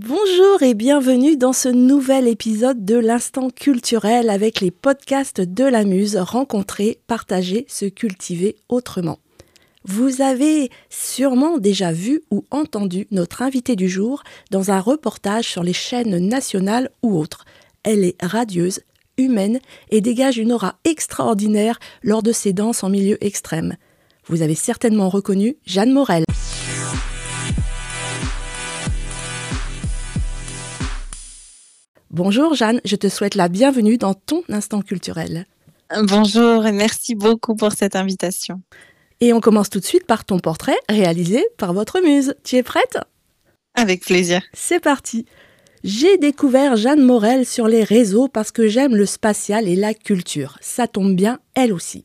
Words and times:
Bonjour 0.00 0.62
et 0.62 0.74
bienvenue 0.74 1.36
dans 1.36 1.52
ce 1.52 1.68
nouvel 1.68 2.28
épisode 2.28 2.84
de 2.84 2.94
l'Instant 2.94 3.50
culturel 3.50 4.30
avec 4.30 4.60
les 4.60 4.70
podcasts 4.70 5.40
de 5.40 5.64
la 5.64 5.82
Muse 5.82 6.16
Rencontrer, 6.16 7.00
partager, 7.08 7.66
se 7.66 7.86
cultiver 7.86 8.54
autrement. 8.68 9.18
Vous 9.82 10.22
avez 10.22 10.70
sûrement 10.88 11.58
déjà 11.58 11.90
vu 11.90 12.22
ou 12.30 12.44
entendu 12.52 13.08
notre 13.10 13.42
invitée 13.42 13.74
du 13.74 13.88
jour 13.88 14.22
dans 14.52 14.70
un 14.70 14.78
reportage 14.78 15.48
sur 15.48 15.64
les 15.64 15.72
chaînes 15.72 16.16
nationales 16.28 16.90
ou 17.02 17.18
autres. 17.18 17.44
Elle 17.82 18.04
est 18.04 18.22
radieuse, 18.22 18.82
humaine 19.16 19.58
et 19.90 20.00
dégage 20.00 20.38
une 20.38 20.52
aura 20.52 20.76
extraordinaire 20.84 21.80
lors 22.04 22.22
de 22.22 22.30
ses 22.30 22.52
danses 22.52 22.84
en 22.84 22.88
milieu 22.88 23.18
extrême. 23.20 23.74
Vous 24.28 24.42
avez 24.42 24.54
certainement 24.54 25.08
reconnu 25.08 25.56
Jeanne 25.66 25.92
Morel. 25.92 26.22
Bonjour 32.18 32.56
Jeanne, 32.56 32.80
je 32.84 32.96
te 32.96 33.08
souhaite 33.08 33.36
la 33.36 33.48
bienvenue 33.48 33.96
dans 33.96 34.12
ton 34.12 34.42
instant 34.48 34.82
culturel. 34.82 35.46
Bonjour 36.02 36.66
et 36.66 36.72
merci 36.72 37.14
beaucoup 37.14 37.54
pour 37.54 37.70
cette 37.70 37.94
invitation. 37.94 38.60
Et 39.20 39.32
on 39.32 39.38
commence 39.38 39.70
tout 39.70 39.78
de 39.78 39.84
suite 39.84 40.04
par 40.04 40.24
ton 40.24 40.40
portrait 40.40 40.76
réalisé 40.88 41.46
par 41.58 41.72
votre 41.72 42.00
muse. 42.00 42.34
Tu 42.42 42.56
es 42.56 42.64
prête? 42.64 42.98
Avec 43.76 44.04
plaisir. 44.04 44.42
C'est 44.52 44.80
parti. 44.80 45.26
J'ai 45.84 46.18
découvert 46.18 46.74
Jeanne 46.74 47.06
Morel 47.06 47.46
sur 47.46 47.68
les 47.68 47.84
réseaux 47.84 48.26
parce 48.26 48.50
que 48.50 48.66
j'aime 48.66 48.96
le 48.96 49.06
spatial 49.06 49.68
et 49.68 49.76
la 49.76 49.94
culture. 49.94 50.58
Ça 50.60 50.88
tombe 50.88 51.14
bien, 51.14 51.38
elle 51.54 51.72
aussi. 51.72 52.02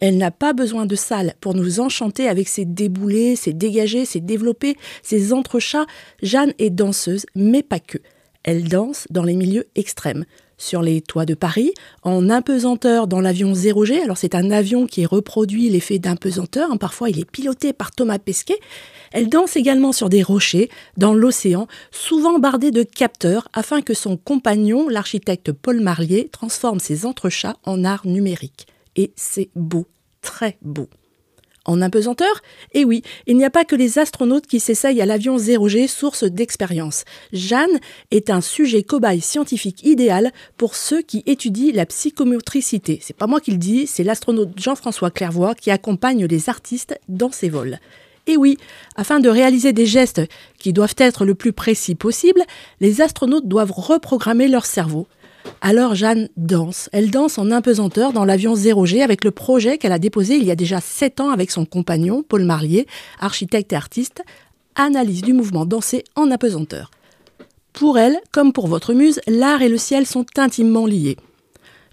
Elle 0.00 0.18
n'a 0.18 0.32
pas 0.32 0.54
besoin 0.54 0.86
de 0.86 0.96
salle 0.96 1.34
pour 1.40 1.54
nous 1.54 1.78
enchanter 1.78 2.28
avec 2.28 2.48
ses 2.48 2.64
déboulés, 2.64 3.36
ses 3.36 3.52
dégagés, 3.52 4.06
ses 4.06 4.20
développés, 4.20 4.76
ses 5.04 5.32
entrechats. 5.32 5.86
Jeanne 6.20 6.52
est 6.58 6.70
danseuse, 6.70 7.26
mais 7.36 7.62
pas 7.62 7.78
que. 7.78 7.98
Elle 8.44 8.68
danse 8.68 9.06
dans 9.10 9.22
les 9.22 9.34
milieux 9.34 9.68
extrêmes. 9.74 10.24
Sur 10.58 10.80
les 10.82 11.00
toits 11.00 11.26
de 11.26 11.34
Paris, 11.34 11.72
en 12.02 12.30
impesanteur 12.30 13.08
dans 13.08 13.20
l'avion 13.20 13.52
0G, 13.52 14.00
alors 14.00 14.16
c'est 14.16 14.36
un 14.36 14.52
avion 14.52 14.86
qui 14.86 15.04
reproduit 15.06 15.68
l'effet 15.68 15.98
d'impesanteur, 15.98 16.70
hein. 16.70 16.76
parfois 16.76 17.10
il 17.10 17.18
est 17.18 17.28
piloté 17.28 17.72
par 17.72 17.90
Thomas 17.90 18.20
Pesquet. 18.20 18.58
Elle 19.10 19.28
danse 19.28 19.56
également 19.56 19.92
sur 19.92 20.08
des 20.08 20.22
rochers, 20.22 20.70
dans 20.96 21.14
l'océan, 21.14 21.66
souvent 21.90 22.38
bardé 22.38 22.70
de 22.70 22.84
capteurs, 22.84 23.48
afin 23.52 23.82
que 23.82 23.94
son 23.94 24.16
compagnon, 24.16 24.88
l'architecte 24.88 25.50
Paul 25.50 25.80
Marlier, 25.80 26.28
transforme 26.30 26.78
ses 26.78 27.06
entrechats 27.06 27.56
en 27.64 27.84
art 27.84 28.06
numérique. 28.06 28.66
Et 28.94 29.12
c'est 29.16 29.50
beau, 29.56 29.86
très 30.20 30.58
beau. 30.62 30.88
En 31.64 31.80
impesanteur 31.80 32.42
Eh 32.74 32.84
oui, 32.84 33.02
il 33.26 33.36
n'y 33.36 33.44
a 33.44 33.50
pas 33.50 33.64
que 33.64 33.76
les 33.76 33.98
astronautes 33.98 34.46
qui 34.48 34.58
s'essayent 34.58 35.00
à 35.00 35.06
l'avion 35.06 35.36
0G, 35.36 35.86
source 35.86 36.24
d'expérience. 36.24 37.04
Jeanne 37.32 37.78
est 38.10 38.30
un 38.30 38.40
sujet 38.40 38.82
cobaye 38.82 39.20
scientifique 39.20 39.84
idéal 39.84 40.32
pour 40.56 40.74
ceux 40.74 41.02
qui 41.02 41.22
étudient 41.26 41.72
la 41.72 41.86
psychomotricité. 41.86 42.98
C'est 43.00 43.16
pas 43.16 43.28
moi 43.28 43.40
qui 43.40 43.52
le 43.52 43.58
dis, 43.58 43.86
c'est 43.86 44.02
l'astronaute 44.02 44.58
Jean-François 44.58 45.12
Clairvoy 45.12 45.54
qui 45.54 45.70
accompagne 45.70 46.26
les 46.26 46.48
artistes 46.48 46.98
dans 47.08 47.30
ses 47.30 47.48
vols. 47.48 47.78
Et 48.26 48.36
oui, 48.36 48.56
afin 48.96 49.20
de 49.20 49.28
réaliser 49.28 49.72
des 49.72 49.86
gestes 49.86 50.22
qui 50.58 50.72
doivent 50.72 50.94
être 50.98 51.24
le 51.24 51.34
plus 51.34 51.52
précis 51.52 51.94
possible, 51.94 52.42
les 52.80 53.00
astronautes 53.00 53.48
doivent 53.48 53.72
reprogrammer 53.72 54.48
leur 54.48 54.66
cerveau. 54.66 55.06
Alors 55.60 55.94
Jeanne 55.94 56.28
danse. 56.36 56.88
Elle 56.92 57.10
danse 57.10 57.38
en 57.38 57.50
impesanteur 57.50 58.12
dans 58.12 58.24
l'avion 58.24 58.54
0G 58.54 59.02
avec 59.02 59.24
le 59.24 59.30
projet 59.30 59.78
qu'elle 59.78 59.92
a 59.92 59.98
déposé 59.98 60.36
il 60.36 60.44
y 60.44 60.50
a 60.50 60.56
déjà 60.56 60.80
7 60.80 61.20
ans 61.20 61.30
avec 61.30 61.50
son 61.50 61.64
compagnon, 61.64 62.22
Paul 62.22 62.44
Marlier, 62.44 62.86
architecte 63.20 63.72
et 63.72 63.76
artiste, 63.76 64.22
analyse 64.74 65.22
du 65.22 65.32
mouvement 65.32 65.64
dansé 65.64 66.04
en 66.16 66.30
apesanteur. 66.30 66.90
Pour 67.72 67.98
elle, 67.98 68.18
comme 68.32 68.52
pour 68.52 68.66
votre 68.66 68.92
muse, 68.92 69.20
l'art 69.26 69.62
et 69.62 69.68
le 69.68 69.78
ciel 69.78 70.06
sont 70.06 70.26
intimement 70.36 70.86
liés. 70.86 71.16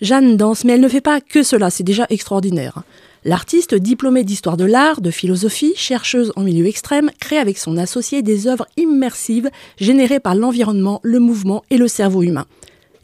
Jeanne 0.02 0.38
danse, 0.38 0.64
mais 0.64 0.74
elle 0.74 0.82
ne 0.82 0.90
fait 0.90 1.02
pas 1.02 1.22
que 1.22 1.44
cela, 1.44 1.70
c'est 1.70 1.84
déjà 1.84 2.06
extraordinaire. 2.10 2.84
L'artiste, 3.26 3.76
diplômée 3.76 4.24
d'histoire 4.24 4.56
de 4.56 4.64
l'art, 4.64 5.02
de 5.02 5.12
philosophie, 5.12 5.74
chercheuse 5.76 6.32
en 6.38 6.44
milieu 6.44 6.66
extrême, 6.66 7.12
crée 7.20 7.38
avec 7.38 7.58
son 7.58 7.78
associé 7.78 8.22
des 8.22 8.48
œuvres 8.48 8.66
immersives 8.78 9.50
générées 9.78 10.22
par 10.22 10.36
l'environnement, 10.36 11.02
le 11.04 11.20
mouvement 11.20 11.64
et 11.70 11.78
le 11.78 11.90
cerveau 11.90 12.24
humain. 12.24 12.46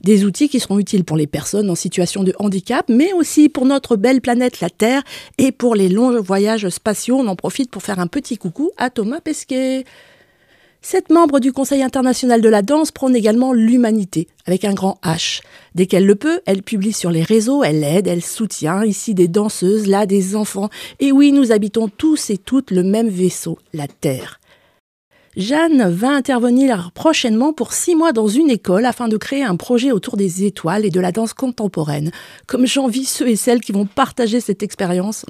Des 0.06 0.24
outils 0.24 0.50
qui 0.50 0.60
seront 0.60 0.78
utiles 0.78 1.04
pour 1.04 1.18
les 1.18 1.26
personnes 1.26 1.68
en 1.68 1.74
situation 1.74 2.24
de 2.24 2.32
handicap, 2.38 2.86
mais 2.90 3.12
aussi 3.14 3.50
pour 3.50 3.66
notre 3.66 3.96
belle 3.96 4.22
planète, 4.22 4.60
la 4.60 4.70
Terre, 4.70 5.02
et 5.40 5.52
pour 5.52 5.74
les 5.74 5.90
longs 5.90 6.22
voyages 6.22 6.70
spatiaux. 6.70 7.18
On 7.18 7.26
en 7.26 7.36
profite 7.36 7.72
pour 7.72 7.82
faire 7.82 7.98
un 7.98 8.06
petit 8.06 8.38
coucou 8.38 8.70
à 8.78 8.92
Thomas 8.92 9.20
Pesquet. 9.20 9.84
Cette 10.84 11.10
membre 11.10 11.40
du 11.40 11.52
Conseil 11.52 11.82
international 11.82 12.40
de 12.42 12.50
la 12.50 12.62
danse 12.62 12.92
prône 12.92 13.16
également 13.16 13.52
l'humanité, 13.52 14.28
avec 14.46 14.64
un 14.64 14.76
grand 14.76 15.00
H. 15.04 15.42
Dès 15.74 15.88
qu'elle 15.88 16.06
le 16.06 16.14
peut, 16.14 16.42
elle 16.46 16.62
publie 16.62 16.94
sur 16.94 17.10
les 17.10 17.24
réseaux, 17.24 17.64
elle 17.64 17.84
aide, 17.84 18.06
elle 18.06 18.22
soutient, 18.22 18.86
ici 18.86 19.16
des 19.16 19.28
danseuses, 19.28 19.88
là 19.88 20.06
des 20.06 20.36
enfants. 20.36 20.70
Et 21.00 21.12
oui, 21.12 21.32
nous 21.32 21.52
habitons 21.52 21.88
tous 21.88 22.30
et 22.30 22.38
toutes 22.38 22.70
le 22.70 22.84
même 22.84 23.10
vaisseau, 23.10 23.58
la 23.74 23.88
Terre. 23.88 24.40
Jeanne 25.38 25.90
va 25.90 26.12
intervenir 26.12 26.92
prochainement 26.94 27.52
pour 27.52 27.74
six 27.74 27.94
mois 27.94 28.14
dans 28.14 28.30
une 28.30 28.50
école 28.50 28.86
afin 28.86 29.10
de 29.10 29.18
créer 29.18 29.44
un 29.44 29.58
projet 29.58 29.92
autour 29.92 30.16
des 30.16 30.46
étoiles 30.46 30.86
et 30.86 30.90
de 30.90 31.02
la 31.02 31.12
danse 31.12 31.34
contemporaine. 31.34 32.12
Comme 32.48 32.66
j'envie 32.66 33.04
ceux 33.04 33.28
et 33.28 33.36
celles 33.36 33.60
qui 33.60 33.74
vont 33.74 33.86
partager 33.86 34.40
cette 34.40 34.64
expérience, 34.64 35.26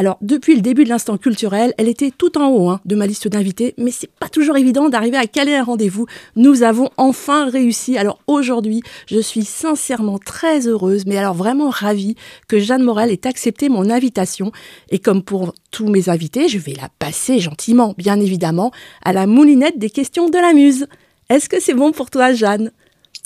alors, 0.00 0.16
depuis 0.22 0.54
le 0.54 0.62
début 0.62 0.84
de 0.84 0.88
l'instant 0.88 1.18
culturel, 1.18 1.74
elle 1.76 1.86
était 1.86 2.10
tout 2.10 2.38
en 2.38 2.48
haut 2.48 2.70
hein, 2.70 2.80
de 2.86 2.96
ma 2.96 3.06
liste 3.06 3.28
d'invités, 3.28 3.74
mais 3.76 3.90
c'est 3.90 4.08
pas 4.08 4.30
toujours 4.30 4.56
évident 4.56 4.88
d'arriver 4.88 5.18
à 5.18 5.26
caler 5.26 5.54
un 5.54 5.62
rendez-vous. 5.62 6.06
Nous 6.36 6.62
avons 6.62 6.88
enfin 6.96 7.50
réussi. 7.50 7.98
Alors 7.98 8.18
aujourd'hui, 8.26 8.80
je 9.08 9.20
suis 9.20 9.44
sincèrement 9.44 10.18
très 10.18 10.66
heureuse, 10.66 11.04
mais 11.04 11.18
alors 11.18 11.34
vraiment 11.34 11.68
ravie 11.68 12.14
que 12.48 12.58
Jeanne 12.58 12.82
Morel 12.82 13.10
ait 13.10 13.26
accepté 13.26 13.68
mon 13.68 13.90
invitation. 13.90 14.52
Et 14.88 15.00
comme 15.00 15.22
pour 15.22 15.52
tous 15.70 15.88
mes 15.88 16.08
invités, 16.08 16.48
je 16.48 16.56
vais 16.56 16.72
la 16.80 16.88
passer 16.98 17.38
gentiment, 17.38 17.94
bien 17.98 18.18
évidemment, 18.18 18.70
à 19.04 19.12
la 19.12 19.26
moulinette 19.26 19.78
des 19.78 19.90
questions 19.90 20.30
de 20.30 20.38
la 20.38 20.54
muse. 20.54 20.86
Est-ce 21.28 21.50
que 21.50 21.60
c'est 21.60 21.74
bon 21.74 21.92
pour 21.92 22.08
toi, 22.08 22.32
Jeanne? 22.32 22.70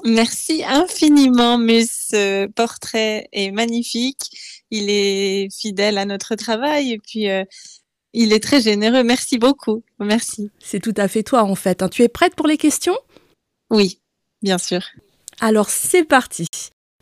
Merci 0.05 0.65
infiniment, 0.65 1.57
mais 1.57 1.85
ce 1.87 2.47
portrait 2.47 3.29
est 3.33 3.53
magnifique 3.53 4.33
il 4.75 4.91
est 4.91 5.49
fidèle 5.57 5.99
à 5.99 6.05
notre 6.05 6.35
travail 6.35 6.93
et 6.93 6.99
puis 6.99 7.31
euh, 7.31 7.45
il 8.13 8.33
est 8.33 8.43
très 8.43 8.61
généreux. 8.61 9.05
Merci 9.05 9.39
beaucoup. 9.39 9.85
Merci. 10.01 10.51
C'est 10.59 10.81
tout 10.81 10.95
à 10.97 11.07
fait 11.07 11.23
toi 11.23 11.45
en 11.45 11.55
fait. 11.55 11.83
Hein. 11.83 11.89
Tu 11.89 12.03
es 12.03 12.09
prête 12.09 12.35
pour 12.35 12.49
les 12.49 12.57
questions? 12.57 12.99
Oui, 13.71 14.01
bien 14.43 14.59
sûr. 14.59 14.81
Alors 15.41 15.71
c'est 15.71 16.05
parti. 16.05 16.47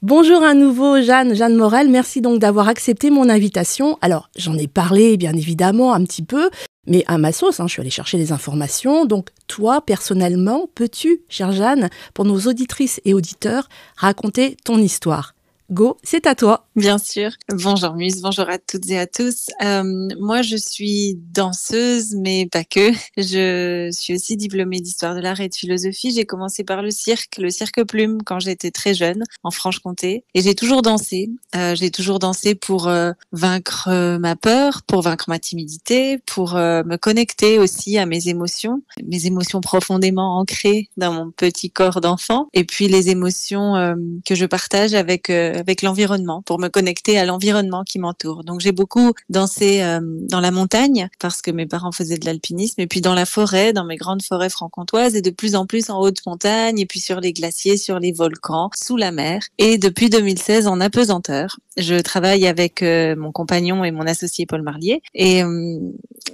Bonjour 0.03 0.43
à 0.43 0.53
nouveau 0.53 1.01
Jeanne, 1.01 1.35
Jeanne 1.35 1.57
Morel, 1.57 1.89
merci 1.89 2.21
donc 2.21 2.41
d'avoir 2.41 2.69
accepté 2.69 3.11
mon 3.11 3.29
invitation. 3.29 3.99
Alors 4.01 4.29
j'en 4.37 4.59
ai 4.59 4.67
parlé 4.67 5.17
bien 5.17 5.33
évidemment 5.33 5.95
un 5.95 6.05
petit 6.05 6.25
peu, 6.25 6.51
mais 6.87 7.05
à 7.07 7.17
ma 7.19 7.33
sauce, 7.33 7.61
hein, 7.61 7.69
je 7.69 7.73
suis 7.73 7.81
allée 7.81 7.91
chercher 7.91 8.19
des 8.19 8.33
informations. 8.33 9.07
Donc 9.07 9.29
toi, 9.47 9.81
personnellement, 9.81 10.69
peux-tu, 10.75 11.23
chère 11.29 11.53
Jeanne, 11.53 11.89
pour 12.15 12.25
nos 12.25 12.41
auditrices 12.41 13.01
et 13.05 13.15
auditeurs, 13.15 13.69
raconter 13.97 14.57
ton 14.65 14.79
histoire? 14.79 15.35
Go, 15.73 15.97
c'est 16.03 16.27
à 16.27 16.35
toi. 16.35 16.67
Bien 16.77 16.99
sûr. 16.99 17.31
Bonjour 17.49 17.95
Muse, 17.95 18.21
bonjour 18.21 18.47
à 18.51 18.59
toutes 18.59 18.91
et 18.91 18.99
à 18.99 19.07
tous. 19.07 19.47
Euh, 19.63 19.83
moi, 20.21 20.43
je 20.43 20.57
suis 20.57 21.19
danseuse, 21.33 22.15
mais 22.15 22.47
pas 22.47 22.63
que. 22.63 22.91
Je 23.17 23.89
suis 23.91 24.15
aussi 24.15 24.37
diplômée 24.37 24.81
d'histoire 24.81 25.15
de 25.15 25.21
l'art 25.21 25.41
et 25.41 25.49
de 25.49 25.55
philosophie. 25.55 26.13
J'ai 26.13 26.27
commencé 26.27 26.63
par 26.63 26.83
le 26.83 26.91
cirque, 26.91 27.39
le 27.39 27.49
cirque 27.49 27.85
plume, 27.85 28.19
quand 28.23 28.39
j'étais 28.39 28.71
très 28.71 28.93
jeune, 28.93 29.25
en 29.45 29.51
Franche-Comté. 29.51 30.25
Et 30.35 30.43
j'ai 30.43 30.55
toujours 30.55 30.83
dansé. 30.83 31.31
Euh, 31.57 31.75
j'ai 31.75 31.91
toujours 31.91 32.19
dansé 32.19 32.55
pour 32.55 32.89
euh, 32.89 33.13
vaincre 33.33 33.89
euh, 33.91 34.19
ma 34.19 34.37
peur, 34.37 34.83
pour 34.87 35.01
vaincre 35.01 35.25
ma 35.29 35.39
timidité, 35.39 36.19
pour 36.27 36.55
euh, 36.55 36.83
me 36.85 36.97
connecter 36.97 37.59
aussi 37.59 37.97
à 37.97 38.05
mes 38.05 38.29
émotions, 38.29 38.83
mes 39.03 39.25
émotions 39.25 39.63
profondément 39.63 40.39
ancrées 40.39 40.91
dans 40.99 41.15
mon 41.15 41.31
petit 41.31 41.71
corps 41.71 42.03
d'enfant, 42.03 42.49
et 42.53 42.65
puis 42.65 42.89
les 42.89 43.09
émotions 43.09 43.75
euh, 43.77 43.95
que 44.27 44.35
je 44.35 44.45
partage 44.45 44.93
avec 44.93 45.31
avec 45.63 45.83
l'environnement, 45.83 46.43
pour 46.43 46.59
me 46.59 46.69
connecter 46.69 47.19
à 47.19 47.25
l'environnement 47.25 47.85
qui 47.85 48.01
m'entoure. 48.01 48.43
Donc 48.43 48.61
j'ai 48.61 48.73
beaucoup 48.73 49.13
dansé 49.29 49.81
euh, 49.83 50.01
dans 50.03 50.41
la 50.41 50.51
montagne 50.51 51.09
parce 51.21 51.41
que 51.41 51.53
mes 51.53 51.67
parents 51.67 51.93
faisaient 51.93 52.19
de 52.19 52.27
l'alpinisme, 52.27 52.81
et 52.81 52.89
puis 52.89 53.01
dans 53.01 53.15
la 53.15 53.27
forêt, 53.27 53.73
dans 53.73 53.85
mes 53.85 53.97
grandes 53.97 54.23
forêts 54.23 54.51
franc-comtoises, 54.51 55.15
et 55.15 55.23
de 55.23 55.31
plus 55.31 55.55
en 55.55 55.67
plus 55.67 55.89
en 55.89 56.01
haute 56.01 56.27
montagne, 56.27 56.81
et 56.81 56.87
puis 56.87 56.99
sur 56.99 57.21
les 57.21 57.33
glaciers, 57.33 57.77
sur 57.77 58.01
les 58.01 58.11
volcans, 58.13 58.71
sous 58.75 58.97
la 58.97 59.13
mer. 59.13 59.43
Et 59.59 59.79
depuis 59.79 60.11
2016 60.11 60.67
en 60.67 60.81
apesanteur. 60.81 61.59
Je 61.77 61.95
travaille 61.95 62.47
avec 62.47 62.83
euh, 62.83 63.17
mon 63.17 63.33
compagnon 63.33 63.85
et 63.85 63.93
mon 63.93 64.07
associé 64.07 64.45
Paul 64.45 64.63
Marlier, 64.63 65.01
et 65.15 65.43
euh, 65.43 65.79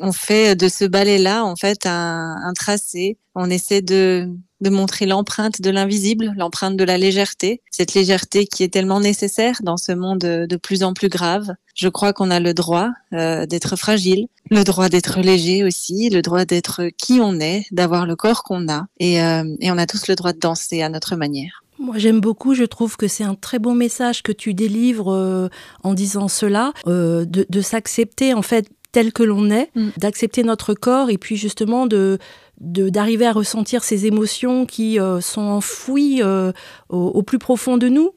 on 0.00 0.12
fait 0.12 0.56
de 0.56 0.68
ce 0.68 0.84
ballet-là 0.84 1.44
en 1.44 1.54
fait 1.54 1.86
un, 1.86 2.36
un 2.42 2.52
tracé. 2.54 3.18
On 3.34 3.50
essaie 3.50 3.82
de 3.82 4.28
de 4.60 4.70
montrer 4.70 5.06
l'empreinte 5.06 5.60
de 5.60 5.70
l'invisible, 5.70 6.32
l'empreinte 6.36 6.76
de 6.76 6.84
la 6.84 6.98
légèreté, 6.98 7.62
cette 7.70 7.94
légèreté 7.94 8.46
qui 8.46 8.62
est 8.62 8.72
tellement 8.72 9.00
nécessaire 9.00 9.60
dans 9.62 9.76
ce 9.76 9.92
monde 9.92 10.18
de 10.18 10.56
plus 10.56 10.82
en 10.82 10.94
plus 10.94 11.08
grave. 11.08 11.54
Je 11.74 11.88
crois 11.88 12.12
qu'on 12.12 12.30
a 12.30 12.40
le 12.40 12.54
droit 12.54 12.90
euh, 13.12 13.46
d'être 13.46 13.76
fragile, 13.76 14.26
le 14.50 14.64
droit 14.64 14.88
d'être 14.88 15.20
léger 15.20 15.64
aussi, 15.64 16.10
le 16.10 16.22
droit 16.22 16.44
d'être 16.44 16.88
qui 16.96 17.20
on 17.20 17.38
est, 17.38 17.66
d'avoir 17.70 18.06
le 18.06 18.16
corps 18.16 18.42
qu'on 18.42 18.68
a, 18.68 18.86
et, 18.98 19.22
euh, 19.22 19.44
et 19.60 19.70
on 19.70 19.78
a 19.78 19.86
tous 19.86 20.08
le 20.08 20.16
droit 20.16 20.32
de 20.32 20.38
danser 20.38 20.82
à 20.82 20.88
notre 20.88 21.14
manière. 21.14 21.62
Moi, 21.78 21.98
j'aime 21.98 22.20
beaucoup. 22.20 22.54
Je 22.54 22.64
trouve 22.64 22.96
que 22.96 23.06
c'est 23.06 23.24
un 23.24 23.34
très 23.34 23.58
beau 23.58 23.72
message 23.72 24.22
que 24.22 24.32
tu 24.32 24.52
délivres 24.52 25.12
euh, 25.12 25.48
en 25.84 25.94
disant 25.94 26.28
cela, 26.28 26.72
euh, 26.86 27.24
de, 27.24 27.46
de 27.48 27.60
s'accepter 27.60 28.34
en 28.34 28.42
fait 28.42 28.68
tel 28.90 29.12
que 29.12 29.22
l'on 29.22 29.50
est, 29.50 29.70
mm. 29.74 29.90
d'accepter 29.98 30.42
notre 30.42 30.74
corps 30.74 31.10
et 31.10 31.18
puis 31.18 31.36
justement 31.36 31.86
de 31.86 32.18
d'arriver 32.60 33.26
à 33.26 33.32
ressentir 33.32 33.84
ces 33.84 34.06
émotions 34.06 34.66
qui 34.66 34.98
euh, 34.98 35.20
sont 35.20 35.42
enfouies 35.42 36.22
euh, 36.22 36.52
au, 36.88 36.98
au, 36.98 37.22
plus 37.22 37.38
profond 37.38 37.76
de 37.76 37.88
nous? 37.88 38.12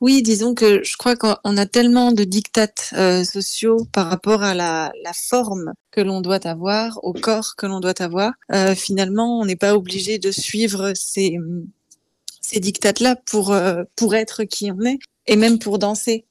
Oui, 0.00 0.22
disons 0.22 0.54
que 0.54 0.82
je 0.82 0.96
crois 0.96 1.16
qu'on 1.16 1.56
a 1.56 1.66
tellement 1.66 2.12
de 2.12 2.24
dictates 2.24 2.90
euh, 2.94 3.24
sociaux 3.24 3.86
par 3.92 4.08
rapport 4.08 4.42
à 4.42 4.54
la, 4.54 4.92
la 5.04 5.12
forme 5.12 5.72
que 5.90 6.00
l'on 6.00 6.20
doit 6.20 6.46
avoir, 6.46 6.98
au 7.04 7.12
corps 7.12 7.54
que 7.56 7.66
l'on 7.66 7.80
doit 7.80 8.00
avoir. 8.02 8.32
Euh, 8.52 8.74
finalement, 8.74 9.38
on 9.40 9.44
n'est 9.44 9.56
pas 9.56 9.76
obligé 9.76 10.18
de 10.18 10.30
suivre 10.30 10.92
ces, 10.94 11.38
ces 12.40 12.60
dictates-là 12.60 13.16
pour, 13.26 13.52
euh, 13.52 13.84
pour 13.96 14.14
être 14.14 14.44
qui 14.44 14.70
on 14.70 14.80
est 14.82 14.98
et 15.26 15.36
même 15.36 15.58
pour 15.58 15.78
danser. 15.78 16.24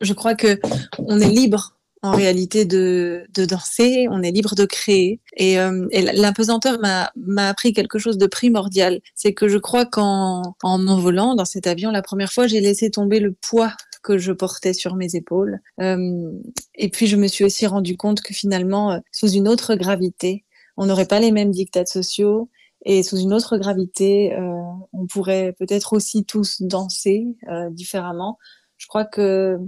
Je 0.00 0.12
crois 0.12 0.34
que 0.34 0.60
on 0.98 1.20
est 1.20 1.28
libre 1.28 1.76
en 2.04 2.10
réalité 2.10 2.66
de, 2.66 3.24
de 3.34 3.46
danser, 3.46 4.08
on 4.10 4.22
est 4.22 4.30
libre 4.30 4.54
de 4.54 4.66
créer. 4.66 5.20
Et, 5.38 5.58
euh, 5.58 5.86
et 5.90 6.02
l'impesanteur 6.02 6.78
m'a 6.78 7.48
appris 7.48 7.72
quelque 7.72 7.98
chose 7.98 8.18
de 8.18 8.26
primordial. 8.26 9.00
C'est 9.14 9.32
que 9.32 9.48
je 9.48 9.56
crois 9.56 9.86
qu'en 9.86 10.42
en 10.62 10.78
m'envolant 10.78 11.34
dans 11.34 11.46
cet 11.46 11.66
avion, 11.66 11.90
la 11.90 12.02
première 12.02 12.30
fois, 12.30 12.46
j'ai 12.46 12.60
laissé 12.60 12.90
tomber 12.90 13.20
le 13.20 13.32
poids 13.32 13.72
que 14.02 14.18
je 14.18 14.32
portais 14.32 14.74
sur 14.74 14.96
mes 14.96 15.16
épaules. 15.16 15.60
Euh, 15.80 16.30
et 16.74 16.90
puis 16.90 17.06
je 17.06 17.16
me 17.16 17.26
suis 17.26 17.42
aussi 17.42 17.66
rendu 17.66 17.96
compte 17.96 18.20
que 18.20 18.34
finalement, 18.34 18.92
euh, 18.92 18.98
sous 19.10 19.30
une 19.30 19.48
autre 19.48 19.74
gravité, 19.74 20.44
on 20.76 20.84
n'aurait 20.84 21.06
pas 21.06 21.20
les 21.20 21.32
mêmes 21.32 21.52
dictats 21.52 21.86
sociaux. 21.86 22.50
Et 22.84 23.02
sous 23.02 23.16
une 23.16 23.32
autre 23.32 23.56
gravité, 23.56 24.34
euh, 24.34 24.52
on 24.92 25.06
pourrait 25.06 25.54
peut-être 25.58 25.94
aussi 25.94 26.26
tous 26.26 26.60
danser 26.60 27.24
euh, 27.48 27.70
différemment. 27.70 28.36
Je 28.76 28.88
crois 28.88 29.06
que 29.06 29.58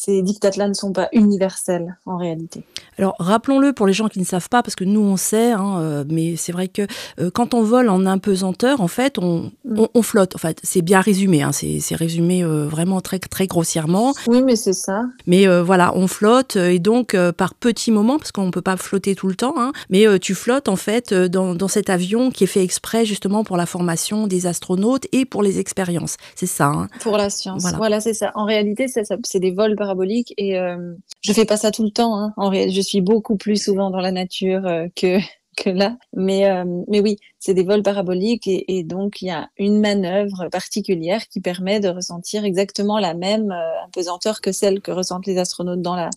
ces 0.00 0.22
dictats-là 0.22 0.68
ne 0.68 0.74
sont 0.74 0.92
pas 0.92 1.08
universels 1.12 1.96
en 2.06 2.16
réalité. 2.16 2.64
Alors 2.98 3.14
rappelons-le 3.18 3.72
pour 3.72 3.86
les 3.86 3.92
gens 3.92 4.08
qui 4.08 4.18
ne 4.18 4.24
savent 4.24 4.48
pas, 4.48 4.62
parce 4.62 4.74
que 4.74 4.84
nous 4.84 5.00
on 5.00 5.16
sait, 5.16 5.52
hein, 5.52 5.78
euh, 5.78 6.04
mais 6.08 6.36
c'est 6.36 6.52
vrai 6.52 6.68
que 6.68 6.82
euh, 7.20 7.30
quand 7.32 7.54
on 7.54 7.62
vole 7.62 7.88
en 7.88 8.06
impesanteur, 8.06 8.80
en 8.80 8.88
fait, 8.88 9.18
on, 9.18 9.50
mm. 9.64 9.80
on, 9.80 9.88
on 9.94 10.02
flotte. 10.02 10.34
En 10.34 10.38
fait, 10.38 10.58
c'est 10.62 10.82
bien 10.82 11.00
résumé, 11.00 11.42
hein, 11.42 11.52
c'est 11.52 11.94
résumé 11.94 12.42
euh, 12.42 12.66
vraiment 12.66 13.00
très 13.00 13.18
très 13.18 13.46
grossièrement. 13.46 14.12
Oui, 14.26 14.42
mais 14.42 14.56
c'est 14.56 14.72
ça. 14.72 15.04
Mais 15.26 15.46
voilà, 15.62 15.92
on 15.96 16.06
flotte 16.06 16.56
et 16.56 16.78
donc 16.78 17.16
par 17.36 17.54
petits 17.54 17.90
moments, 17.90 18.18
parce 18.18 18.32
qu'on 18.32 18.50
peut 18.50 18.62
pas 18.62 18.76
flotter 18.76 19.14
tout 19.14 19.28
le 19.28 19.34
temps, 19.34 19.54
hein, 19.56 19.72
mais 19.90 20.18
tu 20.18 20.34
flottes 20.34 20.68
en 20.68 20.76
fait 20.76 21.12
dans, 21.12 21.54
dans, 21.54 21.68
cet 21.68 21.90
avion 21.90 22.30
qui 22.30 22.44
est 22.44 22.48
fait 22.48 22.62
exprès 22.62 23.04
justement 23.04 23.44
pour 23.44 23.56
la 23.56 23.66
formation 23.66 24.26
des 24.26 24.46
astronautes 24.46 25.06
et 25.12 25.24
pour 25.24 25.42
les 25.42 25.58
expériences. 25.58 26.16
C'est 26.34 26.46
ça. 26.46 26.66
Hein. 26.66 26.88
Pour 27.00 27.16
la 27.16 27.30
science. 27.30 27.62
Voilà, 27.62 27.76
voilà 27.78 28.00
c'est 28.00 28.14
ça. 28.14 28.32
En 28.34 28.44
réalité, 28.44 28.86
c'est 28.88 29.40
des 29.40 29.50
vols 29.50 29.76
parabolique 29.84 30.32
et 30.38 30.58
euh, 30.58 30.94
je 31.20 31.32
fais 31.32 31.44
pas 31.44 31.56
ça 31.56 31.70
tout 31.70 31.84
le 31.84 31.90
temps. 31.90 32.18
Hein. 32.18 32.32
En 32.36 32.52
je 32.52 32.80
suis 32.80 33.02
beaucoup 33.02 33.36
plus 33.36 33.62
souvent 33.62 33.90
dans 33.90 34.00
la 34.00 34.12
nature 34.12 34.66
euh, 34.66 34.86
que 34.96 35.18
que 35.56 35.70
là. 35.70 35.96
Mais 36.12 36.50
euh, 36.50 36.64
mais 36.88 37.00
oui, 37.00 37.16
c'est 37.38 37.54
des 37.54 37.62
vols 37.62 37.82
paraboliques 37.82 38.48
et, 38.48 38.82
donc 38.82 39.22
il 39.22 39.26
y 39.26 39.30
a 39.30 39.48
une 39.56 39.80
manœuvre 39.80 40.48
particulière 40.48 41.28
qui 41.28 41.40
permet 41.40 41.80
de 41.80 41.88
ressentir 41.88 42.44
exactement 42.44 42.98
la 42.98 43.14
même 43.14 43.52
euh, 43.52 43.84
apesanteur 43.84 44.40
que 44.40 44.52
celle 44.52 44.80
que 44.80 44.90
ressentent 44.90 45.26
les 45.26 45.38
astronautes 45.38 45.82
dans 45.82 45.96
la 45.96 46.10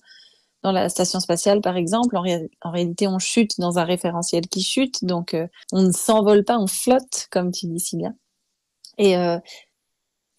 dans 0.64 0.72
la 0.72 0.90
station 0.90 1.20
spatiale, 1.20 1.62
par 1.62 1.78
exemple, 1.78 2.18
en, 2.18 2.22
ré 2.22 2.50
en, 2.64 2.72
réalité, 2.72 3.08
on 3.08 3.20
chute 3.20 3.60
dans 3.60 3.78
un 3.78 3.84
référentiel 3.84 4.48
qui 4.48 4.64
chute, 4.64 5.06
donc 5.06 5.36
on 5.72 5.84
ne 5.84 5.92
s'envole 5.92 6.44
pas, 6.44 6.58
on 6.58 6.66
flotte, 6.66 7.28
comme 7.32 7.52
tu 7.52 7.68
dis 7.68 7.80
si 7.80 7.96
bien. 7.96 8.16
Et, 8.98 9.14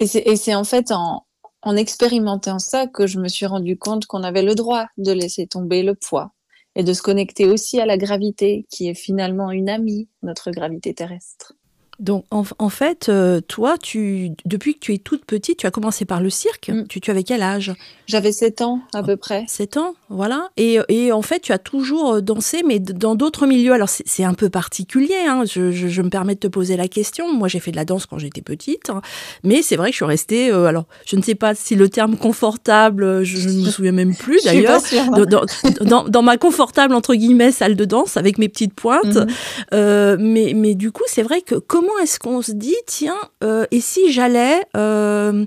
et 0.01 0.37
c'est 0.37 0.55
en 0.57 0.65
fait 0.65 0.91
en, 0.91 1.28
en 1.63 1.77
expérimentant 1.77 2.59
ça 2.59 2.87
que 2.87 3.07
je 3.07 3.19
me 3.19 3.29
suis 3.29 3.47
rendu 3.47 3.79
compte 3.79 4.07
qu'on 4.07 4.23
avait 4.23 4.43
le 4.43 4.55
droit 4.55 4.87
de 4.97 5.13
laisser 5.13 5.47
tomber 5.47 5.83
le 5.83 5.95
poids 5.95 6.33
et 6.75 6.85
de 6.85 6.93
se 6.93 7.03
connecter 7.03 7.47
aussi 7.47 7.81
à 7.81 7.87
la 7.87 7.97
gravité, 7.97 8.67
qui 8.71 8.89
est 8.89 8.95
finalement 8.95 9.51
une 9.51 9.69
amie, 9.69 10.09
notre 10.23 10.51
gravité 10.51 10.95
terrestre. 10.95 11.55
Donc, 11.99 12.25
en, 12.31 12.45
en 12.61 12.69
fait, 12.69 13.09
euh, 13.09 13.41
toi, 13.41 13.77
tu, 13.77 14.31
depuis 14.45 14.75
que 14.75 14.79
tu 14.79 14.95
es 14.95 14.99
toute 14.99 15.25
petite, 15.25 15.59
tu 15.59 15.67
as 15.67 15.73
commencé 15.73 16.05
par 16.05 16.21
le 16.21 16.31
cirque. 16.31 16.69
Mm. 16.69 16.87
Tu, 16.87 17.01
tu 17.01 17.11
avais 17.11 17.25
quel 17.25 17.43
âge? 17.43 17.75
J'avais 18.07 18.31
7 18.31 18.63
ans, 18.63 18.81
à 18.95 19.03
peu 19.03 19.17
près. 19.17 19.45
7 19.49 19.79
ans, 19.79 19.95
voilà. 20.09 20.49
Et, 20.57 20.79
et, 20.89 21.11
en 21.11 21.23
fait, 21.23 21.41
tu 21.41 21.51
as 21.51 21.59
toujours 21.59 22.15
euh, 22.15 22.21
dansé, 22.21 22.63
mais 22.65 22.79
dans 22.79 23.17
d'autres 23.17 23.47
milieux. 23.47 23.73
Alors, 23.73 23.89
c'est 23.89 24.23
un 24.23 24.35
peu 24.35 24.49
particulier. 24.49 25.17
Hein. 25.27 25.43
Je, 25.45 25.73
je, 25.73 25.89
je, 25.89 26.03
me 26.03 26.09
permets 26.09 26.37
de 26.37 26.41
te 26.41 26.47
poser 26.47 26.77
la 26.77 26.87
question. 26.87 27.35
Moi, 27.35 27.49
j'ai 27.49 27.59
fait 27.59 27.73
de 27.73 27.77
la 27.77 27.85
danse 27.85 28.07
quand 28.07 28.19
j'étais 28.19 28.43
petite. 28.43 28.91
Hein. 28.91 29.03
Mais 29.43 29.63
c'est 29.63 29.77
vrai 29.77 29.89
que 29.89 29.95
je 29.95 29.97
suis 29.97 30.05
restée. 30.05 30.53
Euh, 30.53 30.67
alors, 30.67 30.85
je 31.05 31.17
ne 31.17 31.23
sais 31.23 31.35
pas 31.35 31.57
si 31.57 31.75
le 31.75 31.89
terme 31.89 32.17
confortable, 32.17 33.25
je 33.25 33.49
ne 33.49 33.65
me 33.65 33.71
souviens 33.71 33.93
même 33.93 34.15
plus 34.15 34.45
d'ailleurs. 34.45 34.81
Dans, 35.11 35.45
dans, 35.81 36.05
dans, 36.05 36.23
ma 36.23 36.37
confortable, 36.37 36.95
entre 36.95 37.17
guillemets, 37.17 37.51
salle 37.51 37.75
de 37.75 37.85
danse 37.85 38.17
avec 38.17 38.39
mes 38.39 38.49
petites 38.49 38.75
pointes. 38.75 39.17
Mm 39.17 39.27
-hmm. 39.73 40.17
mais, 40.21 40.53
mais 40.55 40.75
du 40.77 40.93
coup, 40.93 41.05
c'est 41.09 41.25
vrai 41.25 41.41
que 41.43 41.57
comment 41.57 41.88
comment 41.89 42.03
est-ce 42.03 42.19
qu'on 42.19 42.43
se 42.43 42.53
dit, 42.53 42.77
tiens, 42.87 43.19
euh, 43.43 43.65
et 43.71 43.81
si 43.81 44.13
j'allais, 44.13 44.61
euh, 44.77 45.47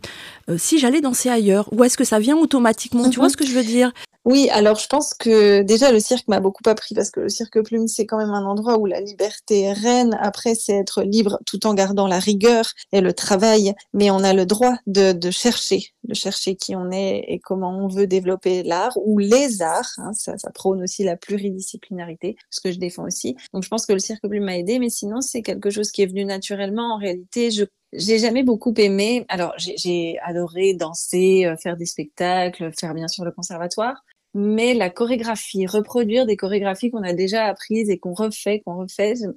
euh, 0.52 0.58
si 0.58 0.80
j'allais 0.80 1.02
danser 1.02 1.30
ailleurs, 1.30 1.72
ou 1.74 1.84
est-ce 1.84 1.98
que 1.98 2.04
ça 2.04 2.20
vient 2.20 2.38
automatiquement 2.38 3.04
mm 3.04 3.08
-hmm. 3.08 3.12
Tu 3.12 3.20
vois 3.20 3.30
ce 3.30 3.38
que 3.38 3.46
je 3.46 3.54
veux 3.54 3.64
dire? 3.64 3.92
Oui, 4.24 4.50
alors 4.52 4.78
je 4.78 4.86
pense 4.86 5.16
que 5.16 5.64
déjà 5.64 5.92
le 5.92 6.00
cirque 6.00 6.28
m'a 6.28 6.40
beaucoup 6.40 6.62
appris 6.68 6.94
parce 6.94 7.10
que 7.10 7.22
le 7.22 7.30
cirque 7.30 7.60
plume, 7.64 7.88
c'est 7.88 8.06
quand 8.06 8.20
même 8.20 8.30
un 8.30 8.46
endroit 8.46 8.78
où 8.78 8.86
la 8.86 9.02
liberté 9.02 9.62
est 9.62 9.74
reine. 9.74 10.16
Après, 10.22 10.54
c'est 10.54 10.74
être 10.74 11.02
libre 11.02 11.40
tout 11.48 11.66
en 11.66 11.74
gardant 11.74 12.08
la 12.08 12.20
rigueur 12.20 12.66
et 12.92 13.02
le 13.02 13.14
travail. 13.14 13.74
Mais 13.96 14.12
on 14.12 14.24
a 14.24 14.34
le 14.34 14.46
droit 14.46 14.76
de, 14.86 15.12
de 15.14 15.32
chercher, 15.32 15.82
de 16.04 16.14
chercher 16.14 16.56
qui 16.56 16.76
on 16.76 16.92
est 16.92 17.26
et 17.30 17.40
comment 17.40 17.76
on 17.84 17.88
veut 17.88 18.06
développer 18.06 18.62
l'art 18.62 18.96
ou 19.08 19.18
les 19.18 19.64
arts. 19.64 19.94
Hein, 19.98 20.14
ça, 20.14 20.38
ça 20.38 20.52
prône 20.52 20.84
aussi 20.84 21.04
la 21.04 21.18
pluridisciplinarité, 21.18 22.36
ce 22.52 22.62
que 22.62 22.72
je 22.72 22.78
défends 22.78 23.06
aussi. 23.06 23.36
Donc 23.54 23.64
je 23.64 23.70
pense 23.70 23.88
que 23.88 23.94
le 23.94 24.00
cirque 24.00 24.28
plume 24.28 24.46
m'a 24.46 24.58
aidé, 24.58 24.78
mais 24.78 24.90
sinon 24.90 25.22
c'est 25.22 25.42
quelque 25.42 25.72
chose 25.72 25.90
qui 25.92 26.04
est 26.04 26.12
venu 26.14 26.26
naturellement. 26.26 26.94
En 26.94 27.00
réalité, 27.00 27.50
je 27.50 27.66
j'ai 27.94 28.20
jamais 28.20 28.44
beaucoup 28.44 28.74
aimé. 28.78 29.26
Alors, 29.30 29.54
j'ai 29.58 30.18
adoré 30.20 30.74
danser, 30.74 31.46
euh, 31.46 31.58
faire 31.58 31.78
des 31.78 31.86
spectacles, 31.86 32.72
faire 32.78 32.94
bien 32.94 33.08
sûr 33.08 33.26
le 33.26 33.32
conservatoire 33.32 34.04
mais 34.34 34.74
la 34.74 34.90
chorégraphie, 34.90 35.68
reproduire 35.68 36.26
des 36.26 36.38
chorégraphies 36.38 36.92
qu'on 36.92 37.04
a 37.04 37.14
déjà 37.14 37.46
apprises 37.46 37.90
et 37.90 38.00
qu'on 38.00 38.14
refait, 38.14 38.62
qu'on 38.62 38.78
refait, 38.78 39.16
je, 39.16 39.28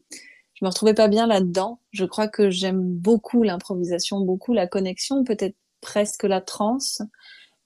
me 0.63 0.69
retrouvais 0.69 0.95
pas 0.95 1.09
bien 1.09 1.27
là-dedans. 1.27 1.81
Je 1.91 2.05
crois 2.05 2.29
que 2.29 2.51
j'aime 2.51 2.81
beaucoup 2.81 3.43
l'improvisation, 3.43 4.21
beaucoup 4.21 4.53
la 4.53 4.67
connexion, 4.67 5.25
peut-être 5.25 5.57
presque 5.81 6.23
la 6.23 6.41
transe. 6.41 7.03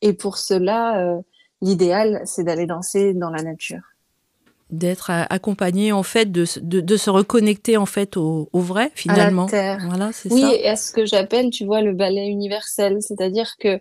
Et 0.01 0.15
pour 0.15 0.39
cela, 0.39 1.01
euh, 1.01 1.21
l'idéal, 1.61 2.23
c'est 2.25 2.45
d'aller 2.45 2.67
danser 2.67 3.15
dans 3.15 3.31
la 3.31 3.43
nature 3.43 3.83
d'être 4.71 5.11
accompagné 5.11 5.93
en 5.93 6.03
fait 6.03 6.31
de, 6.31 6.45
de, 6.61 6.81
de, 6.81 6.97
se 6.97 7.09
reconnecter 7.11 7.77
en 7.77 7.87
fait 7.87 8.17
au, 8.17 8.51
au 8.53 8.61
vrai 8.61 8.91
finalement 8.95 9.47
à 9.47 9.47
la 9.47 9.51
terre. 9.51 9.79
voilà 9.87 10.13
c'est 10.13 10.31
oui 10.31 10.43
ça. 10.43 10.55
et 10.55 10.69
à 10.69 10.77
ce 10.77 10.93
que 10.93 11.07
j'appelle 11.07 11.49
tu 11.51 11.65
vois 11.65 11.81
le 11.81 11.95
ballet 11.95 12.29
universel 12.29 12.99
c'est-à-dire 13.01 13.57
que 13.59 13.81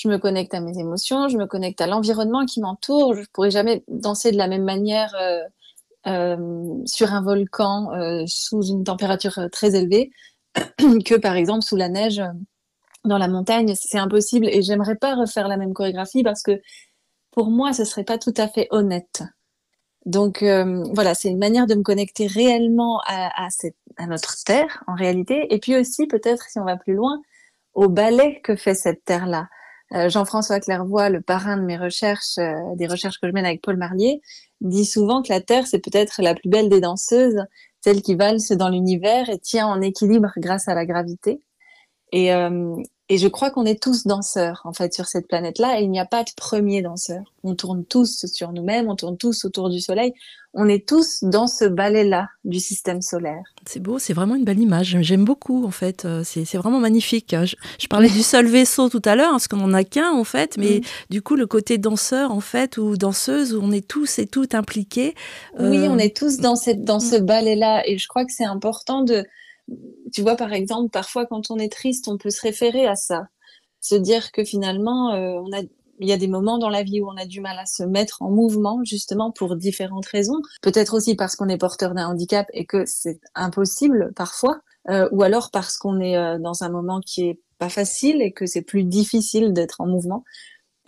je 0.00 0.08
me 0.08 0.16
connecte 0.16 0.54
à 0.54 0.60
mes 0.60 0.78
émotions, 0.78 1.28
je 1.28 1.36
me 1.36 1.46
connecte 1.46 1.80
à 1.82 1.86
l'environnement 1.86 2.46
qui 2.46 2.60
m'entoure. 2.60 3.14
Je 3.14 3.24
pourrais 3.34 3.50
jamais 3.50 3.84
danser 3.88 4.32
de 4.32 4.38
la 4.38 4.48
même 4.48 4.64
manière 4.64 5.14
euh, 5.14 5.42
euh, 6.06 6.82
sur 6.86 7.12
un 7.12 7.20
volcan 7.20 7.92
euh, 7.92 8.24
sous 8.26 8.62
une 8.62 8.84
température 8.84 9.38
euh, 9.38 9.48
très 9.48 9.74
élevée 9.74 10.10
que 11.04 11.16
par 11.16 11.36
exemple 11.36 11.62
sous 11.62 11.76
la 11.76 11.90
neige 11.90 12.18
euh, 12.18 12.32
dans 13.04 13.18
la 13.18 13.28
montagne. 13.28 13.74
C'est 13.74 13.98
impossible 13.98 14.48
et 14.48 14.62
j'aimerais 14.62 14.96
pas 14.96 15.14
refaire 15.16 15.48
la 15.48 15.58
même 15.58 15.74
chorégraphie 15.74 16.22
parce 16.22 16.42
que 16.42 16.62
pour 17.30 17.50
moi 17.50 17.74
ce 17.74 17.84
serait 17.84 18.04
pas 18.04 18.16
tout 18.16 18.34
à 18.38 18.48
fait 18.48 18.68
honnête. 18.70 19.22
Donc 20.06 20.42
euh, 20.42 20.84
voilà, 20.94 21.14
c'est 21.14 21.28
une 21.28 21.38
manière 21.38 21.66
de 21.66 21.74
me 21.74 21.82
connecter 21.82 22.26
réellement 22.26 23.00
à, 23.06 23.44
à, 23.44 23.50
cette, 23.50 23.76
à 23.96 24.06
notre 24.06 24.42
terre 24.44 24.82
en 24.86 24.94
réalité, 24.94 25.52
et 25.54 25.58
puis 25.58 25.76
aussi 25.76 26.06
peut-être 26.06 26.48
si 26.48 26.58
on 26.58 26.64
va 26.64 26.76
plus 26.76 26.94
loin 26.94 27.20
au 27.74 27.88
ballet 27.88 28.40
que 28.42 28.56
fait 28.56 28.74
cette 28.74 29.04
terre-là. 29.04 29.48
Euh, 29.92 30.08
Jean-François 30.08 30.60
Clairvoy, 30.60 31.10
le 31.10 31.20
parrain 31.20 31.56
de 31.56 31.62
mes 31.62 31.76
recherches, 31.76 32.38
euh, 32.38 32.54
des 32.76 32.86
recherches 32.86 33.18
que 33.20 33.26
je 33.26 33.32
mène 33.32 33.44
avec 33.44 33.60
Paul 33.60 33.76
Marlier, 33.76 34.20
dit 34.60 34.84
souvent 34.84 35.22
que 35.22 35.32
la 35.32 35.40
Terre, 35.40 35.66
c'est 35.66 35.80
peut-être 35.80 36.22
la 36.22 36.34
plus 36.34 36.48
belle 36.48 36.68
des 36.68 36.80
danseuses, 36.80 37.44
celle 37.80 38.02
qui 38.02 38.14
valse 38.14 38.52
dans 38.52 38.68
l'univers 38.68 39.28
et 39.28 39.38
tient 39.38 39.66
en 39.66 39.80
équilibre 39.80 40.30
grâce 40.36 40.68
à 40.68 40.74
la 40.74 40.86
gravité. 40.86 41.40
Et, 42.12 42.32
euh, 42.32 42.76
et 43.10 43.18
je 43.18 43.26
crois 43.26 43.50
qu'on 43.50 43.66
est 43.66 43.82
tous 43.82 44.06
danseurs, 44.06 44.62
en 44.62 44.72
fait, 44.72 44.94
sur 44.94 45.06
cette 45.06 45.26
planète-là, 45.26 45.80
et 45.80 45.82
il 45.82 45.90
n'y 45.90 45.98
a 45.98 46.06
pas 46.06 46.22
de 46.22 46.30
premier 46.36 46.80
danseur. 46.80 47.24
On 47.42 47.56
tourne 47.56 47.84
tous 47.84 48.24
sur 48.26 48.52
nous-mêmes, 48.52 48.88
on 48.88 48.94
tourne 48.94 49.16
tous 49.16 49.44
autour 49.44 49.68
du 49.68 49.80
soleil. 49.80 50.14
On 50.54 50.68
est 50.68 50.88
tous 50.88 51.24
dans 51.24 51.48
ce 51.48 51.64
ballet-là 51.64 52.28
du 52.44 52.60
système 52.60 53.02
solaire. 53.02 53.42
C'est 53.66 53.80
beau, 53.80 53.98
c'est 53.98 54.12
vraiment 54.12 54.36
une 54.36 54.44
belle 54.44 54.60
image. 54.60 54.96
J'aime 55.00 55.24
beaucoup, 55.24 55.64
en 55.64 55.72
fait. 55.72 56.04
Euh, 56.04 56.22
c'est 56.24 56.56
vraiment 56.56 56.78
magnifique. 56.78 57.34
Je, 57.44 57.86
parlais 57.88 58.08
du 58.08 58.22
seul 58.22 58.46
vaisseau 58.46 58.88
tout 58.88 59.02
à 59.04 59.16
l'heure, 59.16 59.32
parce 59.32 59.48
qu'on 59.48 59.56
n'en 59.56 59.74
a 59.74 59.82
qu'un, 59.82 60.12
en 60.12 60.24
fait, 60.24 60.56
mais 60.56 60.78
mm. 60.78 60.82
du 61.10 61.20
coup, 61.20 61.34
le 61.34 61.48
côté 61.48 61.78
danseur, 61.78 62.30
en 62.30 62.40
fait, 62.40 62.78
ou 62.78 62.96
danseuse, 62.96 63.56
où 63.56 63.60
on 63.60 63.72
est 63.72 63.86
tous 63.86 64.20
et 64.20 64.28
toutes 64.28 64.54
impliqués. 64.54 65.16
Oui, 65.58 65.88
on 65.88 65.96
euh, 65.96 65.98
est 65.98 66.16
tous 66.16 66.36
dans, 66.36 66.54
cette, 66.54 66.84
dans 66.84 67.00
ce 67.00 67.16
mm. 67.16 67.26
ballet-là, 67.26 67.82
et 67.88 67.98
je 67.98 68.06
crois 68.06 68.24
que 68.24 68.32
c'est 68.32 68.44
important 68.44 69.02
de 69.02 69.24
tu 70.12 70.22
vois, 70.22 70.36
par 70.36 70.52
exemple, 70.52 70.90
parfois 70.90 71.26
quand 71.26 71.50
on 71.50 71.58
est 71.58 71.72
triste, 71.72 72.08
on 72.08 72.18
peut 72.18 72.30
se 72.30 72.40
référer 72.40 72.86
à 72.86 72.96
ça. 72.96 73.28
Se 73.80 73.94
dire 73.94 74.32
que 74.32 74.44
finalement, 74.44 75.12
euh, 75.12 75.40
on 75.40 75.52
a, 75.52 75.62
il 76.00 76.08
y 76.08 76.12
a 76.12 76.16
des 76.16 76.28
moments 76.28 76.58
dans 76.58 76.68
la 76.68 76.82
vie 76.82 77.00
où 77.00 77.08
on 77.08 77.16
a 77.16 77.26
du 77.26 77.40
mal 77.40 77.58
à 77.58 77.66
se 77.66 77.82
mettre 77.82 78.22
en 78.22 78.30
mouvement, 78.30 78.82
justement, 78.84 79.30
pour 79.30 79.56
différentes 79.56 80.06
raisons. 80.06 80.40
Peut-être 80.62 80.94
aussi 80.94 81.14
parce 81.14 81.36
qu'on 81.36 81.48
est 81.48 81.58
porteur 81.58 81.94
d'un 81.94 82.08
handicap 82.08 82.46
et 82.52 82.66
que 82.66 82.84
c'est 82.86 83.20
impossible 83.34 84.12
parfois, 84.14 84.60
euh, 84.88 85.08
ou 85.12 85.22
alors 85.22 85.50
parce 85.50 85.76
qu'on 85.78 86.00
est 86.00 86.16
euh, 86.16 86.38
dans 86.38 86.62
un 86.62 86.68
moment 86.68 87.00
qui 87.00 87.28
est 87.28 87.40
pas 87.58 87.68
facile 87.68 88.22
et 88.22 88.32
que 88.32 88.46
c'est 88.46 88.62
plus 88.62 88.84
difficile 88.84 89.52
d'être 89.52 89.80
en 89.80 89.86
mouvement. 89.86 90.24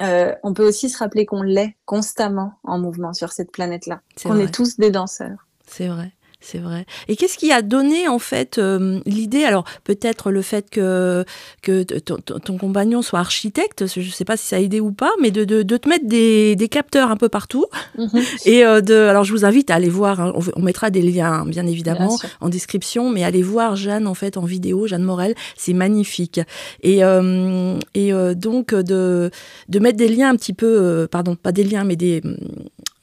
on 0.00 0.54
peut 0.54 0.66
aussi 0.66 0.88
se 0.88 0.98
rappeler 0.98 1.26
qu'on 1.26 1.42
l'est 1.42 1.76
constamment 1.84 2.54
en 2.64 2.78
mouvement 2.78 3.12
sur 3.12 3.30
cette 3.32 3.52
planète-là, 3.52 4.00
qu'on 4.22 4.38
est 4.38 4.52
tous 4.52 4.78
des 4.78 4.90
danseurs. 4.90 5.46
C'est 5.66 5.88
vrai. 5.88 6.12
C'est 6.42 6.58
vrai. 6.58 6.87
Et 7.06 7.14
qu'est-ce 7.14 7.38
qui 7.38 7.52
a 7.52 7.62
donné 7.62 8.08
en 8.08 8.18
fait 8.18 8.58
euh, 8.58 9.00
l'idée? 9.06 9.44
Alors 9.44 9.64
peut-être 9.84 10.32
le 10.32 10.42
fait 10.42 10.68
que, 10.70 11.25
que 11.62 11.82
ton, 11.82 12.58
compagnon 12.58 13.00
soit 13.00 13.20
architecte, 13.20 13.87
je 13.87 14.00
ne 14.00 14.12
sais 14.12 14.25
pas 14.25 14.37
si 14.37 14.49
ça 14.49 14.56
a 14.56 14.58
aidé 14.58 14.80
ou 14.80 14.90
pas, 14.90 15.12
mais 15.20 15.30
de, 15.30 15.44
de, 15.44 15.76
te 15.76 15.88
mettre 15.88 16.06
des, 16.06 16.56
des, 16.56 16.68
capteurs 16.68 17.11
un 17.11 17.16
peu 17.16 17.28
partout. 17.28 17.66
Mhm. 17.96 18.11
Et 18.44 18.64
euh, 18.64 18.80
de, 18.80 18.94
alors 18.94 19.22
je 19.22 19.32
vous 19.32 19.44
invite 19.44 19.70
à 19.70 19.76
aller 19.76 19.88
voir, 19.88 20.20
hein, 20.20 20.32
on, 20.56 20.62
mettra 20.62 20.90
des 20.90 21.02
liens 21.02 21.46
bien 21.46 21.66
évidemment 21.66 22.18
en 22.40 22.49
description, 22.49 23.08
mais 23.11 23.22
allez 23.22 23.42
voir 23.42 23.76
Jeanne 23.76 24.08
en 24.08 24.14
fait 24.14 24.37
en 24.37 24.44
vidéo, 24.44 24.88
Jeanne 24.88 25.04
Morel, 25.04 25.34
c'est 25.56 25.75
magnifique. 25.75 26.40
Et, 26.82 27.04
euh, 27.04 27.78
et 27.94 28.12
donc 28.34 28.75
de, 28.75 29.30
de 29.68 29.78
mettre 29.78 29.96
des 29.96 30.08
liens 30.08 30.30
un 30.30 30.37
petit 30.37 30.54
peu, 30.54 31.06
pardon, 31.11 31.37
pas 31.37 31.52
des 31.52 31.64
liens, 31.64 31.84
mais 31.84 31.96
des 31.96 32.20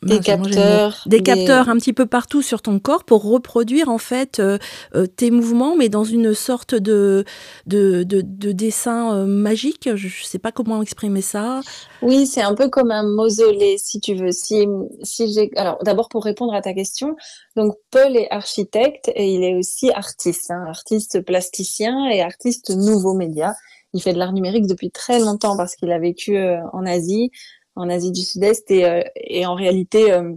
des 0.02 0.20
capteurs, 0.20 1.04
des, 1.08 1.22
capteurs 1.22 1.68
un 1.68 1.76
petit 1.76 1.92
peu 1.92 2.06
partout 2.06 2.42
sur 2.42 2.62
ton 2.62 2.80
corps 2.80 3.04
pour 3.04 3.24
reproduire 3.24 3.90
en 3.90 3.98
fait 3.98 4.40
euh, 4.40 4.58
euh, 4.96 5.08
tes 5.08 5.30
mouvements, 5.30 5.76
mais 5.76 5.90
dans 5.90 6.06
une 6.06 6.34
sorte 6.34 6.74
de 6.74 7.26
de, 7.66 8.04
de, 8.04 8.52
dessin 8.52 9.14
euh, 9.14 9.26
magique. 9.26 9.90
Je 9.96 10.08
ne 10.08 10.26
sais 10.26 10.40
pas 10.40 10.54
comment 10.54 10.82
exprimer 10.82 11.22
ça. 11.22 11.60
Oui, 12.02 12.28
c'est 12.28 12.42
un 12.42 12.56
peu 12.56 12.70
comme 12.70 12.92
un 12.92 13.04
mausolée, 13.04 13.78
si 13.78 14.00
tu 14.00 14.16
veux. 14.16 14.32
Si 14.32 14.66
si 15.04 15.34
j'ai 15.34 15.52
alors 15.58 15.78
d'abord 15.84 16.08
pour 16.08 16.24
répondre 16.24 16.54
à 16.54 16.62
ta 16.62 16.74
question, 16.74 17.16
donc 17.58 17.76
Paul 17.92 18.16
est 18.16 18.32
architecte 18.32 19.12
et 19.16 19.34
il 19.34 19.44
est 19.44 19.56
aussi 19.56 19.92
artiste, 19.92 20.50
hein, 20.52 20.64
artiste 20.68 21.22
plasticien 21.26 22.08
et 22.10 22.22
artiste 22.22 22.70
nouveau 22.70 23.16
média. 23.16 23.54
Il 23.94 24.02
fait 24.02 24.14
de 24.14 24.20
l'art 24.20 24.34
numérique 24.34 24.68
depuis 24.68 24.92
très 24.92 25.20
longtemps 25.20 25.58
parce 25.58 25.76
qu'il 25.76 25.92
a 25.92 25.98
vécu 25.98 26.38
en 26.74 26.86
Asie 26.86 27.32
en 27.80 27.90
Asie 27.90 28.12
du 28.12 28.22
Sud-Est 28.22 28.70
et, 28.72 28.86
euh, 28.86 29.46
en 29.46 29.56
réalité 29.56 30.12
euh, 30.12 30.34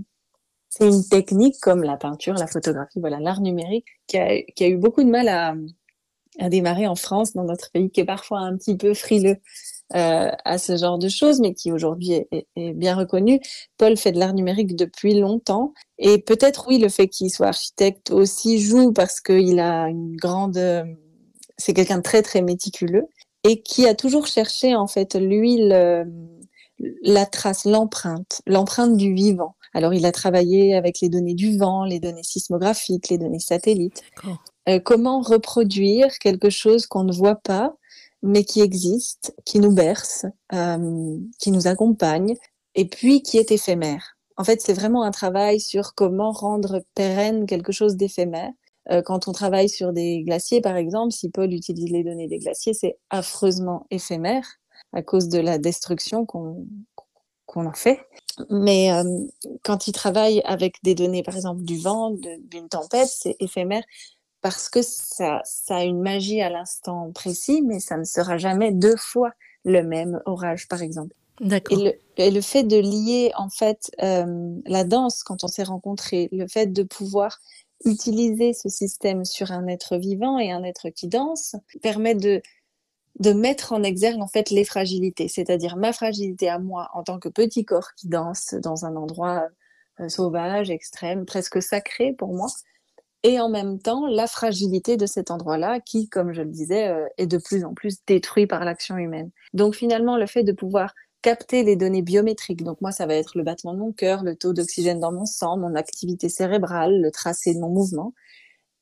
c'est 0.68 0.88
une 0.88 1.04
technique 1.04 1.56
comme 1.60 1.82
la 1.82 1.98
peinture, 1.98 2.34
la 2.34 2.46
photographie, 2.46 2.98
voilà, 3.00 3.20
l'art 3.20 3.42
numérique 3.42 3.84
qui 4.06 4.16
a, 4.16 4.68
eu 4.68 4.76
beaucoup 4.78 5.02
de 5.02 5.10
mal 5.10 5.28
à, 5.28 5.54
démarrer 6.48 6.86
en 6.86 6.94
France, 6.94 7.34
dans 7.34 7.44
notre 7.44 7.70
pays 7.72 7.90
qui 7.90 8.00
est 8.00 8.06
parfois 8.06 8.38
un 8.38 8.56
petit 8.56 8.74
peu 8.74 8.94
frileux 8.94 9.36
euh, 9.94 10.30
à 10.46 10.56
ce 10.56 10.78
genre 10.78 10.96
de 10.96 11.10
choses, 11.10 11.40
mais 11.40 11.52
qui 11.52 11.70
aujourd'hui 11.70 12.12
est, 12.12 12.46
est, 12.56 12.72
bien 12.72 12.94
reconnu. 12.94 13.38
Paul 13.76 13.98
fait 13.98 14.12
de 14.12 14.18
l'art 14.18 14.32
numérique 14.32 14.74
depuis 14.74 15.12
longtemps 15.12 15.74
et 15.98 16.16
peut-être 16.16 16.68
oui, 16.68 16.78
le 16.78 16.88
fait 16.88 17.08
qu'il 17.08 17.30
soit 17.30 17.48
architecte 17.48 18.10
aussi 18.10 18.58
joue 18.58 18.94
parce 18.94 19.20
qu'il 19.20 19.60
a 19.60 19.88
une 19.88 20.16
grande, 20.16 20.58
c'est 21.58 21.74
quelqu'un 21.74 21.98
de 21.98 22.02
très 22.02 22.22
très 22.22 22.40
méticuleux 22.40 23.08
et 23.44 23.60
qui 23.60 23.86
a 23.86 23.94
toujours 23.94 24.26
cherché 24.26 24.74
en 24.74 24.86
fait 24.86 25.16
lui 25.16 25.58
le 25.58 26.06
la 27.02 27.26
trace, 27.26 27.64
l'empreinte, 27.64 28.42
l'empreinte 28.46 28.96
du 28.96 29.14
vivant. 29.14 29.54
Alors, 29.74 29.94
il 29.94 30.04
a 30.04 30.12
travaillé 30.12 30.74
avec 30.74 31.00
les 31.00 31.08
données 31.08 31.34
du 31.34 31.56
vent, 31.56 31.84
les 31.84 32.00
données 32.00 32.22
sismographiques, 32.22 33.08
les 33.08 33.18
données 33.18 33.40
satellites. 33.40 34.02
Euh, 34.68 34.78
comment 34.78 35.20
reproduire 35.20 36.18
quelque 36.18 36.50
chose 36.50 36.86
qu'on 36.86 37.04
ne 37.04 37.12
voit 37.12 37.36
pas, 37.36 37.74
mais 38.22 38.44
qui 38.44 38.60
existe, 38.60 39.34
qui 39.44 39.58
nous 39.58 39.72
berce, 39.72 40.26
euh, 40.52 41.16
qui 41.38 41.50
nous 41.50 41.66
accompagne, 41.66 42.36
et 42.74 42.86
puis 42.86 43.22
qui 43.22 43.38
est 43.38 43.50
éphémère? 43.50 44.16
En 44.36 44.44
fait, 44.44 44.60
c'est 44.60 44.72
vraiment 44.74 45.02
un 45.02 45.10
travail 45.10 45.60
sur 45.60 45.94
comment 45.94 46.32
rendre 46.32 46.82
pérenne 46.94 47.46
quelque 47.46 47.72
chose 47.72 47.96
d'éphémère. 47.96 48.50
Euh, 48.90 49.02
quand 49.02 49.28
on 49.28 49.32
travaille 49.32 49.68
sur 49.68 49.92
des 49.92 50.22
glaciers, 50.22 50.60
par 50.60 50.76
exemple, 50.76 51.12
si 51.12 51.30
Paul 51.30 51.52
utilise 51.52 51.90
les 51.90 52.04
données 52.04 52.28
des 52.28 52.38
glaciers, 52.38 52.74
c'est 52.74 52.98
affreusement 53.10 53.86
éphémère 53.90 54.44
à 54.92 55.02
cause 55.02 55.28
de 55.28 55.38
la 55.38 55.58
destruction 55.58 56.26
qu'on 56.26 56.66
qu'on 57.46 57.66
en 57.66 57.74
fait. 57.74 58.00
Mais 58.48 58.92
euh, 58.92 59.04
quand 59.62 59.86
il 59.86 59.92
travaille 59.92 60.40
avec 60.44 60.76
des 60.82 60.94
données, 60.94 61.22
par 61.22 61.36
exemple, 61.36 61.62
du 61.62 61.78
vent, 61.78 62.10
d'une 62.10 62.68
tempête, 62.68 63.08
c'est 63.08 63.36
éphémère 63.40 63.84
parce 64.40 64.68
que 64.68 64.82
ça, 64.82 65.40
ça 65.44 65.76
a 65.76 65.84
une 65.84 66.00
magie 66.00 66.40
à 66.40 66.50
l'instant 66.50 67.12
précis, 67.12 67.62
mais 67.62 67.78
ça 67.78 67.96
ne 67.96 68.04
sera 68.04 68.38
jamais 68.38 68.72
deux 68.72 68.96
fois 68.96 69.30
le 69.64 69.82
même 69.82 70.20
orage, 70.26 70.66
par 70.66 70.82
exemple. 70.82 71.14
Et, 71.70 71.98
et 72.16 72.30
le, 72.30 72.40
fait 72.40 72.64
de 72.64 72.76
lier, 72.76 73.32
en 73.36 73.48
fait, 73.48 73.90
euh, 74.02 74.54
la 74.66 74.84
danse, 74.84 75.22
quand 75.22 75.44
on 75.44 75.48
s'est 75.48 75.62
rencontrés, 75.62 76.28
le 76.32 76.46
fait 76.46 76.66
de 76.66 76.82
pouvoir 76.82 77.38
utiliser 77.84 78.52
ce 78.52 78.68
système 78.68 79.24
sur 79.24 79.50
un 79.50 79.66
être 79.66 79.96
vivant 79.96 80.38
et 80.38 80.52
un 80.52 80.62
être 80.62 80.90
qui 80.90 81.08
danse, 81.08 81.56
permet 81.82 82.14
de 82.14 82.42
de 83.18 83.32
mettre 83.32 83.72
en 83.72 83.82
exergue 83.82 84.20
en 84.20 84.26
fait 84.26 84.50
les 84.50 84.64
fragilités, 84.64 85.28
c'est-à-dire 85.28 85.76
ma 85.76 85.92
fragilité 85.92 86.48
à 86.48 86.58
moi 86.58 86.88
en 86.94 87.02
tant 87.02 87.18
que 87.18 87.28
petit 87.28 87.64
corps 87.64 87.94
qui 87.96 88.08
danse 88.08 88.54
dans 88.54 88.84
un 88.84 88.96
endroit 88.96 89.48
euh, 90.00 90.08
sauvage, 90.08 90.70
extrême, 90.70 91.26
presque 91.26 91.62
sacré 91.62 92.14
pour 92.14 92.34
moi, 92.34 92.48
et 93.22 93.38
en 93.38 93.48
même 93.48 93.78
temps 93.78 94.06
la 94.06 94.26
fragilité 94.26 94.96
de 94.96 95.06
cet 95.06 95.30
endroit-là 95.30 95.80
qui, 95.80 96.08
comme 96.08 96.32
je 96.32 96.42
le 96.42 96.50
disais, 96.50 96.88
euh, 96.88 97.06
est 97.18 97.26
de 97.26 97.38
plus 97.38 97.64
en 97.64 97.74
plus 97.74 97.98
détruit 98.06 98.46
par 98.46 98.64
l'action 98.64 98.96
humaine. 98.96 99.30
Donc 99.52 99.74
finalement, 99.74 100.16
le 100.16 100.26
fait 100.26 100.42
de 100.42 100.52
pouvoir 100.52 100.94
capter 101.20 101.62
les 101.62 101.76
données 101.76 102.02
biométriques, 102.02 102.64
donc 102.64 102.80
moi 102.80 102.90
ça 102.90 103.06
va 103.06 103.14
être 103.14 103.36
le 103.38 103.44
battement 103.44 103.74
de 103.74 103.78
mon 103.78 103.92
cœur, 103.92 104.24
le 104.24 104.34
taux 104.34 104.52
d'oxygène 104.52 104.98
dans 104.98 105.12
mon 105.12 105.26
sang, 105.26 105.56
mon 105.56 105.74
activité 105.76 106.28
cérébrale, 106.28 107.00
le 107.00 107.10
tracé 107.12 107.54
de 107.54 107.60
mon 107.60 107.68
mouvement, 107.68 108.12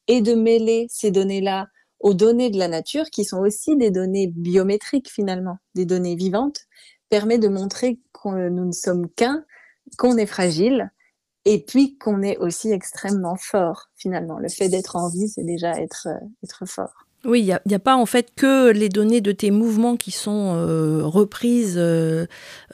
et 0.09 0.23
de 0.23 0.35
mêler 0.35 0.87
ces 0.89 1.11
données-là 1.11 1.69
aux 2.01 2.15
données 2.15 2.51
de 2.51 2.59
la 2.59 2.69
nature, 2.69 3.11
qui 3.11 3.25
sont 3.25 3.39
aussi 3.39 3.77
des 3.77 3.91
données 3.91 4.27
biométriques 4.27 5.11
finalement, 5.11 5.59
des 5.75 5.87
données 5.87 6.17
vivantes, 6.17 6.67
permet 7.11 7.39
de 7.39 7.49
montrer 7.49 8.01
que 8.13 8.49
nous 8.49 8.67
ne 8.67 8.73
sommes 8.73 9.09
qu'un, 9.11 9.45
qu'on 9.99 10.17
est 10.17 10.27
fragile, 10.27 10.91
et 11.45 11.65
puis 11.65 11.97
qu'on 11.99 12.23
est 12.23 12.37
aussi 12.39 12.71
extrêmement 12.71 13.37
fort 13.37 13.89
finalement. 13.97 14.39
Le 14.39 14.49
fait 14.49 14.69
d'être 14.69 14.97
en 14.97 15.09
vie, 15.09 15.29
c'est 15.29 15.45
déjà 15.45 15.79
être, 15.81 16.09
euh, 16.09 16.27
être 16.45 16.67
fort. 16.67 17.07
Oui, 17.27 17.41
il 17.41 17.59
n'y 17.67 17.75
a, 17.75 17.79
pas 17.79 17.97
en 17.97 18.07
fait 18.07 18.29
que 18.35 18.71
les 18.71 18.89
données 18.89 19.21
de 19.21 19.31
tes 19.31 19.51
mouvements 19.51 19.97
qui 19.97 20.11
sont 20.11 20.55
euh, 20.55 21.03
reprises 21.05 21.75
euh, 21.77 22.25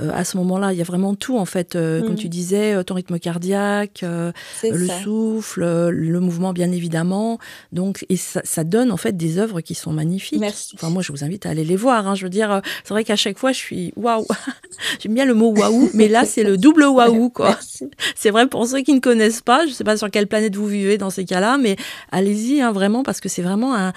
euh, 0.00 0.11
à 0.15 0.25
ce 0.25 0.37
moment-là. 0.37 0.73
Il 0.73 0.79
y 0.79 0.81
a 0.81 0.85
vraiment 0.85 1.17
tout 1.17 1.37
en 1.37 1.45
fait, 1.45 1.73
comme 1.73 2.12
mm. 2.12 2.17
tu 2.17 2.29
disais, 2.29 2.85
ton 2.85 2.95
rythme 2.95 3.19
cardiaque, 3.19 4.05
le 4.05 4.88
souffle, 5.03 5.91
le 5.91 6.21
mouvement 6.21 6.53
bien 6.53 6.71
évidemment. 6.71 7.38
Donc, 7.73 8.07
et 8.09 8.17
ça, 8.17 8.41
ça, 8.45 8.62
donne 8.62 8.93
en 8.93 8.97
fait 8.97 9.17
des 9.17 9.38
œuvres 9.38 9.61
qui 9.62 9.75
sont 9.75 9.93
magnifiques. 9.93 10.41
Merci. 10.41 10.76
Enfin, 10.76 10.91
moi, 10.91 11.03
je 11.03 11.11
vous 11.11 11.25
invite 11.25 11.45
à 11.45 11.50
aller 11.50 11.65
les 11.65 11.76
voir. 11.76 12.07
Hein. 12.07 12.15
Je 12.15 12.23
veux 12.23 12.31
dire, 12.31 12.61
c'est 12.85 12.95
vrai 12.95 13.03
qu'à 13.03 13.17
chaque 13.17 13.38
fois, 13.38 13.50
je 13.50 13.59
suis 13.59 13.93
waouh. 13.97 14.26
J'aime 15.00 15.15
bien 15.15 15.25
le 15.25 15.35
mot 15.35 15.53
waouh, 15.57 15.91
mais 15.93 16.07
là, 16.07 16.25
c'est 16.25 16.45
le 16.45 16.57
double 16.67 16.85
waouh 16.85 17.31
quoi. 17.31 17.59
C'est 18.15 18.31
vrai 18.31 18.47
pour 18.47 18.67
ceux 18.67 18.81
qui 18.81 18.95
ne 18.95 19.00
connaissent 19.00 19.41
pas. 19.41 19.65
Je 19.65 19.71
ne 19.71 19.75
sais 19.75 19.85
pas 19.85 19.97
sur 19.97 20.11
quelle 20.11 20.26
planète 20.26 20.55
vous 20.55 20.67
vivez 20.67 20.99
dans 20.99 21.11
ces 21.11 21.25
cas-là, 21.25 21.59
mais 21.59 21.76
allez-y 22.12 22.61
hein, 22.61 22.73
vraiment 22.73 23.03
parce 23.03 23.21
que 23.21 23.29
c'est 23.29 23.43
vraiment 23.43 23.75
un 23.75 23.93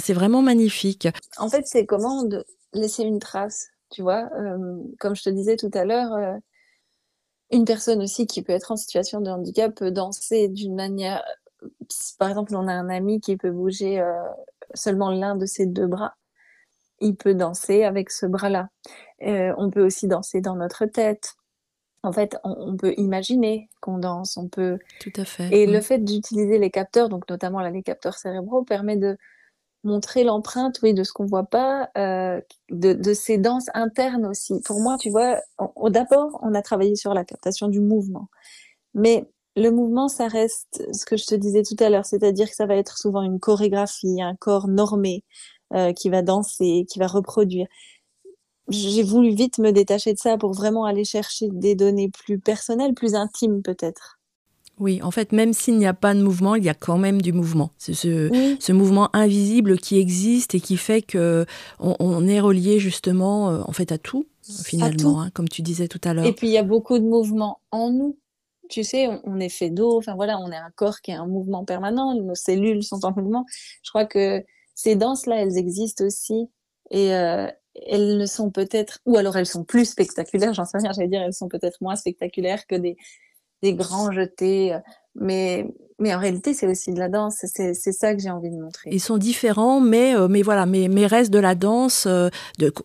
c'est 0.00 0.14
vraiment 0.14 0.42
magnifique. 0.42 1.08
En 1.38 1.48
fait, 1.48 1.66
c'est 1.66 1.86
comment 1.86 2.24
de 2.24 2.44
laisser 2.72 3.02
une 3.02 3.18
trace, 3.18 3.68
tu 3.90 4.02
vois. 4.02 4.28
Euh, 4.38 4.78
comme 4.98 5.14
je 5.14 5.22
te 5.22 5.30
disais 5.30 5.56
tout 5.56 5.70
à 5.74 5.84
l'heure, 5.84 6.12
euh, 6.14 6.36
une 7.50 7.64
personne 7.64 8.02
aussi 8.02 8.26
qui 8.26 8.42
peut 8.42 8.52
être 8.52 8.72
en 8.72 8.76
situation 8.76 9.20
de 9.20 9.30
handicap 9.30 9.74
peut 9.74 9.90
danser 9.90 10.48
d'une 10.48 10.74
manière. 10.74 11.24
Par 12.18 12.28
exemple, 12.28 12.54
on 12.56 12.68
a 12.68 12.72
un 12.72 12.88
ami 12.88 13.20
qui 13.20 13.36
peut 13.36 13.50
bouger 13.50 14.00
euh, 14.00 14.12
seulement 14.74 15.10
l'un 15.10 15.36
de 15.36 15.46
ses 15.46 15.66
deux 15.66 15.86
bras. 15.86 16.14
Il 17.00 17.16
peut 17.16 17.34
danser 17.34 17.84
avec 17.84 18.10
ce 18.10 18.26
bras-là. 18.26 18.68
on 19.20 19.70
peut 19.70 19.84
aussi 19.84 20.08
danser 20.08 20.40
dans 20.40 20.56
notre 20.56 20.86
tête. 20.86 21.34
En 22.02 22.12
fait, 22.12 22.36
on, 22.44 22.76
peut 22.76 22.92
imaginer 22.98 23.70
qu'on 23.80 23.96
danse, 23.96 24.36
on 24.36 24.46
peut. 24.46 24.78
Tout 25.00 25.12
à 25.16 25.24
fait. 25.24 25.48
Et 25.56 25.66
le 25.66 25.80
fait 25.80 25.98
d'utiliser 25.98 26.58
les 26.58 26.70
capteurs, 26.70 27.08
donc 27.08 27.28
notamment 27.30 27.60
là, 27.60 27.70
les 27.70 27.82
capteurs 27.82 28.18
cérébraux, 28.18 28.62
permet 28.62 28.98
de 28.98 29.16
montrer 29.84 30.24
l'empreinte, 30.24 30.80
oui, 30.82 30.94
de 30.94 31.04
ce 31.04 31.12
qu'on 31.12 31.26
voit 31.26 31.44
pas, 31.44 31.90
euh, 31.96 32.40
de, 32.70 32.94
de, 32.94 33.14
ces 33.14 33.38
danses 33.38 33.68
internes 33.74 34.26
aussi. 34.26 34.60
Pour 34.64 34.80
moi, 34.80 34.96
tu 34.98 35.10
vois, 35.10 35.40
d'abord, 35.90 36.38
on 36.42 36.54
a 36.54 36.62
travaillé 36.62 36.96
sur 36.96 37.14
la 37.14 37.24
captation 37.24 37.68
du 37.68 37.80
mouvement. 37.80 38.28
Mais 38.94 39.28
le 39.56 39.70
mouvement, 39.70 40.08
ça 40.08 40.28
reste 40.28 40.86
ce 40.92 41.06
que 41.06 41.16
je 41.16 41.26
te 41.26 41.34
disais 41.34 41.62
tout 41.62 41.76
à 41.80 41.90
l'heure, 41.90 42.06
c'est-à-dire 42.06 42.48
que 42.48 42.56
ça 42.56 42.66
va 42.66 42.76
être 42.76 42.98
souvent 42.98 43.22
une 43.22 43.40
chorégraphie, 43.40 44.20
un 44.22 44.34
corps 44.36 44.68
normé 44.68 45.24
euh, 45.74 45.92
qui 45.92 46.10
va 46.10 46.22
danser, 46.22 46.86
qui 46.90 46.98
va 46.98 47.06
reproduire. 47.06 47.66
J'ai 48.68 49.02
voulu 49.02 49.34
vite 49.34 49.58
me 49.58 49.72
détacher 49.72 50.12
de 50.14 50.18
ça 50.18 50.38
pour 50.38 50.52
vraiment 50.52 50.84
aller 50.86 51.04
chercher 51.04 51.48
des 51.50 51.74
données 51.74 52.08
plus 52.10 52.38
personnelles, 52.38 52.94
plus 52.94 53.14
intimes 53.14 53.62
peut-être. 53.62 54.13
Oui, 54.80 55.00
en 55.02 55.10
fait, 55.10 55.32
même 55.32 55.52
s'il 55.52 55.78
n'y 55.78 55.86
a 55.86 55.94
pas 55.94 56.14
de 56.14 56.22
mouvement, 56.22 56.56
il 56.56 56.64
y 56.64 56.68
a 56.68 56.74
quand 56.74 56.98
même 56.98 57.22
du 57.22 57.32
mouvement. 57.32 57.70
C'est 57.78 57.94
ce, 57.94 58.72
mouvement 58.72 59.08
invisible 59.14 59.78
qui 59.78 59.98
existe 59.98 60.54
et 60.54 60.60
qui 60.60 60.76
fait 60.76 61.02
que 61.02 61.46
on, 61.78 62.26
est 62.26 62.40
relié 62.40 62.78
justement, 62.78 63.50
euh, 63.50 63.62
en 63.66 63.72
fait, 63.72 63.92
à 63.92 63.98
tout 63.98 64.26
finalement, 64.42 65.22
hein, 65.22 65.30
comme 65.30 65.48
tu 65.48 65.62
disais 65.62 65.88
tout 65.88 66.00
à 66.04 66.12
l'heure. 66.12 66.26
Et 66.26 66.32
puis 66.32 66.48
il 66.48 66.52
y 66.52 66.58
a 66.58 66.62
beaucoup 66.62 66.98
de 66.98 67.04
mouvements 67.04 67.60
en 67.70 67.90
nous. 67.90 68.18
Tu 68.68 68.82
sais, 68.82 69.08
on, 69.24 69.38
est 69.40 69.48
fait 69.48 69.70
d'eau. 69.70 69.96
Enfin 69.96 70.14
voilà, 70.14 70.38
on 70.38 70.50
est 70.50 70.56
un 70.56 70.70
corps 70.74 71.00
qui 71.00 71.12
a 71.12 71.20
un 71.20 71.26
mouvement 71.26 71.64
permanent. 71.64 72.14
Nos 72.14 72.34
cellules 72.34 72.82
sont 72.82 73.04
en 73.04 73.12
mouvement. 73.14 73.46
Je 73.82 73.90
crois 73.90 74.06
que 74.06 74.42
ces 74.74 74.96
danses-là, 74.96 75.36
elles 75.36 75.56
existent 75.56 76.04
aussi. 76.04 76.48
Et 76.90 77.14
euh, 77.14 77.46
elles 77.86 78.18
ne 78.18 78.26
sont 78.26 78.50
peut-être, 78.50 79.00
ou 79.06 79.16
alors 79.16 79.36
elles 79.36 79.46
sont 79.46 79.64
plus 79.64 79.86
spectaculaires, 79.86 80.54
j'en 80.54 80.64
sais 80.64 80.78
rien, 80.78 80.92
j'allais 80.92 81.08
dire, 81.08 81.22
elles 81.22 81.34
sont 81.34 81.48
peut-être 81.48 81.80
moins 81.80 81.96
spectaculaires 81.96 82.66
que 82.66 82.76
des, 82.76 82.96
des 83.64 83.74
grands 83.74 84.12
jetés. 84.12 84.74
Euh, 84.74 84.78
mais, 85.16 85.66
mais 85.98 86.14
en 86.14 86.18
réalité, 86.18 86.54
c'est 86.54 86.66
aussi 86.66 86.92
de 86.92 86.98
la 86.98 87.08
danse. 87.08 87.44
C'est 87.44 87.74
ça 87.74 88.14
que 88.14 88.20
j'ai 88.20 88.30
envie 88.30 88.50
de 88.50 88.60
montrer. 88.60 88.90
Ils 88.92 89.00
sont 89.00 89.16
différents, 89.16 89.80
mais, 89.80 90.14
euh, 90.16 90.28
mais 90.28 90.42
voilà, 90.42 90.66
mais, 90.66 90.88
mais 90.88 91.06
restent 91.06 91.32
de 91.32 91.38
la 91.38 91.54
danse 91.54 92.06
euh, 92.06 92.28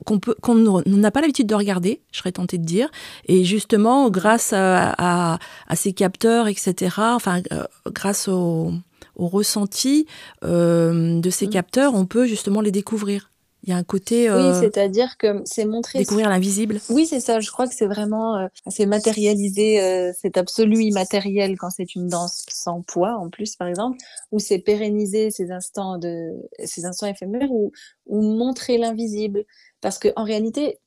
qu'on 0.06 0.20
peut 0.20 0.36
qu'on 0.42 0.84
n'a 0.86 1.12
pas 1.12 1.22
l'habitude 1.22 1.48
de 1.48 1.56
regarder, 1.56 2.02
je 2.12 2.20
serais 2.20 2.32
tentée 2.32 2.58
de 2.58 2.66
dire. 2.66 2.90
Et 3.28 3.44
justement, 3.44 4.10
grâce 4.10 4.54
à, 4.54 4.94
à, 4.98 5.76
ces 5.76 5.94
capteurs, 5.94 6.48
etc., 6.48 6.96
enfin, 6.98 7.42
grâce 7.88 8.28
au, 8.28 8.72
au 9.16 9.28
ressenti 9.28 10.06
de 10.44 11.30
ces 11.32 11.48
mmh. 11.48 11.50
capteurs, 11.50 11.96
on 11.96 12.06
peut 12.06 12.26
justement 12.26 12.62
les 12.62 12.72
découvrir. 12.72 13.29
Il 13.64 13.70
y 13.70 13.74
a 13.74 13.78
un 13.78 13.84
côté. 13.84 14.30
oui, 14.32 14.38
euh, 14.38 14.60
c'est-à-dire 14.60 15.18
que 15.18 15.42
c'est 15.44 15.66
montrer. 15.66 16.00
Découvrir 16.00 16.30
l'invisible. 16.30 16.80
Oui, 16.90 17.06
c'est 17.06 17.20
ça. 17.20 17.40
Je 17.42 17.52
crois 17.52 17.68
que 17.68 17.74
c'est 17.76 17.88
vraiment. 17.88 18.38
Euh, 18.38 18.48
c'est 18.68 18.86
matérialiser 18.86 19.82
euh, 19.82 20.14
cet 20.20 20.38
absolu 20.38 20.82
immatériel 20.82 21.58
quand 21.58 21.70
c'est 21.70 21.94
une 21.96 22.08
danse 22.08 22.46
sans 22.50 22.82
poids, 22.82 23.18
en 23.18 23.30
plus, 23.30 23.58
par 23.58 23.68
exemple, 23.68 23.98
ou 24.32 24.40
c'est 24.40 24.60
pérenniser 24.60 25.30
ces 25.30 25.52
instants, 25.52 25.98
de, 25.98 26.32
ces 26.64 26.86
instants 26.86 27.08
éphémères, 27.08 27.52
ou, 27.52 27.72
ou 28.06 28.22
montrer 28.22 28.78
l'invisible. 28.78 29.44
Parce 29.82 30.00
qu'en 30.00 30.24
réalité, 30.24 30.80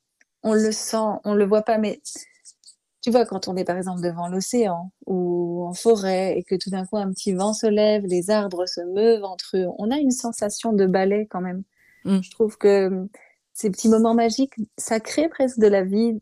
on 0.42 0.54
le 0.54 0.72
sent, 0.72 0.96
on 1.24 1.34
le 1.34 1.44
voit 1.44 1.62
pas, 1.62 1.76
mais 1.76 2.00
tu 3.02 3.10
vois, 3.10 3.26
quand 3.26 3.48
on 3.48 3.56
est 3.56 3.64
par 3.64 3.76
exemple 3.76 4.00
devant 4.00 4.28
l'océan 4.28 4.92
ou 5.06 5.64
en 5.66 5.74
forêt 5.74 6.38
et 6.38 6.44
que 6.44 6.54
tout 6.54 6.70
d'un 6.70 6.86
coup 6.86 6.96
un 6.96 7.10
petit 7.10 7.32
vent 7.32 7.52
se 7.52 7.66
lève, 7.66 8.04
les 8.06 8.30
arbres 8.30 8.66
se 8.66 8.80
meuvent 8.80 9.24
entre 9.24 9.56
eux, 9.56 9.66
on 9.78 9.90
a 9.90 9.98
une 9.98 10.12
sensation 10.12 10.72
de 10.72 10.86
ballet 10.86 11.26
quand 11.28 11.40
même. 11.40 11.64
Mm. 12.04 12.20
Je 12.22 12.30
trouve 12.30 12.56
que 12.58 12.86
hum, 12.86 13.08
ces 13.52 13.70
petits 13.70 13.88
moments 13.88 14.14
magiques, 14.14 14.54
ça 14.78 15.00
crée 15.00 15.28
presque 15.28 15.58
de 15.58 15.66
la 15.66 15.82
vie, 15.84 16.18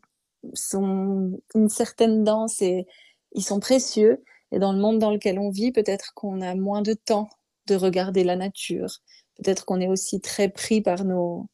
sont 0.53 1.39
une 1.55 1.69
certaine 1.69 2.23
danse 2.23 2.61
et 2.61 2.87
ils 3.33 3.43
sont 3.43 3.59
précieux. 3.59 4.23
Et 4.51 4.59
dans 4.59 4.73
le 4.73 4.79
monde 4.79 4.99
dans 4.99 5.11
lequel 5.11 5.39
on 5.39 5.49
vit, 5.49 5.71
peut-être 5.71 6.13
qu'on 6.13 6.41
a 6.41 6.55
moins 6.55 6.81
de 6.81 6.93
temps 6.93 7.29
de 7.67 7.75
regarder 7.75 8.23
la 8.23 8.35
nature. 8.35 8.89
Peut-être 9.35 9.65
qu'on 9.65 9.79
est 9.79 9.87
aussi 9.87 10.19
très 10.19 10.49
pris 10.49 10.81
par 10.81 11.05
nos, 11.05 11.47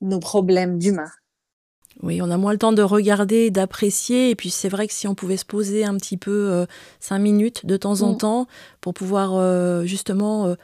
nos 0.00 0.18
problèmes 0.18 0.78
d'humains. 0.78 1.10
Oui, 2.02 2.22
on 2.22 2.30
a 2.30 2.36
moins 2.36 2.52
le 2.52 2.58
temps 2.58 2.72
de 2.72 2.82
regarder, 2.82 3.50
d'apprécier. 3.50 4.30
Et 4.30 4.34
puis 4.34 4.50
c'est 4.50 4.68
vrai 4.68 4.86
que 4.86 4.92
si 4.92 5.06
on 5.06 5.14
pouvait 5.14 5.36
se 5.36 5.44
poser 5.44 5.84
un 5.84 5.96
petit 5.96 6.16
peu 6.16 6.50
euh, 6.50 6.66
cinq 7.00 7.18
minutes 7.18 7.66
de 7.66 7.76
temps 7.76 8.02
en 8.02 8.14
mm. 8.14 8.18
temps 8.18 8.46
pour 8.80 8.94
pouvoir 8.94 9.34
euh, 9.34 9.84
justement 9.84 10.46
euh, 10.46 10.54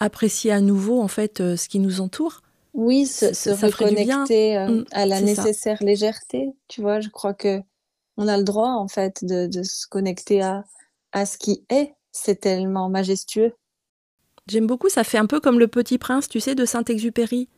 apprécier 0.00 0.52
à 0.52 0.60
nouveau 0.60 1.00
en 1.00 1.08
fait 1.08 1.40
euh, 1.40 1.56
ce 1.56 1.68
qui 1.68 1.78
nous 1.78 2.00
entoure. 2.00 2.42
Oui, 2.74 3.06
se, 3.06 3.32
se 3.32 3.50
reconnecter 3.50 4.56
euh, 4.56 4.68
mm, 4.68 4.84
à 4.92 5.06
la 5.06 5.20
nécessaire 5.20 5.82
légèreté. 5.82 6.52
Tu 6.68 6.80
vois, 6.80 7.00
je 7.00 7.08
crois 7.08 7.34
que 7.34 7.60
on 8.16 8.28
a 8.28 8.36
le 8.36 8.44
droit 8.44 8.70
en 8.70 8.88
fait 8.88 9.24
de, 9.24 9.46
de 9.46 9.62
se 9.62 9.86
connecter 9.86 10.42
à, 10.42 10.64
à 11.12 11.26
ce 11.26 11.38
qui 11.38 11.64
est. 11.70 11.94
C'est 12.12 12.40
tellement 12.40 12.88
majestueux. 12.88 13.52
J'aime 14.48 14.66
beaucoup, 14.66 14.88
ça 14.88 15.04
fait 15.04 15.18
un 15.18 15.26
peu 15.26 15.40
comme 15.40 15.58
le 15.58 15.68
Petit 15.68 15.98
Prince, 15.98 16.28
tu 16.28 16.40
sais, 16.40 16.54
de 16.54 16.64
Saint-Exupéry. 16.64 17.48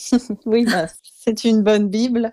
oui, 0.46 0.64
bah, 0.64 0.86
c'est 1.02 1.44
une 1.44 1.62
bonne 1.62 1.88
Bible. 1.88 2.32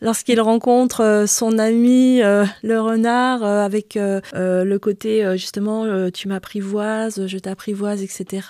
Lorsqu'il 0.00 0.40
rencontre 0.40 1.02
euh, 1.02 1.26
son 1.26 1.58
ami 1.58 2.22
euh, 2.22 2.44
le 2.62 2.80
renard 2.80 3.44
euh, 3.44 3.64
avec 3.64 3.94
le 3.94 4.76
côté 4.78 5.36
justement 5.38 6.10
tu 6.10 6.28
m'apprivoises, 6.28 7.26
je 7.26 7.38
t'apprivoise, 7.38 8.02
etc. 8.02 8.48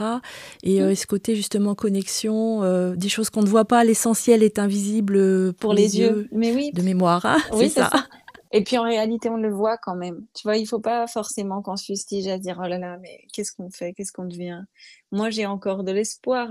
Et 0.62 0.80
mm. 0.80 0.94
ce 0.94 1.06
côté 1.06 1.36
justement 1.36 1.74
connexion, 1.74 2.94
des 2.94 3.08
choses 3.08 3.30
qu'on 3.30 3.42
ne 3.42 3.48
voit 3.48 3.66
pas, 3.66 3.84
l'essentiel 3.84 4.42
est 4.42 4.58
invisible 4.58 5.52
pour, 5.54 5.74
les, 5.74 5.98
yeux, 5.98 6.28
Mais 6.32 6.54
oui. 6.54 6.70
de 6.72 6.82
mémoire. 6.82 7.24
Hein, 7.26 7.38
oui, 7.52 7.68
c'est 7.68 7.80
ça. 7.80 8.06
Et 8.52 8.62
puis 8.62 8.78
en 8.78 8.84
réalité, 8.84 9.28
on 9.28 9.36
le 9.36 9.52
voit 9.52 9.76
quand 9.78 9.96
même. 9.96 10.24
Tu 10.32 10.42
vois, 10.44 10.56
il 10.56 10.66
faut 10.66 10.78
pas 10.78 11.08
forcément 11.08 11.60
qu'on 11.60 11.76
se 11.76 11.86
fustige 11.86 12.28
à 12.28 12.38
dire 12.38 12.60
oh 12.62 12.68
là 12.68 12.78
là, 12.78 12.98
mais 12.98 13.26
qu'est-ce 13.32 13.52
qu'on 13.52 13.68
fait, 13.68 13.92
qu'est-ce 13.94 14.12
qu'on 14.12 14.26
devient? 14.26 14.62
Moi, 15.10 15.30
j'ai 15.30 15.46
encore 15.46 15.82
de 15.82 15.90
l'espoir. 15.90 16.48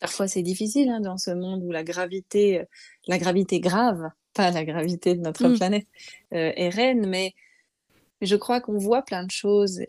Parfois, 0.00 0.28
c'est 0.28 0.42
difficile 0.42 0.88
hein, 0.90 1.00
dans 1.00 1.18
ce 1.18 1.30
monde 1.30 1.62
où 1.64 1.72
la 1.72 1.82
gravité, 1.82 2.64
la 3.06 3.18
gravité 3.18 3.60
grave, 3.60 4.08
pas 4.34 4.50
la 4.50 4.64
gravité 4.64 5.14
de 5.14 5.20
notre 5.20 5.48
mmh. 5.48 5.56
planète, 5.56 5.86
euh, 6.32 6.52
est 6.56 6.68
reine, 6.68 7.06
mais 7.08 7.34
je 8.20 8.36
crois 8.36 8.60
qu'on 8.60 8.78
voit 8.78 9.02
plein 9.02 9.24
de 9.24 9.30
choses. 9.30 9.80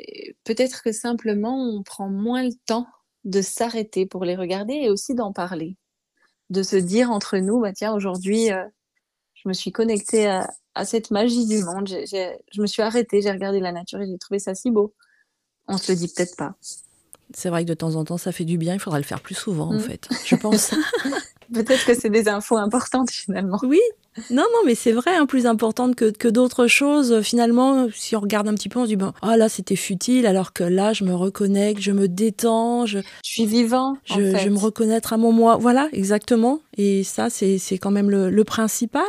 Peut-être 0.44 0.84
que 0.84 0.92
simplement, 0.92 1.70
on 1.70 1.84
prend 1.84 2.10
moins 2.10 2.44
le 2.44 2.54
temps 2.66 2.88
de 3.26 3.42
s'arrêter 3.42 4.06
pour 4.06 4.26
les 4.26 4.36
regarder 4.36 4.74
et 4.74 4.90
aussi 4.90 5.14
d'en 5.16 5.34
parler. 5.34 5.76
De 6.50 6.64
se 6.64 6.76
dire 6.76 7.12
entre 7.12 7.38
nous, 7.38 7.60
bah, 7.60 7.74
tiens, 7.74 7.94
aujourd'hui, 7.94 8.52
euh, 8.52 8.64
je 9.34 9.48
me 9.48 9.54
suis 9.54 9.72
connectée 9.72 10.28
à, 10.28 10.50
à, 10.74 10.86
cette 10.86 11.12
magie 11.12 11.46
du 11.46 11.64
monde. 11.64 11.88
je 11.88 12.62
me 12.62 12.68
suis 12.68 12.82
arrêtée, 12.82 13.22
j'ai 13.22 13.32
regardé 13.32 13.60
la 13.60 13.72
nature 13.72 14.02
et 14.02 14.08
j'ai 14.08 14.18
trouvé 14.18 14.40
ça 14.40 14.56
si 14.56 14.72
beau. 14.72 14.94
On 15.68 15.78
se 15.78 15.92
le 15.92 15.98
dit 15.98 16.12
peut-être 16.16 16.36
pas. 16.36 16.56
C'est 17.34 17.50
vrai 17.50 17.64
que 17.64 17.70
de 17.70 17.74
temps 17.74 17.96
en 17.96 18.04
temps, 18.04 18.18
ça 18.18 18.32
fait 18.32 18.46
du 18.46 18.58
bien. 18.58 18.74
Il 18.74 18.80
faudra 18.80 19.00
le 19.00 19.06
faire 19.06 19.22
plus 19.22 19.36
souvent, 19.36 19.70
en 19.70 19.74
mm. 19.74 19.80
fait, 19.80 20.10
je 20.26 20.36
pense. 20.36 20.72
Peut-être 21.54 21.86
que 21.86 21.96
c'est 21.96 22.10
des 22.10 22.28
infos 22.28 22.58
importantes, 22.58 23.12
finalement. 23.12 23.60
Oui, 23.64 23.82
non, 24.30 24.44
non, 24.44 24.60
mais 24.66 24.76
c'est 24.76 24.92
vrai, 24.92 25.16
hein, 25.16 25.26
plus 25.26 25.46
importante 25.46 25.96
que, 25.96 26.10
que 26.12 26.28
d'autres 26.28 26.68
choses. 26.68 27.22
Finalement, 27.22 27.88
si 27.94 28.16
on 28.16 28.20
regarde 28.20 28.48
un 28.48 28.54
petit 28.54 28.70
peu, 28.70 28.80
on 28.80 28.84
se 28.84 28.90
dit, 28.90 28.96
bon, 28.96 29.14
ah 29.22 29.38
là, 29.38 29.50
c'était 29.50 29.76
futile, 29.76 30.26
alors 30.26 30.54
que 30.54 30.64
là, 30.64 30.94
je 30.94 31.04
me 31.04 31.14
reconnecte, 31.14 31.82
je 31.82 31.92
me 31.92 32.08
détends. 32.08 32.86
Je, 32.86 33.00
suis 33.24 33.46
vivant. 33.46 33.98
Je, 34.06 34.38
je 34.38 34.50
me 34.50 34.58
reconnaître 34.58 35.14
à 35.14 35.18
mon 35.18 35.32
moi. 35.32 35.58
Voilà, 35.58 35.90
exactement. 35.94 36.60
Et 36.78 37.04
ça, 37.04 37.30
c'est 37.30 37.60
quand 37.78 37.92
même 37.92 38.10
le, 38.10 38.30
le 38.30 38.44
principal. 38.44 39.04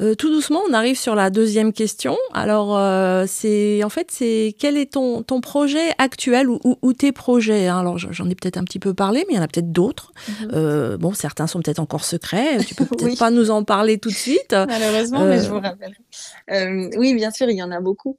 Euh, 0.00 0.16
tout 0.16 0.28
doucement, 0.28 0.60
on 0.68 0.72
arrive 0.72 0.98
sur 0.98 1.14
la 1.14 1.30
deuxième 1.30 1.72
question. 1.72 2.16
Alors, 2.32 2.76
euh, 2.76 3.26
c'est 3.28 3.84
en 3.84 3.88
fait, 3.88 4.08
c'est 4.10 4.56
quel 4.58 4.76
est 4.76 4.92
ton, 4.94 5.22
ton 5.22 5.40
projet 5.40 5.92
actuel 5.98 6.48
ou, 6.48 6.58
ou, 6.82 6.92
tes 6.92 7.12
projets 7.12 7.68
hein? 7.68 7.78
Alors, 7.78 7.98
j'en 7.98 8.28
ai 8.28 8.34
peut-être 8.34 8.56
un 8.56 8.64
petit 8.64 8.80
peu 8.80 8.92
parlé, 8.92 9.24
mais 9.28 9.34
il 9.34 9.36
y 9.36 9.38
en 9.38 9.42
a 9.42 9.46
peut-être 9.46 9.70
d'autres. 9.70 10.12
Mhm. 10.28 10.48
euh, 10.52 10.96
bon, 10.96 11.14
certains 11.14 11.46
sont 11.46 11.60
peut-être 11.60 11.78
encore 11.78 12.04
secrets. 12.04 12.58
Tu 12.66 12.74
peux 12.74 12.84
peut-être 12.86 13.18
pas 13.18 13.30
nous 13.30 13.50
en 13.50 13.62
parler 13.62 13.98
tout 13.98 14.08
de 14.08 14.14
suite. 14.14 14.33
Malheureusement, 14.52 15.24
mais 15.24 15.40
je 15.40 15.48
vous 15.48 15.60
rappelle. 15.60 15.94
Euh, 16.50 16.90
oui, 16.96 17.14
bien 17.14 17.30
sûr, 17.30 17.48
il 17.48 17.56
y 17.56 17.62
en 17.62 17.70
a 17.70 17.80
beaucoup. 17.80 18.18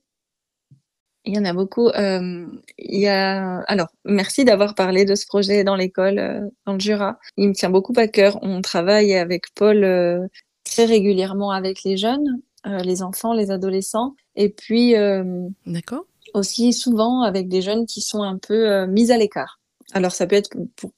Il 1.23 1.35
y 1.35 1.39
en 1.39 1.45
a 1.45 1.53
beaucoup. 1.53 1.87
Euh, 1.87 2.45
il 2.77 2.99
y 2.99 3.07
a... 3.07 3.61
Alors, 3.61 3.87
merci 4.03 4.45
d'avoir 4.45 4.75
parlé 4.75 5.05
de 5.05 5.15
ce 5.15 5.25
projet 5.25 5.63
dans 5.63 5.75
l'école, 5.75 6.19
euh, 6.19 6.41
dans 6.65 6.73
le 6.73 6.79
Jura. 6.79 7.17
Il 7.37 7.49
me 7.49 7.53
tient 7.53 7.71
beaucoup 7.71 7.93
à 7.97 8.07
cœur. 8.07 8.37
On 8.43 8.61
travaille 8.61 9.15
avec 9.15 9.45
Paul 9.55 10.29
très 10.65 10.85
régulièrement 10.85 11.51
avec 11.51 11.83
les 11.83 11.95
jeunes, 11.95 12.41
euh, 12.67 12.79
les 12.79 13.01
enfants, 13.01 13.33
les 13.33 13.51
adolescents, 13.51 14.15
et 14.35 14.49
puis 14.49 14.95
euh, 14.95 15.47
D'accord. 15.65 16.05
aussi 16.33 16.73
souvent 16.73 17.21
avec 17.21 17.47
des 17.47 17.61
jeunes 17.61 17.85
qui 17.85 18.01
sont 18.01 18.23
un 18.23 18.37
peu 18.37 18.69
euh, 18.69 18.87
mis 18.87 19.11
à 19.11 19.17
l'écart. 19.17 19.61
Alors 19.93 20.11
ça 20.11 20.27
peut 20.27 20.35
être 20.35 20.49
pour, 20.75 20.91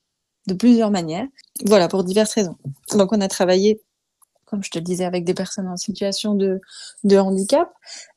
de 0.48 0.54
plusieurs 0.54 0.92
manières, 0.92 1.28
voilà, 1.66 1.88
pour 1.90 2.04
diverses 2.04 2.34
raisons. 2.34 2.56
Donc 2.94 3.12
on 3.12 3.22
a 3.22 3.28
travaillé 3.28 3.82
comme 4.48 4.64
je 4.64 4.72
te 4.72 4.80
disais, 4.80 5.06
avec 5.06 5.24
des 5.24 5.36
personnes 5.36 5.68
en 5.68 5.78
situation 5.78 6.34
de, 6.34 6.60
handicap, 7.18 7.70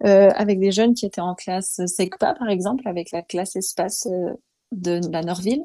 euh, 0.05 0.31
avec 0.35 0.59
des 0.59 0.73
jeunes 0.73 0.95
qui 0.95 1.05
étaient 1.05 1.21
en 1.21 1.35
classe 1.35 1.81
SECPA, 1.85 2.35
par 2.35 2.49
exemple, 2.49 2.88
avec 2.88 3.11
la 3.12 3.21
classe 3.21 3.57
espace 3.57 4.07
euh, 4.07 4.33
de 4.73 5.01
la 5.12 5.23
Norville. 5.23 5.64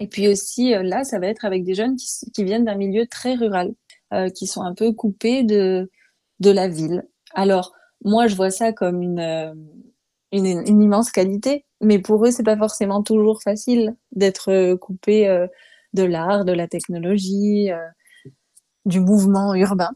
Et 0.00 0.06
puis 0.08 0.28
aussi, 0.28 0.74
euh, 0.74 0.82
là, 0.82 1.04
ça 1.04 1.18
va 1.18 1.28
être 1.28 1.44
avec 1.44 1.64
des 1.64 1.74
jeunes 1.74 1.96
qui, 1.96 2.44
viennent 2.44 2.64
d'un 2.64 2.74
milieu 2.74 3.06
très 3.06 3.34
rural. 3.34 3.72
Euh, 4.12 4.28
qui 4.28 4.48
sont 4.48 4.62
un 4.62 4.74
peu 4.74 4.92
coupés 4.92 5.44
de, 5.44 5.88
la 6.40 6.66
ville. 6.66 7.04
Alors, 7.32 7.72
moi, 8.04 8.26
je 8.26 8.34
vois 8.34 8.50
ça 8.50 8.72
comme 8.72 9.02
une, 9.02 9.20
euh, 9.20 9.54
immense 10.32 11.12
qualité, 11.12 11.64
mais 11.80 12.00
pour 12.00 12.26
eux, 12.26 12.32
c'est 12.32 12.42
pas 12.42 12.56
forcément 12.56 13.04
toujours 13.04 13.40
facile 13.40 13.94
d'être 14.10 14.50
euh, 14.50 14.76
coupé 14.76 15.28
de 15.92 16.02
l'art, 16.02 16.44
de 16.44 16.50
la 16.50 16.66
technologie, 16.66 17.70
du 18.86 19.00
mouvement 19.00 19.54
urbain. 19.54 19.90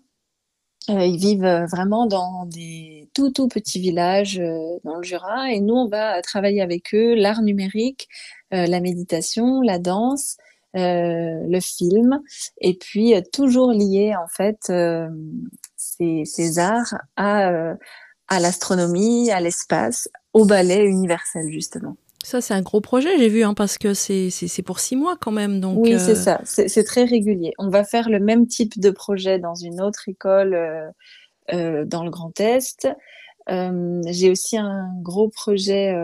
ils 0.88 1.16
vivent 1.16 1.66
vraiment 1.70 2.06
dans 2.06 2.46
des 2.46 3.08
tout 3.14 3.30
tout 3.30 3.48
petits 3.48 3.80
villages 3.80 4.40
dans 4.84 4.96
le 4.96 5.02
Jura 5.02 5.50
et 5.50 5.60
nous 5.60 5.74
on 5.74 5.88
va 5.88 6.20
travailler 6.22 6.60
avec 6.60 6.94
eux 6.94 7.14
l'art 7.14 7.42
numérique, 7.42 8.08
la 8.50 8.80
méditation, 8.80 9.62
la 9.62 9.78
danse, 9.78 10.36
le 10.74 11.60
film 11.60 12.20
et 12.60 12.74
puis 12.74 13.14
toujours 13.32 13.72
lié 13.72 14.14
en 14.16 14.28
fait 14.28 14.70
ces, 15.96 16.24
ces 16.24 16.58
arts 16.58 16.94
à, 17.16 17.50
euh, 17.50 17.74
à 18.28 18.40
l'astronomie, 18.40 19.30
à 19.30 19.40
l'espace, 19.40 20.08
au 20.32 20.44
ballet 20.44 20.84
universel, 20.84 21.50
justement. 21.50 21.96
Ça, 22.24 22.40
c'est 22.40 22.54
un 22.54 22.62
gros 22.62 22.80
projet, 22.80 23.18
j'ai 23.18 23.28
vu, 23.28 23.44
hein, 23.44 23.54
parce 23.54 23.78
que 23.78 23.94
c'est 23.94 24.62
pour 24.64 24.80
six 24.80 24.96
mois 24.96 25.16
quand 25.20 25.30
même. 25.30 25.60
Donc, 25.60 25.78
oui, 25.78 25.98
c'est 25.98 26.12
euh, 26.12 26.14
ça. 26.14 26.40
C'est 26.44 26.84
très 26.84 27.04
régulier. 27.04 27.52
On 27.58 27.68
va 27.68 27.84
faire 27.84 28.08
le 28.08 28.18
même 28.18 28.46
type 28.46 28.80
de 28.80 28.90
projet 28.90 29.38
dans 29.38 29.54
une 29.54 29.80
autre 29.80 30.08
école 30.08 30.54
euh, 31.52 31.84
dans 31.84 32.02
le 32.02 32.10
Grand 32.10 32.38
Est. 32.40 32.88
j'ai 33.48 34.30
aussi 34.30 34.56
un 34.56 34.88
gros 35.02 35.28
projet 35.28 35.94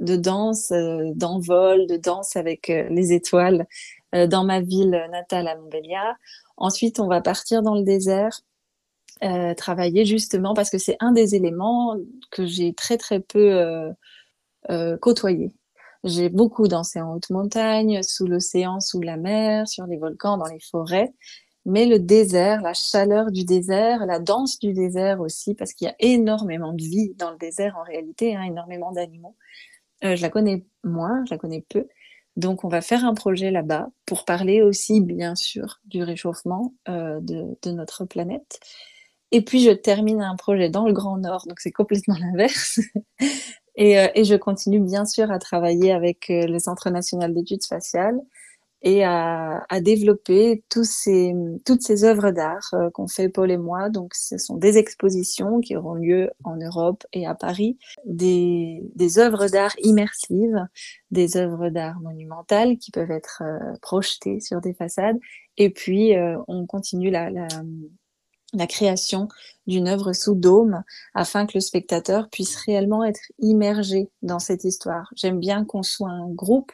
de 0.00 0.16
danse, 0.16 0.72
d'envol, 1.14 1.86
de 1.86 1.96
danse 1.96 2.36
avec 2.36 2.68
les 2.68 3.12
étoiles 3.12 3.66
dans 4.12 4.44
ma 4.44 4.60
ville 4.60 5.06
natale 5.12 5.46
à 5.46 5.56
Montbéliard. 5.56 6.16
Ensuite, 6.56 7.00
on 7.00 7.06
va 7.06 7.20
partir 7.20 7.62
dans 7.62 7.74
le 7.74 7.84
désert 7.84 8.40
euh, 9.24 9.52
travailler 9.54 10.04
justement 10.04 10.54
parce 10.54 10.70
que 10.70 10.78
c'est 10.78 10.96
un 11.00 11.10
des 11.10 11.34
éléments 11.34 11.96
que 12.30 12.46
j'ai 12.46 12.72
très 12.72 12.96
très 12.96 13.18
peu 13.18 13.52
euh, 13.52 13.90
euh, 14.70 14.96
côtoyé. 14.98 15.52
J'ai 16.04 16.28
beaucoup 16.28 16.68
dansé 16.68 17.00
en 17.00 17.14
haute 17.14 17.30
montagne, 17.30 18.02
sous 18.02 18.26
l'océan, 18.26 18.80
sous 18.80 19.00
la 19.00 19.16
mer, 19.16 19.66
sur 19.66 19.86
les 19.86 19.96
volcans, 19.96 20.38
dans 20.38 20.46
les 20.46 20.60
forêts. 20.60 21.12
Mais 21.64 21.86
le 21.86 21.98
désert, 21.98 22.62
la 22.62 22.72
chaleur 22.72 23.30
du 23.30 23.44
désert, 23.44 24.06
la 24.06 24.20
danse 24.20 24.58
du 24.58 24.72
désert 24.72 25.20
aussi, 25.20 25.54
parce 25.54 25.72
qu'il 25.72 25.86
y 25.86 25.90
a 25.90 25.96
énormément 25.98 26.72
de 26.72 26.82
vie 26.82 27.14
dans 27.16 27.30
le 27.30 27.36
désert 27.36 27.76
en 27.76 27.82
réalité, 27.82 28.36
hein, 28.36 28.42
énormément 28.42 28.92
d'animaux. 28.92 29.36
Euh, 30.04 30.16
je 30.16 30.22
la 30.22 30.30
connais 30.30 30.64
moins, 30.84 31.24
je 31.26 31.34
la 31.34 31.38
connais 31.38 31.64
peu. 31.68 31.86
Donc, 32.36 32.64
on 32.64 32.68
va 32.68 32.80
faire 32.80 33.04
un 33.04 33.14
projet 33.14 33.50
là-bas 33.50 33.88
pour 34.06 34.24
parler 34.24 34.62
aussi, 34.62 35.00
bien 35.00 35.34
sûr, 35.34 35.80
du 35.84 36.04
réchauffement 36.04 36.72
euh, 36.88 37.18
de, 37.20 37.70
notre 37.72 38.04
planète 38.04 38.60
et 39.30 39.42
puis, 39.42 39.62
je 39.62 39.70
termine 39.70 40.22
un 40.22 40.36
projet 40.36 40.70
dans 40.70 40.86
le 40.86 40.92
Grand 40.92 41.18
Nord, 41.18 41.46
donc 41.46 41.60
c'est 41.60 41.72
complètement 41.72 42.16
l'inverse. 42.20 42.80
Et, 43.78 43.96
euh, 43.98 44.08
et, 44.16 44.24
je 44.24 44.34
continue 44.34 44.80
bien 44.80 45.04
sûr 45.04 45.30
à 45.30 45.38
travailler 45.38 45.92
avec 45.92 46.30
euh, 46.30 46.48
le 46.48 46.58
Centre 46.58 46.90
national 46.90 47.32
d'études 47.32 47.62
spatiales 47.62 48.18
et 48.82 49.04
à, 49.04 49.64
développer 49.80 50.64
toutes 50.68 50.84
ces 50.84 52.04
œuvres 52.04 52.30
d'art 52.32 52.68
euh, 52.74 52.90
qu'on 52.90 53.06
fait 53.06 53.28
Paul 53.28 53.52
et 53.52 53.56
moi. 53.56 53.88
Donc, 53.88 54.14
ce 54.14 54.36
sont 54.36 54.56
des 54.56 54.78
expositions 54.78 55.60
qui 55.60 55.76
auront 55.76 55.94
lieu 55.94 56.30
en 56.42 56.56
Europe 56.56 57.04
et 57.12 57.24
à 57.26 57.36
Paris, 57.36 57.78
des, 58.04 58.82
œuvres 59.18 59.46
d'art 59.48 59.74
immersives, 59.82 60.66
des 61.12 61.36
œuvres 61.36 61.70
d'art 61.70 62.00
monumentales 62.00 62.78
qui 62.78 62.90
peuvent 62.90 63.10
être 63.12 63.42
projetées 63.80 64.40
sur 64.40 64.60
des 64.60 64.74
façades. 64.74 65.18
Et 65.56 65.70
puis, 65.70 66.14
on 66.46 66.66
continue 66.66 67.10
la, 67.10 67.30
la 67.30 67.48
la 68.54 68.66
création 68.66 69.28
d'une 69.66 69.88
œuvre 69.88 70.12
sous 70.12 70.34
dôme 70.34 70.82
afin 71.14 71.46
que 71.46 71.52
le 71.54 71.60
spectateur 71.60 72.28
puisse 72.30 72.56
réellement 72.56 73.04
être 73.04 73.20
immergé 73.38 74.08
dans 74.22 74.38
cette 74.38 74.64
histoire. 74.64 75.10
J'aime 75.14 75.38
bien 75.38 75.64
qu'on 75.64 75.82
soit 75.82 76.10
un 76.10 76.28
groupe. 76.28 76.72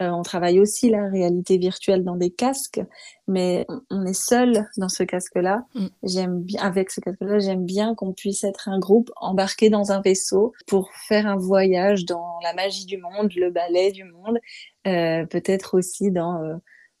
Euh, 0.00 0.08
on 0.08 0.22
travaille 0.22 0.60
aussi 0.60 0.88
la 0.88 1.08
réalité 1.08 1.58
virtuelle 1.58 2.04
dans 2.04 2.16
des 2.16 2.30
casques, 2.30 2.80
mais 3.28 3.66
on 3.90 4.06
est 4.06 4.14
seul 4.14 4.66
dans 4.78 4.88
ce 4.88 5.02
casque-là. 5.02 5.66
Mm. 5.74 5.86
J'aime 6.04 6.40
bien, 6.40 6.62
avec 6.62 6.90
ce 6.90 7.00
casque-là, 7.00 7.38
j'aime 7.38 7.66
bien 7.66 7.94
qu'on 7.94 8.14
puisse 8.14 8.42
être 8.42 8.70
un 8.70 8.78
groupe 8.78 9.10
embarqué 9.16 9.68
dans 9.68 9.92
un 9.92 10.00
vaisseau 10.00 10.54
pour 10.66 10.90
faire 11.06 11.26
un 11.26 11.36
voyage 11.36 12.06
dans 12.06 12.38
la 12.42 12.54
magie 12.54 12.86
du 12.86 12.96
monde, 12.96 13.34
le 13.36 13.50
ballet 13.50 13.92
du 13.92 14.04
monde, 14.04 14.38
euh, 14.86 15.26
peut-être 15.26 15.76
aussi 15.76 16.10
dans 16.10 16.42
euh, 16.42 16.56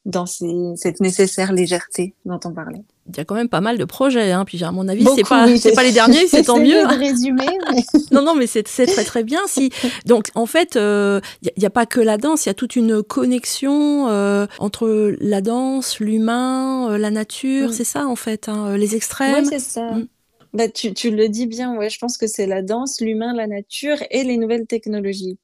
dans 0.06 0.24
cette 0.24 1.00
nécessaire 1.00 1.52
légèreté 1.52 2.14
dont 2.24 2.40
on 2.44 2.52
parlait. 2.52 2.82
Il 3.08 3.16
y 3.16 3.20
a 3.20 3.24
quand 3.24 3.34
même 3.34 3.48
pas 3.48 3.60
mal 3.60 3.76
de 3.76 3.84
projets, 3.84 4.30
hein. 4.32 4.44
Puis 4.46 4.62
à 4.64 4.70
mon 4.72 4.88
avis, 4.88 5.04
c'est 5.14 5.28
pas, 5.28 5.46
pas 5.74 5.82
les 5.82 5.92
derniers, 5.92 6.26
c'est 6.26 6.42
tant 6.44 6.58
mieux. 6.58 6.86
De 6.86 6.98
résumer, 6.98 7.46
non, 8.10 8.22
non, 8.22 8.34
mais 8.34 8.46
c'est 8.46 8.62
très 8.62 9.04
très 9.04 9.24
bien. 9.24 9.40
Si 9.46 9.70
donc 10.06 10.30
en 10.34 10.46
fait, 10.46 10.70
il 10.74 10.80
euh, 10.80 11.20
n'y 11.58 11.66
a, 11.66 11.70
pas 11.70 11.86
que 11.86 12.00
la 12.00 12.16
danse, 12.16 12.46
il 12.46 12.48
y 12.48 12.50
a 12.50 12.54
toute 12.54 12.76
une 12.76 13.02
connexion 13.02 14.08
euh, 14.08 14.46
entre 14.58 15.14
la 15.20 15.40
danse, 15.42 16.00
l'humain, 16.00 16.92
euh, 16.92 16.98
la 16.98 17.10
nature. 17.10 17.68
Mm. 17.68 17.72
C'est 17.72 17.84
ça 17.84 18.06
en 18.06 18.16
fait, 18.16 18.48
hein, 18.48 18.76
les 18.76 18.96
extrêmes. 18.96 19.44
Oui, 19.44 19.48
c'est 19.50 19.58
ça. 19.58 19.90
Mm. 19.92 20.08
Bah, 20.52 20.68
tu, 20.68 20.94
tu, 20.94 21.10
le 21.10 21.28
dis 21.28 21.46
bien, 21.46 21.76
ouais. 21.76 21.90
Je 21.90 21.98
pense 21.98 22.16
que 22.16 22.26
c'est 22.26 22.46
la 22.46 22.62
danse, 22.62 23.00
l'humain, 23.00 23.32
la 23.34 23.46
nature 23.46 23.98
et 24.10 24.24
les 24.24 24.36
nouvelles 24.36 24.66
technologies. 24.66 25.38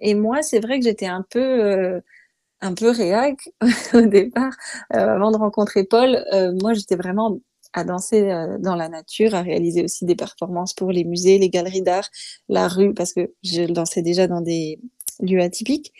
Et 0.00 0.14
moi, 0.14 0.42
c'est 0.42 0.60
vrai 0.60 0.78
que 0.78 0.84
j'étais 0.84 1.06
un 1.06 1.24
peu 1.28 2.00
un 2.64 2.74
peu 2.74 2.90
réac 2.90 3.50
au 3.94 4.00
départ. 4.00 4.52
Euh, 4.94 5.14
avant 5.14 5.30
de 5.30 5.36
rencontrer 5.36 5.84
Paul, 5.84 6.24
euh, 6.32 6.52
moi 6.62 6.74
j'étais 6.74 6.96
vraiment 6.96 7.38
à 7.74 7.84
danser 7.84 8.30
euh, 8.30 8.56
dans 8.58 8.74
la 8.74 8.88
nature, 8.88 9.34
à 9.34 9.42
réaliser 9.42 9.84
aussi 9.84 10.04
des 10.06 10.14
performances 10.16 10.74
pour 10.74 10.90
les 10.90 11.04
musées, 11.04 11.38
les 11.38 11.50
galeries 11.50 11.82
d'art, 11.82 12.08
la 12.48 12.68
rue, 12.68 12.94
parce 12.94 13.12
que 13.12 13.32
je 13.42 13.64
dansais 13.64 14.02
déjà 14.02 14.26
dans 14.26 14.40
des 14.40 14.80
lieux 15.20 15.40
atypiques. 15.40 15.92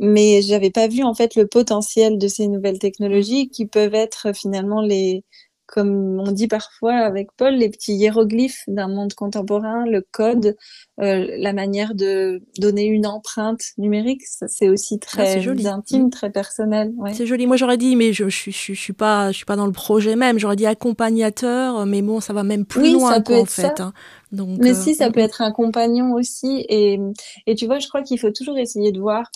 Mais 0.00 0.42
j'avais 0.42 0.70
pas 0.70 0.88
vu 0.88 1.02
en 1.04 1.14
fait 1.14 1.36
le 1.36 1.46
potentiel 1.46 2.18
de 2.18 2.28
ces 2.28 2.48
nouvelles 2.48 2.78
technologies 2.78 3.48
qui 3.50 3.66
peuvent 3.66 3.94
être 3.94 4.34
finalement 4.34 4.80
les 4.80 5.24
comme 5.72 6.20
on 6.20 6.32
dit 6.32 6.48
parfois 6.48 6.96
avec 6.96 7.30
Paul, 7.38 7.54
les 7.54 7.70
petits 7.70 7.94
hiéroglyphes 7.94 8.62
d'un 8.68 8.88
monde 8.88 9.14
contemporain, 9.14 9.86
le 9.86 10.06
code, 10.12 10.54
euh, 11.00 11.26
la 11.38 11.54
manière 11.54 11.94
de 11.94 12.42
donner 12.58 12.84
une 12.84 13.06
empreinte 13.06 13.62
numérique, 13.78 14.20
c'est 14.26 14.68
aussi 14.68 15.00
ah, 15.00 15.06
très 15.06 15.66
intime, 15.66 16.10
très 16.10 16.28
personnel. 16.30 16.92
C'est 17.14 17.24
joli. 17.24 17.46
Moi, 17.46 17.56
j'aurais 17.56 17.78
dit, 17.78 17.96
mais 17.96 18.12
je, 18.12 18.28
je, 18.28 18.50
je, 18.50 18.74
suis 18.74 18.92
pas, 18.92 19.32
je 19.32 19.36
suis 19.38 19.46
pas 19.46 19.56
dans 19.56 19.64
le 19.64 19.72
projet 19.72 20.14
même. 20.14 20.38
J'aurais 20.38 20.56
dit 20.56 20.66
accompagnateur, 20.66 21.86
mais 21.86 22.02
bon, 22.02 22.20
ça 22.20 22.34
va 22.34 22.42
même 22.42 22.66
plus 22.66 22.92
loin, 22.92 23.14
ça 23.14 23.20
peut 23.22 23.32
être 23.32 23.40
en 23.40 23.46
fait. 23.46 23.80
Hein. 23.80 23.94
Donc, 24.30 24.58
mais 24.60 24.74
si, 24.74 24.94
ça 24.94 25.06
euh, 25.06 25.10
peut 25.10 25.20
être 25.20 25.40
un 25.40 25.52
compagnon 25.52 26.12
aussi. 26.12 26.66
Et, 26.68 27.00
et 27.46 27.54
tu 27.54 27.64
vois, 27.64 27.78
je 27.78 27.88
crois 27.88 28.02
qu'il 28.02 28.18
faut 28.18 28.30
toujours 28.30 28.58
essayer 28.58 28.92
de 28.92 29.00
voir. 29.00 29.30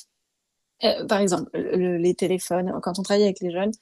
Euh, 0.85 1.07
par 1.07 1.21
exemple, 1.21 1.49
les 1.55 2.15
téléphones, 2.15 2.71
quand 2.83 2.99
on 2.99 3.03
travaille 3.03 3.25
avec 3.25 3.41
les 3.41 3.51
jeunes, 3.51 3.73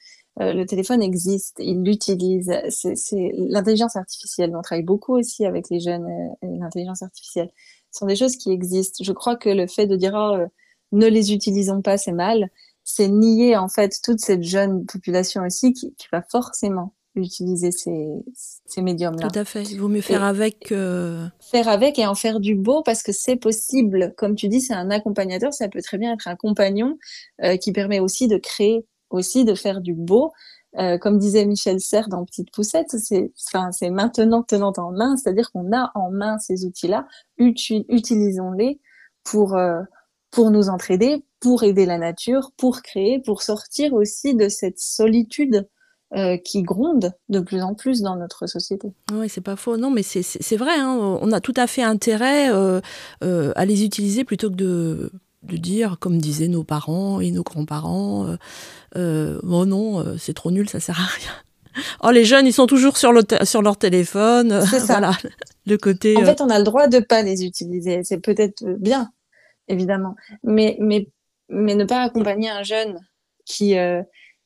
euh, 0.41 0.53
le 0.53 0.65
téléphone 0.65 1.01
existe, 1.01 1.55
ils 1.59 1.81
l'utilisent. 1.81 2.53
C'est 2.69 3.31
l'intelligence 3.37 3.95
artificielle. 3.95 4.53
On 4.55 4.61
travaille 4.61 4.83
beaucoup 4.83 5.17
aussi 5.17 5.45
avec 5.45 5.69
les 5.69 5.79
jeunes 5.79 6.05
euh, 6.05 6.47
et 6.47 6.59
l'intelligence 6.59 7.03
artificielle. 7.03 7.51
Ce 7.91 7.99
sont 7.99 8.05
des 8.05 8.15
choses 8.15 8.35
qui 8.35 8.51
existent. 8.51 9.03
Je 9.03 9.11
crois 9.13 9.37
que 9.37 9.49
le 9.49 9.67
fait 9.67 9.87
de 9.87 9.95
dire 9.95 10.13
oh, 10.13 10.35
euh, 10.35 10.47
ne 10.91 11.07
les 11.07 11.33
utilisons 11.33 11.81
pas, 11.81 11.97
c'est 11.97 12.11
mal, 12.11 12.49
c'est 12.83 13.07
nier 13.07 13.55
en 13.55 13.69
fait 13.69 13.99
toute 14.03 14.19
cette 14.19 14.43
jeune 14.43 14.85
population 14.85 15.43
aussi 15.43 15.71
qui, 15.71 15.93
qui 15.95 16.07
va 16.11 16.21
forcément 16.21 16.93
utiliser 17.15 17.71
ces, 17.71 18.09
ces 18.65 18.81
médiums-là. 18.81 19.29
Tout 19.29 19.39
à 19.39 19.45
fait. 19.45 19.63
Il 19.63 19.79
vaut 19.79 19.87
mieux 19.87 20.01
faire 20.01 20.23
avec. 20.23 20.67
Faire 20.67 21.69
avec 21.69 21.97
et 21.97 22.05
en 22.05 22.13
faire 22.13 22.41
du 22.41 22.55
beau 22.55 22.83
parce 22.83 23.03
que 23.03 23.13
c'est 23.13 23.37
possible. 23.37 24.13
Comme 24.17 24.35
tu 24.35 24.49
dis, 24.49 24.59
c'est 24.59 24.73
un 24.73 24.91
accompagnateur. 24.91 25.53
Ça 25.53 25.69
peut 25.69 25.81
très 25.81 25.97
bien 25.97 26.11
être 26.11 26.27
un 26.27 26.35
compagnon 26.35 26.97
qui 27.61 27.71
permet 27.71 28.01
aussi 28.01 28.27
de 28.27 28.35
créer 28.35 28.85
aussi 29.15 29.45
de 29.45 29.55
faire 29.55 29.81
du 29.81 29.93
beau. 29.93 30.31
Euh, 30.77 30.97
comme 30.97 31.17
disait 31.17 31.45
Michel 31.45 31.79
Serres 31.79 32.09
dans 32.09 32.25
Petite 32.25 32.51
Poussette, 32.51 32.91
c'est 32.97 33.31
enfin, 33.47 33.69
maintenant 33.91 34.43
tenant 34.43 34.73
en 34.77 34.91
main, 34.91 35.15
c'est-à-dire 35.15 35.51
qu'on 35.51 35.71
a 35.71 35.91
en 35.95 36.11
main 36.11 36.37
ces 36.39 36.65
outils-là, 36.65 37.07
utilisons-les 37.37 38.81
pour 39.23 39.55
euh, 39.55 39.81
pour 40.31 40.51
nous 40.51 40.67
entraider, 40.67 41.23
pour 41.39 41.63
aider 41.63 41.85
la 41.85 41.97
nature, 41.97 42.51
pour 42.57 42.81
créer, 42.81 43.21
pour 43.21 43.41
sortir 43.41 43.93
aussi 43.93 44.35
de 44.35 44.49
cette 44.49 44.79
solitude 44.79 45.65
euh, 46.13 46.35
qui 46.37 46.61
gronde 46.61 47.13
de 47.29 47.39
plus 47.39 47.61
en 47.61 47.73
plus 47.73 48.01
dans 48.01 48.17
notre 48.17 48.45
société. 48.45 48.89
Oui, 49.13 49.29
c'est 49.29 49.39
pas 49.39 49.55
faux. 49.55 49.77
Non, 49.77 49.91
mais 49.91 50.03
c'est 50.03 50.57
vrai. 50.57 50.73
Hein, 50.77 50.97
on 51.21 51.31
a 51.31 51.39
tout 51.39 51.53
à 51.55 51.67
fait 51.67 51.83
intérêt 51.83 52.49
à 53.21 53.65
les 53.65 53.85
utiliser 53.85 54.25
plutôt 54.25 54.49
que 54.49 54.55
de 54.55 55.11
de 55.45 55.57
dire, 55.57 55.97
comme 55.99 56.17
disaient 56.19 56.47
nos 56.47 56.63
parents 56.63 57.19
et 57.19 57.31
nos 57.31 57.43
grands-parents, 57.43 58.27
euh, 58.27 58.37
euh 58.95 59.39
oh 59.43 59.65
non, 59.65 59.99
euh, 59.99 60.17
c'est 60.17 60.33
trop 60.33 60.51
nul, 60.51 60.69
ça 60.69 60.79
sert 60.79 60.99
à 60.99 61.05
rien. 61.05 61.31
Oh, 62.03 62.11
les 62.11 62.23
jeunes, 62.23 62.47
ils 62.47 62.53
sont 62.53 62.67
toujours 62.67 62.97
sur, 62.97 63.11
le 63.11 63.21
sur 63.43 63.61
leur 63.61 63.77
téléphone. 63.77 64.61
C'est 64.69 64.79
ça. 64.79 64.85
Voilà, 64.99 65.11
le 65.65 65.77
côté. 65.77 66.15
En 66.17 66.23
fait, 66.23 66.39
on 66.39 66.49
a 66.49 66.57
le 66.57 66.63
droit 66.63 66.87
de 66.87 66.99
pas 66.99 67.21
les 67.21 67.43
utiliser. 67.43 68.01
C'est 68.03 68.19
peut-être 68.19 68.63
bien, 68.79 69.09
évidemment, 69.67 70.15
mais 70.43 70.77
mais 70.79 71.09
mais 71.49 71.75
ne 71.75 71.83
pas 71.83 72.01
accompagner 72.01 72.49
un 72.49 72.63
jeune 72.63 72.97
qui 73.45 73.75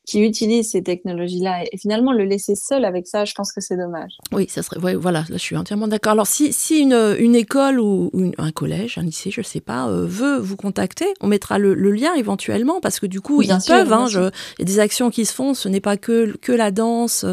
qui 0.09 0.21
utilisent 0.21 0.71
ces 0.71 0.81
technologies-là. 0.81 1.65
Et 1.71 1.77
finalement, 1.77 2.11
le 2.11 2.23
laisser 2.23 2.55
seul 2.55 2.83
avec 2.83 3.05
ça, 3.05 3.25
je 3.25 3.33
pense 3.35 3.51
que 3.51 3.61
c'est 3.61 3.77
dommage. 3.77 4.17
Oui, 4.31 4.47
ça 4.49 4.63
serait. 4.63 4.79
Ouais, 4.79 4.95
voilà, 4.95 5.19
là, 5.29 5.37
je 5.37 5.37
suis 5.37 5.55
entièrement 5.55 5.87
d'accord. 5.87 6.13
Alors, 6.13 6.25
si, 6.25 6.51
si 6.51 6.79
une, 6.79 7.15
une 7.19 7.35
école 7.35 7.79
ou 7.79 8.09
un 8.39 8.51
collège, 8.51 8.97
un 8.97 9.03
lycée, 9.03 9.29
je 9.29 9.41
ne 9.41 9.45
sais 9.45 9.61
pas, 9.61 9.87
euh, 9.87 10.07
veut 10.07 10.39
vous 10.39 10.55
contacter, 10.55 11.05
on 11.21 11.27
mettra 11.27 11.59
le, 11.59 11.75
lien 11.75 12.15
éventuellement, 12.15 12.81
parce 12.81 12.99
que 12.99 13.05
du 13.05 13.21
coup, 13.21 13.43
ils 13.43 13.55
peuvent. 13.67 13.93
Hein, 13.93 14.07
il 14.09 14.59
y 14.59 14.61
a 14.63 14.65
des 14.65 14.79
actions 14.79 15.11
qui 15.11 15.25
se 15.25 15.33
font, 15.33 15.53
ce 15.53 15.69
n'est 15.69 15.79
pas 15.79 15.95
que, 15.95 16.35
que 16.37 16.51
la 16.51 16.71
danse 16.71 17.25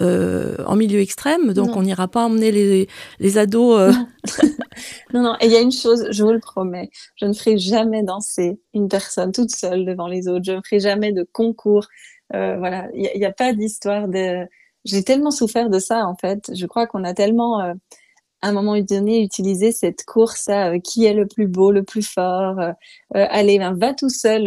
euh, 0.00 0.56
en 0.66 0.76
milieu 0.76 1.00
extrême, 1.00 1.54
donc 1.54 1.76
on 1.76 1.82
n'ira 1.82 2.08
pas 2.08 2.24
emmener 2.24 2.52
les, 2.52 2.88
les 3.20 3.38
ados. 3.38 3.78
Euh. 3.78 3.92
non, 5.14 5.22
non, 5.22 5.34
et 5.40 5.46
il 5.46 5.52
y 5.52 5.56
a 5.56 5.60
une 5.60 5.72
chose, 5.72 6.06
je 6.10 6.22
vous 6.22 6.32
le 6.32 6.40
promets, 6.40 6.90
je 7.16 7.24
ne 7.24 7.32
ferai 7.32 7.56
jamais 7.56 8.02
danser 8.02 8.60
une 8.74 8.88
personne 8.88 9.32
toute 9.32 9.50
seule 9.50 9.86
devant 9.86 10.08
les 10.08 10.28
autres, 10.28 10.44
je 10.44 10.52
ne 10.52 10.60
ferai 10.62 10.80
jamais 10.80 11.12
de 11.12 11.26
concours 11.32 11.86
voilà, 12.32 12.88
il 12.94 13.10
n'y 13.14 13.24
a, 13.24 13.32
pas 13.32 13.52
d'histoire 13.52 14.08
de. 14.08 14.46
J'ai 14.84 15.02
tellement 15.04 15.30
souffert 15.30 15.70
de 15.70 15.78
ça 15.78 16.06
en 16.06 16.14
fait. 16.16 16.50
Je 16.54 16.66
crois 16.66 16.86
qu'on 16.86 17.04
a 17.04 17.14
tellement 17.14 17.60
euh, 17.60 17.74
à 18.42 18.48
un 18.48 18.52
moment 18.52 18.78
donné 18.80 19.22
utilisé 19.22 19.72
cette 19.72 20.04
course 20.04 20.48
à 20.48 20.70
euh, 20.70 20.78
qui 20.78 21.04
est 21.04 21.14
le 21.14 21.26
plus 21.26 21.46
beau, 21.48 21.72
le 21.72 21.82
plus 21.82 22.02
fort. 22.02 22.58
allez, 23.14 23.58
ben, 23.58 23.74
va 23.74 23.94
tout 23.94 24.10
seul 24.10 24.44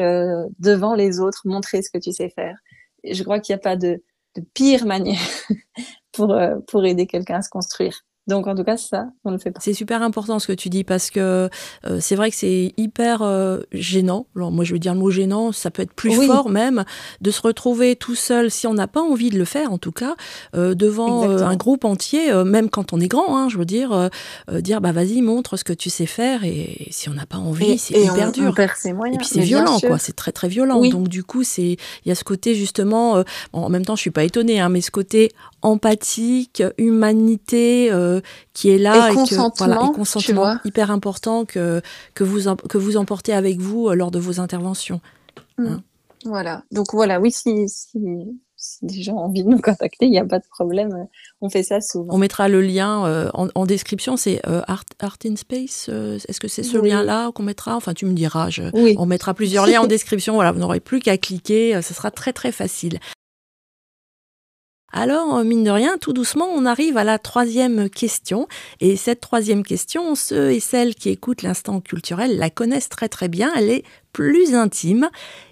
devant 0.59 0.95
les 0.95 1.19
autres, 1.19 1.41
montrer 1.45 1.81
ce 1.81 1.91
que 1.91 1.99
tu 1.99 2.11
sais 2.11 2.29
faire. 2.29 2.57
Je 3.03 3.23
crois 3.23 3.39
qu'il 3.39 3.53
n'y 3.53 3.59
a 3.59 3.63
pas 3.63 3.75
de, 3.75 4.03
de 4.35 4.41
pire 4.53 4.85
manière 4.85 5.19
pour, 6.11 6.37
pour 6.67 6.85
aider 6.85 7.07
quelqu'un 7.07 7.37
à 7.37 7.41
se 7.41 7.49
construire. 7.49 8.03
Donc 8.27 8.45
en 8.45 8.53
tout 8.53 8.63
cas, 8.63 8.77
ça, 8.77 9.07
on 9.25 9.31
ne 9.31 9.35
le 9.35 9.41
fait 9.41 9.49
pas. 9.49 9.59
C'est 9.61 9.73
super 9.73 10.03
important 10.03 10.37
ce 10.37 10.47
que 10.47 10.53
tu 10.53 10.69
dis 10.69 10.83
parce 10.83 11.09
que 11.09 11.49
euh, 11.87 11.97
c'est 11.99 12.15
vrai 12.15 12.29
que 12.29 12.35
c'est 12.35 12.71
hyper 12.77 13.23
euh, 13.23 13.61
gênant. 13.71 14.27
Alors 14.35 14.51
moi, 14.51 14.63
je 14.63 14.73
veux 14.73 14.79
dire 14.79 14.93
le 14.93 14.99
mot 14.99 15.09
gênant, 15.09 15.51
ça 15.51 15.71
peut 15.71 15.81
être 15.81 15.93
plus 15.93 16.13
fort 16.27 16.49
même 16.49 16.85
de 17.21 17.31
se 17.31 17.41
retrouver 17.41 17.95
tout 17.95 18.13
seul 18.13 18.51
si 18.51 18.67
on 18.67 18.75
n'a 18.75 18.87
pas 18.87 19.01
envie 19.01 19.31
de 19.31 19.39
le 19.39 19.45
faire, 19.45 19.71
en 19.73 19.79
tout 19.79 19.91
cas, 19.91 20.15
euh, 20.55 20.75
devant 20.75 21.29
un 21.29 21.55
groupe 21.55 21.83
entier, 21.83 22.31
même 22.45 22.69
quand 22.69 22.93
on 22.93 22.99
est 22.99 23.07
grand. 23.07 23.37
Hein, 23.37 23.49
je 23.49 23.57
veux 23.57 23.65
dire, 23.65 24.09
dire 24.51 24.81
bah 24.81 24.91
vas-y, 24.91 25.21
montre 25.21 25.57
ce 25.57 25.63
que 25.63 25.73
tu 25.73 25.89
sais 25.89 26.05
faire 26.05 26.43
et 26.43 26.87
si 26.91 27.09
on 27.09 27.13
n'a 27.13 27.25
pas 27.25 27.37
envie, 27.37 27.79
c'est 27.79 27.99
hyper 27.99 28.31
dur. 28.31 28.53
et 28.59 29.17
puis 29.17 29.25
c'est 29.25 29.41
violent, 29.41 29.79
quoi. 29.79 29.97
C'est 29.97 30.15
très 30.15 30.31
très 30.31 30.47
violent. 30.47 30.81
Donc 30.89 31.07
du 31.07 31.23
coup, 31.23 31.43
c'est 31.43 31.77
il 32.05 32.09
y 32.09 32.11
a 32.11 32.15
ce 32.15 32.23
côté 32.23 32.53
justement. 32.53 33.23
en 33.53 33.69
même 33.69 33.85
temps, 33.85 33.95
je 33.95 34.01
suis 34.01 34.11
pas 34.11 34.23
étonnée, 34.23 34.59
hein, 34.59 34.69
mais 34.69 34.81
ce 34.81 34.91
côté 34.91 35.31
empathique, 35.61 36.63
humanité 36.77 37.91
euh, 37.91 38.21
qui 38.53 38.69
est 38.69 38.77
là 38.77 39.11
et, 39.11 39.13
consentement, 39.13 39.91
consentement 39.91 40.57
hyper 40.65 40.91
important 40.91 41.45
que, 41.45 41.81
que, 42.13 42.23
vous, 42.23 42.53
que 42.55 42.77
vous 42.77 42.97
emportez 42.97 43.33
avec 43.33 43.59
vous 43.59 43.87
euh, 43.87 43.95
lors 43.95 44.11
de 44.11 44.19
vos 44.19 44.39
interventions. 44.39 45.01
Mm. 45.57 45.67
Hein. 45.67 45.83
Voilà, 46.23 46.63
donc 46.71 46.93
voilà, 46.93 47.19
oui, 47.19 47.31
si, 47.31 47.67
si, 47.67 47.99
des 48.83 49.01
gens 49.01 49.13
ont 49.13 49.25
envie 49.25 49.43
de 49.43 49.49
nous 49.49 49.57
contacter, 49.61 50.05
il 50.05 50.11
n'y 50.11 50.19
a 50.19 50.25
pas 50.25 50.37
de 50.37 50.45
problème, 50.51 51.07
on 51.41 51.49
fait 51.49 51.63
ça 51.63 51.81
souvent. 51.81 52.13
On 52.13 52.19
mettra 52.19 52.47
le 52.47 52.61
lien 52.61 53.07
euh, 53.07 53.29
en, 53.33 53.65
description, 53.65 54.17
c'est 54.17 54.39
Art, 54.45 54.83
Art, 54.99 55.17
in 55.25 55.35
Space, 55.35 55.89
est-ce 55.89 56.39
que 56.39 56.47
c'est 56.47 56.61
ce 56.61 56.77
lien-là 56.77 57.31
qu'on 57.31 57.41
mettra? 57.41 57.75
Enfin, 57.75 57.95
tu 57.95 58.05
me 58.05 58.13
diras, 58.13 58.49
oui. 58.73 58.95
on 58.99 59.07
mettra 59.07 59.33
plusieurs 59.33 59.65
liens 59.65 59.81
en 59.81 59.87
description, 59.87 60.35
voilà, 60.35 60.51
vous 60.51 60.59
n'aurez 60.59 60.79
plus 60.79 60.99
qu'à 60.99 61.17
cliquer, 61.17 61.81
ce 61.81 61.93
sera 61.95 62.11
très 62.11 62.33
très 62.33 62.51
facile. 62.51 62.99
Alors, 64.93 65.37
euh, 65.37 65.43
mine 65.43 65.63
de 65.63 65.69
rien, 65.69 65.97
tout 65.97 66.13
doucement, 66.13 66.47
on 66.47 66.65
arrive 66.65 66.97
à 66.97 67.03
la 67.03 67.17
troisième 67.17 67.89
question. 67.89 68.47
Et 68.79 68.95
cette 68.97 69.21
troisième 69.21 69.63
question, 69.63 70.15
ceux 70.15 70.51
et 70.51 70.59
celles 70.59 70.95
qui 70.95 71.09
écoutent 71.09 71.43
l'instant 71.43 71.79
culturel 71.79 72.37
la 72.37 72.49
connaissent 72.49 72.89
très 72.89 73.09
très 73.09 73.29
bien. 73.29 73.51
Elle 73.55 73.69
est 73.69 73.83
plus 74.11 74.53
intime. 74.53 75.09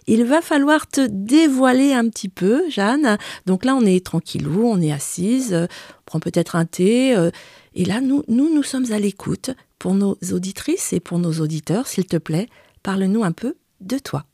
Il 0.07 0.25
va 0.25 0.41
falloir 0.41 0.87
te 0.87 1.05
dévoiler 1.07 1.93
un 1.93 2.09
petit 2.09 2.29
peu, 2.29 2.69
Jeanne. 2.69 3.17
Donc 3.45 3.63
là, 3.63 3.75
on 3.75 3.85
est 3.85 4.05
tranquillou, 4.05 4.65
on 4.65 4.81
est 4.81 4.91
assise, 4.91 5.53
on 5.53 5.67
prend 6.05 6.19
peut-être 6.19 6.55
un 6.55 6.65
thé. 6.65 7.15
Euh, 7.15 7.31
et 7.73 7.85
là, 7.85 8.01
nous, 8.01 8.23
nous, 8.27 8.53
nous 8.53 8.63
sommes 8.63 8.91
à 8.91 8.99
l'écoute. 8.99 9.51
Pour 9.77 9.93
nos 9.93 10.17
auditrices 10.33 10.91
et 10.91 10.99
pour 10.99 11.19
nos 11.19 11.31
auditeurs, 11.39 11.87
s'il 11.87 12.05
te 12.05 12.17
plaît, 12.17 12.49
parle-nous 12.83 13.23
un 13.23 13.31
peu 13.31 13.55
de 13.79 13.97
toi. 13.97 14.25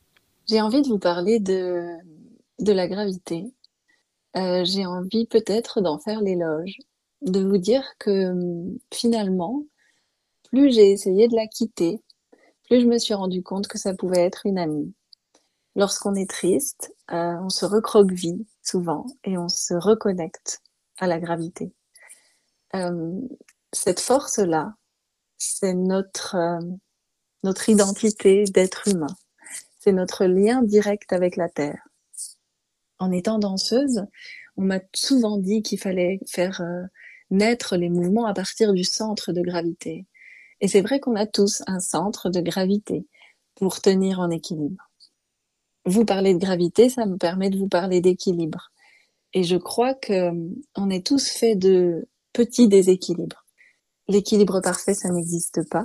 J'ai 0.48 0.60
envie 0.60 0.82
de 0.82 0.88
vous 0.88 0.98
parler 0.98 1.38
de, 1.38 1.84
de 2.58 2.72
la 2.72 2.88
gravité 2.88 3.52
euh, 4.36 4.64
j'ai 4.64 4.86
envie 4.86 5.26
peut-être 5.26 5.80
d'en 5.80 5.98
faire 5.98 6.20
l'éloge, 6.20 6.76
de 7.22 7.40
vous 7.40 7.58
dire 7.58 7.84
que 7.98 8.30
hum, 8.30 8.78
finalement, 8.92 9.64
plus 10.50 10.72
j'ai 10.72 10.90
essayé 10.92 11.28
de 11.28 11.36
la 11.36 11.46
quitter, 11.46 12.02
plus 12.64 12.80
je 12.82 12.86
me 12.86 12.98
suis 12.98 13.14
rendu 13.14 13.42
compte 13.42 13.68
que 13.68 13.78
ça 13.78 13.94
pouvait 13.94 14.24
être 14.24 14.46
une 14.46 14.58
amie. 14.58 14.94
Lorsqu'on 15.74 16.14
est 16.14 16.28
triste, 16.28 16.94
euh, 17.12 17.36
on 17.42 17.50
se 17.50 17.64
recroqueville 17.64 18.44
souvent 18.62 19.06
et 19.24 19.38
on 19.38 19.48
se 19.48 19.74
reconnecte 19.74 20.62
à 20.98 21.06
la 21.06 21.18
gravité. 21.18 21.72
Euh, 22.74 23.20
cette 23.72 24.00
force-là, 24.00 24.74
c'est 25.38 25.74
notre, 25.74 26.36
notre 27.42 27.68
identité 27.68 28.44
d'être 28.44 28.88
humain. 28.88 29.14
C'est 29.80 29.92
notre 29.92 30.24
lien 30.24 30.62
direct 30.62 31.12
avec 31.12 31.36
la 31.36 31.48
Terre 31.48 31.85
en 32.98 33.12
étant 33.12 33.38
danseuse, 33.38 34.04
on 34.56 34.62
m'a 34.62 34.80
souvent 34.94 35.38
dit 35.38 35.62
qu'il 35.62 35.78
fallait 35.78 36.20
faire 36.26 36.60
euh, 36.60 36.82
naître 37.30 37.76
les 37.76 37.88
mouvements 37.88 38.26
à 38.26 38.34
partir 38.34 38.72
du 38.72 38.84
centre 38.84 39.32
de 39.32 39.42
gravité. 39.42 40.06
Et 40.60 40.68
c'est 40.68 40.80
vrai 40.80 41.00
qu'on 41.00 41.16
a 41.16 41.26
tous 41.26 41.62
un 41.66 41.80
centre 41.80 42.30
de 42.30 42.40
gravité 42.40 43.06
pour 43.54 43.80
tenir 43.80 44.20
en 44.20 44.30
équilibre. 44.30 44.90
Vous 45.84 46.04
parlez 46.04 46.34
de 46.34 46.38
gravité, 46.38 46.88
ça 46.88 47.06
me 47.06 47.16
permet 47.16 47.50
de 47.50 47.58
vous 47.58 47.68
parler 47.68 48.00
d'équilibre. 48.00 48.70
Et 49.34 49.44
je 49.44 49.56
crois 49.56 49.94
que 49.94 50.12
euh, 50.12 50.48
on 50.74 50.90
est 50.90 51.06
tous 51.06 51.28
faits 51.28 51.58
de 51.58 52.08
petits 52.32 52.68
déséquilibres. 52.68 53.44
L'équilibre 54.08 54.60
parfait, 54.60 54.94
ça 54.94 55.10
n'existe 55.10 55.68
pas. 55.68 55.84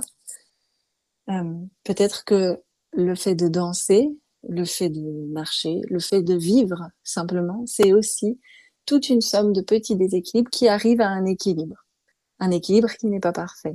Euh, 1.28 1.54
peut-être 1.84 2.24
que 2.24 2.60
le 2.92 3.14
fait 3.14 3.34
de 3.34 3.48
danser, 3.48 4.08
le 4.48 4.64
fait 4.64 4.88
de 4.88 5.26
marcher, 5.32 5.80
le 5.88 6.00
fait 6.00 6.22
de 6.22 6.34
vivre 6.34 6.88
simplement, 7.04 7.64
c'est 7.66 7.92
aussi 7.92 8.40
toute 8.86 9.08
une 9.08 9.20
somme 9.20 9.52
de 9.52 9.60
petits 9.60 9.96
déséquilibres 9.96 10.50
qui 10.50 10.68
arrivent 10.68 11.00
à 11.00 11.08
un 11.08 11.24
équilibre. 11.24 11.76
Un 12.40 12.50
équilibre 12.50 12.90
qui 12.90 13.06
n'est 13.06 13.20
pas 13.20 13.32
parfait. 13.32 13.74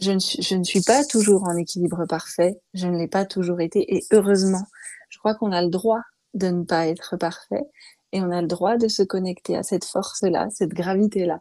Je 0.00 0.10
ne, 0.12 0.18
suis, 0.18 0.42
je 0.42 0.54
ne 0.56 0.64
suis 0.64 0.80
pas 0.80 1.04
toujours 1.04 1.44
en 1.44 1.56
équilibre 1.56 2.06
parfait, 2.06 2.58
je 2.72 2.86
ne 2.88 2.98
l'ai 2.98 3.06
pas 3.06 3.24
toujours 3.24 3.60
été, 3.60 3.94
et 3.94 4.04
heureusement, 4.12 4.66
je 5.08 5.18
crois 5.18 5.34
qu'on 5.34 5.52
a 5.52 5.62
le 5.62 5.68
droit 5.68 6.00
de 6.32 6.48
ne 6.48 6.64
pas 6.64 6.88
être 6.88 7.16
parfait, 7.16 7.62
et 8.10 8.20
on 8.20 8.30
a 8.30 8.40
le 8.40 8.48
droit 8.48 8.76
de 8.76 8.88
se 8.88 9.02
connecter 9.02 9.56
à 9.56 9.62
cette 9.62 9.84
force-là, 9.84 10.48
cette 10.50 10.72
gravité-là. 10.72 11.40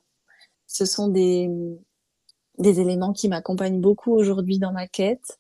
Ce 0.68 0.86
sont 0.86 1.08
des, 1.08 1.50
des 2.60 2.80
éléments 2.80 3.14
qui 3.14 3.30
m'accompagnent 3.30 3.82
beaucoup 3.82 4.14
aujourd'hui 4.14 4.60
dans 4.60 4.72
ma 4.72 4.88
quête. 4.88 5.40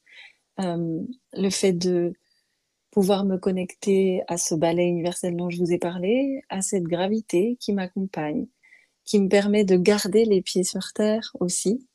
Euh, 0.60 1.02
le 1.34 1.50
fait 1.50 1.74
de 1.74 2.14
pouvoir 2.94 3.26
me 3.26 3.38
connecter 3.38 4.22
à 4.28 4.38
ce 4.38 4.54
ballet 4.54 4.86
universel 4.86 5.36
dont 5.36 5.50
je 5.50 5.58
vous 5.58 5.72
ai 5.72 5.80
parlé, 5.80 6.44
à 6.50 6.62
cette 6.62 6.84
gravité 6.84 7.58
qui 7.60 7.74
m'accompagne, 7.74 8.46
qui 9.04 9.20
me 9.20 9.28
permet 9.28 9.66
de 9.66 9.78
garder 9.78 10.26
les 10.26 10.44
pieds 10.44 10.64
sur 10.64 10.94
terre 10.94 11.36
aussi, 11.40 11.88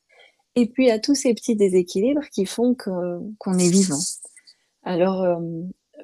et 0.55 0.67
puis 0.67 0.91
à 0.91 0.99
tous 0.99 1.15
ces 1.15 1.33
petits 1.33 1.55
déséquilibres 1.55 2.27
qui 2.31 2.45
font 2.45 2.75
qu'on 2.75 3.57
est 3.57 3.69
vivant. 3.69 3.99
Alors, 4.83 5.23
euh, 5.23 5.37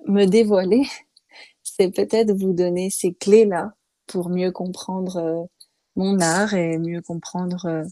me 0.07 0.25
dévoiler, 0.25 0.83
c'est 1.63 1.91
peut-être 1.91 2.31
vous 2.31 2.53
donner 2.53 2.89
ces 2.89 3.13
clés-là 3.13 3.73
pour 4.07 4.29
mieux 4.29 4.51
comprendre 4.51 5.17
euh, 5.17 5.43
mon 5.97 6.21
art 6.21 6.53
et 6.53 6.77
mieux 6.77 7.01
comprendre 7.01 7.65
euh, 7.65 7.83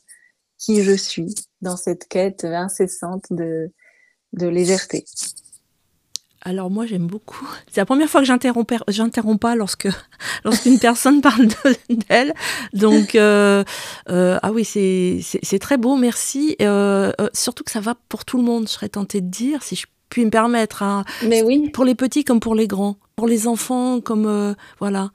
qui 0.57 0.83
je 0.83 0.95
suis 0.95 1.35
dans 1.59 1.75
cette 1.75 2.07
quête 2.07 2.45
incessante 2.45 3.25
de, 3.31 3.73
de 4.31 4.47
légèreté. 4.47 5.03
Alors 6.45 6.69
moi 6.69 6.85
j'aime 6.85 7.07
beaucoup. 7.07 7.47
C'est 7.71 7.79
la 7.79 7.85
première 7.85 8.09
fois 8.09 8.21
que 8.21 8.27
j'interromps 8.27 9.39
pas 9.39 9.55
lorsque 9.55 9.87
lorsqu'une 10.43 10.77
personne 10.77 11.21
parle 11.29 11.47
d'elle. 12.09 12.33
Donc 12.73 13.15
euh, 13.15 13.63
euh, 14.09 14.39
ah 14.43 14.51
oui 14.51 14.65
c'est 14.65 15.19
c'est 15.21 15.59
très 15.59 15.77
beau 15.77 15.95
merci. 15.95 16.57
Euh, 16.61 17.11
surtout 17.33 17.63
que 17.63 17.71
ça 17.71 17.79
va 17.79 17.95
pour 18.09 18.25
tout 18.25 18.37
le 18.37 18.43
monde. 18.43 18.67
Je 18.67 18.73
serais 18.73 18.89
tentée 18.89 19.21
de 19.21 19.29
dire 19.29 19.63
si 19.63 19.75
je 19.75 19.85
puis 20.09 20.25
me 20.25 20.29
permettre. 20.29 20.83
Hein. 20.83 21.05
Mais 21.25 21.43
oui. 21.43 21.69
Pour 21.69 21.85
les 21.85 21.95
petits 21.95 22.25
comme 22.25 22.41
pour 22.41 22.55
les 22.55 22.67
grands, 22.67 22.97
pour 23.15 23.27
les 23.27 23.47
enfants 23.47 24.01
comme 24.01 24.55
voilà. 24.79 25.11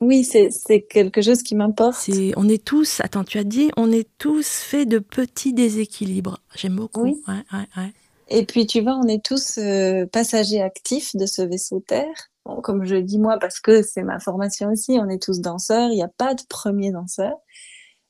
Oui, 0.00 0.24
c'est 0.24 0.80
quelque 0.90 1.22
chose 1.22 1.44
qui 1.44 1.54
m'importe. 1.54 2.10
On 2.36 2.48
est 2.48 2.64
tous, 2.64 3.00
attends, 3.04 3.22
tu 3.22 3.38
as 3.38 3.44
dit, 3.44 3.70
on 3.76 3.92
est 3.92 4.08
tous 4.18 4.48
faits 4.48 4.88
de 4.88 4.98
petits 4.98 5.52
déséquilibres. 5.52 6.40
J'aime 6.56 6.74
beaucoup. 6.74 7.02
Oui. 7.02 7.22
Ouais, 7.28 7.44
ouais, 7.52 7.68
ouais. 7.76 7.92
Et 8.28 8.46
puis, 8.46 8.66
tu 8.66 8.80
vois, 8.80 8.94
on 8.96 9.08
est 9.08 9.24
tous 9.24 9.58
euh, 9.58 10.06
passagers 10.06 10.62
actifs 10.62 11.14
de 11.16 11.26
ce 11.26 11.42
vaisseau 11.42 11.80
Terre. 11.80 12.30
comme 12.62 12.84
je 12.84 12.96
dis 12.96 13.18
moi, 13.18 13.38
parce 13.38 13.60
que 13.60 13.82
c'est 13.82 14.02
ma 14.02 14.18
formation 14.18 14.70
aussi, 14.70 14.98
on 15.00 15.08
est 15.08 15.22
tous 15.22 15.40
danseurs. 15.40 15.90
Il 15.90 15.96
n'y 15.96 16.02
a 16.02 16.08
pas 16.08 16.34
de 16.34 16.42
premier 16.48 16.90
danseur. 16.90 17.34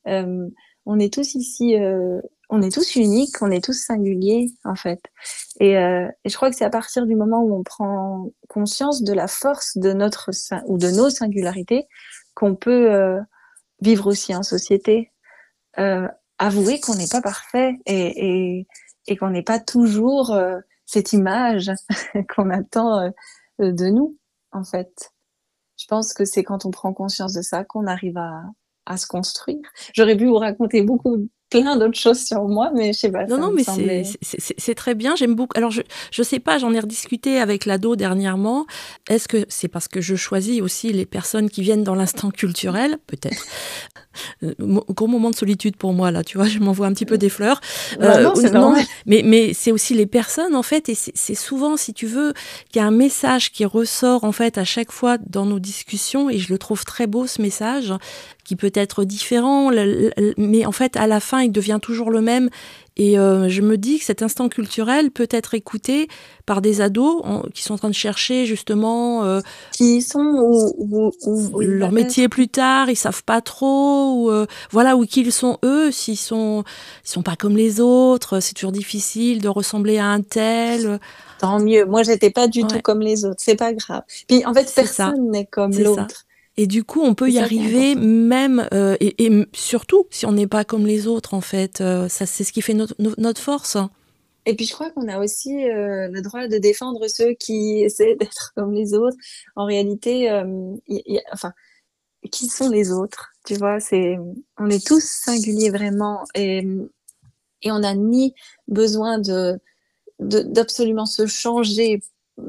Euh, 0.09 0.48
on 0.87 0.98
est 0.98 1.12
tous 1.12 1.35
ici 1.35 1.77
euh, 1.77 2.20
on 2.53 2.61
est 2.61 2.70
tous 2.70 2.96
uniques, 2.96 3.40
on 3.40 3.51
est 3.51 3.64
tous 3.64 3.72
singuliers 3.72 4.51
en 4.64 4.75
fait. 4.75 5.01
Et, 5.59 5.79
euh, 5.79 6.07
et 6.22 6.29
je 6.29 6.37
crois 6.37 6.51
que 6.51 6.57
c'est 6.57 6.66
à 6.66 6.70
partir 6.70 7.07
du 7.07 7.16
moment 7.16 7.42
où 7.42 7.57
on 7.59 7.62
prend 7.62 8.29
conscience 8.48 9.03
de 9.03 9.14
la 9.14 9.27
force 9.27 9.79
de 9.79 9.94
notre 9.94 10.31
ou 10.66 10.77
de 10.77 10.90
nos 10.90 11.09
singularités 11.09 11.88
qu'on 12.35 12.55
peut 12.55 12.92
euh, 12.92 13.18
vivre 13.81 14.07
aussi 14.07 14.35
en 14.35 14.42
société, 14.42 15.11
euh, 15.79 16.07
avouer 16.38 16.79
qu'on 16.79 16.94
n'est 16.94 17.09
pas 17.09 17.22
parfait 17.22 17.79
et, 17.87 18.59
et, 18.59 18.66
et 19.07 19.17
qu'on 19.17 19.31
n'est 19.31 19.43
pas 19.43 19.59
toujours 19.61 20.33
euh, 20.33 20.59
cette 20.87 21.12
image 21.12 21.71
qu'on 22.35 22.51
attend 22.51 23.01
euh, 23.01 23.11
de 23.59 23.87
nous 23.87 24.17
en 24.53 24.65
fait. 24.65 25.12
Je 25.79 25.87
pense 25.87 26.12
que 26.12 26.25
c'est 26.25 26.45
quand 26.45 26.65
on 26.65 26.71
prend 26.71 26.93
conscience 26.93 27.33
de 27.33 27.43
ça 27.43 27.65
qu'on 27.65 27.87
arrive 27.87 28.19
à, 28.19 28.43
à 28.87 28.97
se 28.97 29.07
construire. 29.07 29.62
J'aurais 29.95 30.17
pu 30.17 30.27
vous 30.27 30.38
raconter 30.38 30.83
beaucoup 30.83 31.29
plein 31.61 31.77
d'autres 31.77 31.99
choses 31.99 32.21
sur 32.21 32.43
moi, 32.45 32.71
mais 32.75 32.93
je 32.93 32.99
sais 32.99 33.11
pas. 33.11 33.27
Non, 33.27 33.38
non, 33.38 33.53
mais 33.53 33.62
c'est 34.23 34.75
très 34.75 34.95
bien. 34.95 35.15
J'aime 35.17 35.35
beaucoup. 35.35 35.57
Alors, 35.57 35.71
je, 35.71 35.83
je 36.11 36.23
sais 36.23 36.41
pas, 36.41 36.59
j'en 36.59 36.73
ai 36.73 36.81
rediscuté 36.81 37.38
avec 37.38 37.67
l'ado 37.67 37.97
dernièrement. 37.97 38.67
Est-ce 39.09 39.29
que 39.29 39.45
c'est 39.49 39.69
parce 39.69 39.88
que 39.88 40.01
je 40.01 40.17
choisis 40.17 40.61
aussi 40.61 40.93
les 40.93 41.07
personnes 41.07 41.51
qui 41.51 41.62
viennent 41.62 41.85
dans 41.85 41.95
l'instant 41.95 42.31
culturel? 42.31 42.99
Peut-être. 43.07 43.45
Euh, 44.43 44.55
gros 44.91 45.07
moment 45.07 45.31
de 45.31 45.35
solitude 45.35 45.77
pour 45.77 45.93
moi, 45.93 46.11
là, 46.11 46.23
tu 46.23 46.37
vois, 46.37 46.47
je 46.47 46.59
m'envoie 46.59 46.87
un 46.87 46.93
petit 46.93 47.07
peu 47.07 47.19
des 47.19 47.29
fleurs. 47.29 47.61
Bah 47.99 48.21
non, 48.21 48.35
euh, 48.37 48.51
non 48.51 48.75
mais, 49.07 49.23
mais 49.25 49.55
c'est 49.55 49.73
aussi 49.73 49.95
les 49.95 50.07
personnes, 50.07 50.55
en 50.55 50.62
fait, 50.62 50.88
et 50.88 50.95
c'est 50.95 51.35
souvent, 51.35 51.77
si 51.77 51.95
tu 51.95 52.07
veux, 52.07 52.35
qu'il 52.71 52.81
y 52.81 52.85
a 52.85 52.87
un 52.87 52.91
message 52.91 53.53
qui 53.53 53.65
ressort, 53.65 54.25
en 54.25 54.33
fait, 54.33 54.59
à 54.59 54.65
chaque 54.65 54.93
fois 54.93 55.17
dans 55.19 55.47
nos 55.47 55.59
discussions, 55.59 56.29
et 56.29 56.38
je 56.38 56.53
le 56.53 56.59
trouve 56.59 56.85
très 56.85 57.07
beau, 57.07 57.27
ce 57.27 57.41
message, 57.41 57.93
qui 58.53 58.57
peut 58.57 58.73
être 58.75 59.05
différent, 59.05 59.71
mais 60.37 60.67
en 60.67 60.73
fait, 60.73 60.99
à 60.99 61.07
la 61.07 61.21
fin, 61.21 61.41
il 61.41 61.53
devient 61.53 61.79
toujours 61.81 62.11
le 62.11 62.21
même. 62.21 62.51
Et 62.99 63.19
euh, 63.19 63.49
je 63.49 63.62
me 63.62 63.79
dis 63.79 63.99
que 63.99 64.05
cet 64.05 64.21
instant 64.21 64.51
culturel 64.51 65.11
peut 65.11 65.29
être 65.31 65.55
écouté 65.55 66.09
par 66.45 66.61
des 66.61 66.83
ados 66.83 67.23
qui 67.55 67.62
sont 67.62 67.73
en 67.73 67.79
train 67.79 67.88
de 67.88 67.95
chercher 67.95 68.45
justement 68.45 69.25
euh, 69.25 69.41
qui 69.71 70.03
sont 70.03 70.21
ou, 70.21 71.61
leur 71.61 71.93
métier 71.93 72.29
plus 72.29 72.49
tard, 72.49 72.91
ils 72.91 72.97
savent 72.97 73.25
pas 73.25 73.41
trop, 73.41 74.12
ou, 74.17 74.31
euh, 74.31 74.45
voilà 74.71 74.99
où 74.99 75.07
qu'ils 75.07 75.33
sont 75.33 75.57
eux, 75.65 75.91
s'ils 75.91 76.19
sont 76.19 76.65
ils 77.07 77.09
sont 77.09 77.23
pas 77.23 77.37
comme 77.37 77.57
les 77.57 77.81
autres, 77.81 78.41
c'est 78.41 78.53
toujours 78.53 78.73
difficile 78.73 79.41
de 79.41 79.49
ressembler 79.49 79.97
à 79.97 80.09
un 80.09 80.21
tel. 80.21 81.01
Tant 81.38 81.59
mieux. 81.59 81.87
Moi, 81.87 82.03
j'étais 82.03 82.31
pas 82.31 82.49
du 82.49 82.65
tout 82.65 82.81
comme 82.83 83.01
les 83.01 83.25
autres. 83.25 83.38
C'est 83.38 83.57
pas 83.57 83.73
grave. 83.73 84.03
Puis 84.29 84.45
en 84.45 84.53
fait, 84.53 84.71
personne 84.75 85.31
n'est 85.31 85.47
comme 85.47 85.73
l'autre. 85.73 86.27
Et 86.57 86.67
du 86.67 86.85
coup, 86.85 87.01
on 87.01 87.15
peut 87.15 87.31
y 87.31 87.38
arriver 87.38 87.95
même, 87.95 88.69
euh, 88.75 88.97
et, 89.01 89.25
et, 89.25 89.47
surtout 89.55 90.07
si 90.11 90.27
on 90.27 90.33
n'est 90.33 90.47
pas 90.47 90.65
comme 90.65 90.87
les 90.87 91.07
autres, 91.07 91.33
en 91.35 91.41
fait. 91.41 91.81
Euh, 91.81 92.09
ça, 92.09 92.27
c'est 92.27 92.45
ce 92.45 92.53
qui 92.53 92.61
fait 92.61 92.75
notre, 92.75 92.95
notre 92.99 93.41
force. 93.41 93.79
Et 94.45 94.57
puis 94.57 94.67
je 94.67 94.73
crois 94.73 94.91
qu'on 94.91 95.09
a 95.09 95.21
aussi 95.21 95.65
euh, 95.71 96.09
le 96.09 96.21
droit 96.21 96.49
de 96.49 96.59
défendre 96.59 97.07
ceux 97.09 97.33
qui 97.35 97.81
essaient 97.85 98.17
d'être 98.17 98.53
comme 98.55 98.73
les 98.73 98.93
autres. 98.95 99.17
En 99.57 99.65
réalité, 99.65 100.29
y, 100.88 101.21
enfin, 101.33 101.53
qui 102.31 102.47
sont 102.49 102.69
les 102.69 102.93
autres 102.93 103.33
Tu 103.47 103.55
vois, 103.55 103.81
c'est, 103.81 104.19
on 104.59 104.69
est 104.69 104.87
tous 104.87 105.03
singuliers 105.03 105.71
vraiment, 105.71 106.25
et, 106.35 106.67
et 107.62 107.73
on 107.73 107.79
n'a 107.79 107.95
ni 107.95 108.35
besoin 108.69 109.19
de 109.19 109.59
d'absolument 110.19 111.07
se 111.07 111.27
changer 111.27 112.01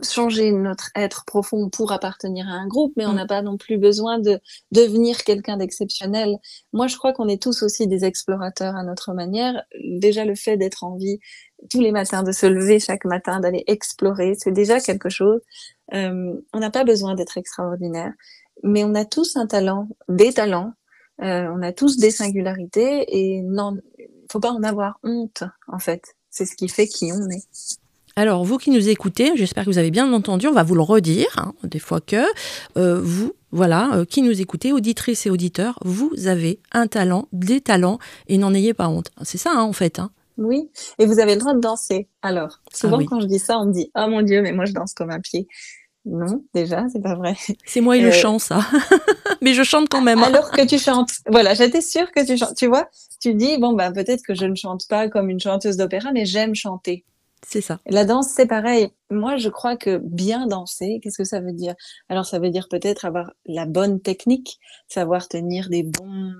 changer 0.02 0.52
notre 0.52 0.90
être 0.96 1.26
profond 1.26 1.70
pour 1.70 1.92
appartenir 1.92 2.48
à 2.48 2.52
un 2.52 2.68
groupe, 2.68 2.94
mais 2.96 3.06
on 3.06 3.14
mm. 3.14 3.16
n'a 3.16 3.26
pas 3.26 3.42
non 3.42 3.58
plus 3.58 3.78
besoin 3.78 4.20
de 4.20 4.40
devenir 4.72 5.24
quelqu'un 5.24 5.58
d'exceptionnel. 5.58 6.38
Moi, 6.72 6.88
je 6.88 6.98
crois 6.98 7.14
qu'on 7.14 7.28
est 7.28 7.42
tous 7.42 7.64
aussi 7.64 7.88
des 7.88 8.06
explorateurs 8.06 8.76
à 8.76 8.84
notre 8.84 9.14
manière. 9.14 9.62
Déjà, 9.84 10.26
le 10.26 10.36
fait 10.36 10.58
d'être 10.58 10.84
en 10.84 10.96
vie 10.96 11.20
tous 11.70 11.82
les 11.82 11.92
matins, 11.92 12.24
de 12.24 12.32
se 12.32 12.46
lever 12.46 12.80
chaque 12.80 13.06
matin, 13.06 13.40
d'aller 13.40 13.64
explorer, 13.68 14.36
c'est 14.38 14.52
déjà 14.52 14.80
quelque 14.80 15.10
chose. 15.10 15.40
Euh, 15.94 16.34
on 16.54 16.60
n'a 16.60 16.72
pas 16.72 16.84
besoin 16.84 17.16
d'être 17.16 17.38
extraordinaire, 17.38 18.14
mais 18.64 18.84
on 18.84 18.96
a 18.96 19.06
tous 19.06 19.36
un 19.38 19.48
talent, 19.48 19.88
des 20.10 20.34
talents. 20.34 20.74
Euh, 21.22 21.48
on 21.54 21.62
a 21.62 21.72
tous 21.72 21.98
des 21.98 22.12
singularités 22.12 23.06
et 23.08 23.42
non, 23.44 23.78
faut 24.32 24.40
pas 24.40 24.52
en 24.52 24.64
avoir 24.64 25.00
honte, 25.04 25.44
en 25.68 25.80
fait. 25.80 26.16
C'est 26.30 26.46
ce 26.46 26.56
qui 26.56 26.68
fait 26.68 26.88
qui 26.88 27.12
on 27.14 27.30
est. 27.30 27.48
Alors, 28.16 28.44
vous 28.44 28.58
qui 28.58 28.70
nous 28.70 28.90
écoutez, 28.90 29.32
j'espère 29.36 29.66
que 29.66 29.70
vous 29.70 29.80
avez 29.80 29.90
bien 29.90 30.12
entendu, 30.14 30.48
on 30.48 30.54
va 30.54 30.62
vous 30.62 30.76
le 30.76 30.82
redire, 30.82 31.36
hein, 31.38 31.54
des 31.64 31.80
fois 31.80 32.00
que, 32.00 32.24
euh, 32.78 33.02
vous, 33.02 33.34
voilà, 33.52 33.96
euh, 33.96 34.06
qui 34.06 34.22
nous 34.22 34.40
écoutez, 34.40 34.72
auditrices 34.72 35.26
et 35.26 35.32
auditeurs, 35.32 35.80
vous 35.84 36.12
avez 36.28 36.60
un 36.74 36.86
talent, 36.86 37.28
des 37.32 37.60
talents, 37.60 37.98
et 38.28 38.38
n'en 38.38 38.54
ayez 38.54 38.76
pas 38.76 38.88
honte. 38.88 39.10
C'est 39.24 39.40
ça, 39.40 39.52
hein, 39.54 39.64
en 39.64 39.74
fait. 39.74 39.98
Hein. 39.98 40.12
Oui, 40.38 40.70
et 41.00 41.08
vous 41.08 41.20
avez 41.20 41.34
le 41.34 41.40
droit 41.40 41.56
de 41.56 41.60
danser. 41.60 42.08
Alors, 42.22 42.60
souvent 42.72 43.00
ah 43.00 43.06
quand 43.08 43.20
je 43.20 43.26
dis 43.26 43.40
ça, 43.40 43.58
on 43.60 43.66
me 43.66 43.74
dit, 43.74 43.92
oh 43.96 44.08
mon 44.08 44.22
Dieu, 44.22 44.42
mais 44.42 44.52
moi 44.52 44.66
je 44.66 44.74
danse 44.74 44.94
comme 44.94 45.10
un 45.10 45.20
pied. 45.20 45.48
Non, 46.06 46.44
déjà, 46.54 46.86
c'est 46.92 47.02
pas 47.02 47.16
vrai. 47.16 47.36
C'est 47.66 47.80
moi 47.80 47.96
et 47.96 48.02
le 48.02 48.10
euh, 48.10 48.12
chant, 48.12 48.38
ça. 48.38 48.60
mais 49.42 49.54
je 49.54 49.64
chante 49.64 49.88
quand 49.90 50.02
même. 50.02 50.20
Hein. 50.20 50.28
Alors 50.28 50.52
que 50.52 50.66
tu 50.66 50.78
chantes. 50.78 51.12
Voilà, 51.30 51.54
j'étais 51.54 51.82
sûre 51.82 52.12
que 52.12 52.26
tu 52.26 52.38
chantes. 52.38 52.56
Tu 52.58 52.68
vois, 52.68 52.90
tu 53.22 53.34
dis, 53.34 53.58
bon, 53.58 53.74
ben, 53.74 53.94
peut-être 53.94 54.22
que 54.22 54.36
je 54.36 54.46
ne 54.46 54.56
chante 54.56 54.88
pas 54.90 55.08
comme 55.08 55.30
une 55.30 55.40
chanteuse 55.40 55.78
d'opéra, 55.78 56.12
mais 56.12 56.26
j'aime 56.26 56.56
chanter. 56.56 57.06
C'est 57.46 57.62
ça. 57.62 57.80
La 57.86 58.06
danse, 58.06 58.30
c'est 58.30 58.46
pareil. 58.46 58.90
Moi, 59.10 59.38
je 59.38 59.50
crois 59.50 59.76
que 59.76 59.98
bien 59.98 60.48
danser, 60.48 61.00
qu'est-ce 61.02 61.18
que 61.18 61.24
ça 61.24 61.42
veut 61.42 61.52
dire? 61.52 61.76
Alors, 62.10 62.26
ça 62.26 62.40
veut 62.40 62.50
dire 62.50 62.68
peut-être 62.70 63.06
avoir 63.06 63.32
la 63.46 63.66
bonne 63.66 64.00
technique, 64.02 64.60
savoir 64.88 65.28
tenir 65.28 65.70
des 65.70 65.84
bons, 65.84 66.34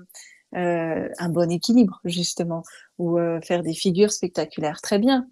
euh, 0.56 1.08
un 1.18 1.28
bon 1.28 1.50
équilibre 1.50 2.00
justement, 2.04 2.62
ou 2.98 3.18
euh, 3.18 3.40
faire 3.42 3.62
des 3.62 3.74
figures 3.74 4.12
spectaculaires. 4.12 4.80
Très 4.80 4.98
bien. 4.98 5.28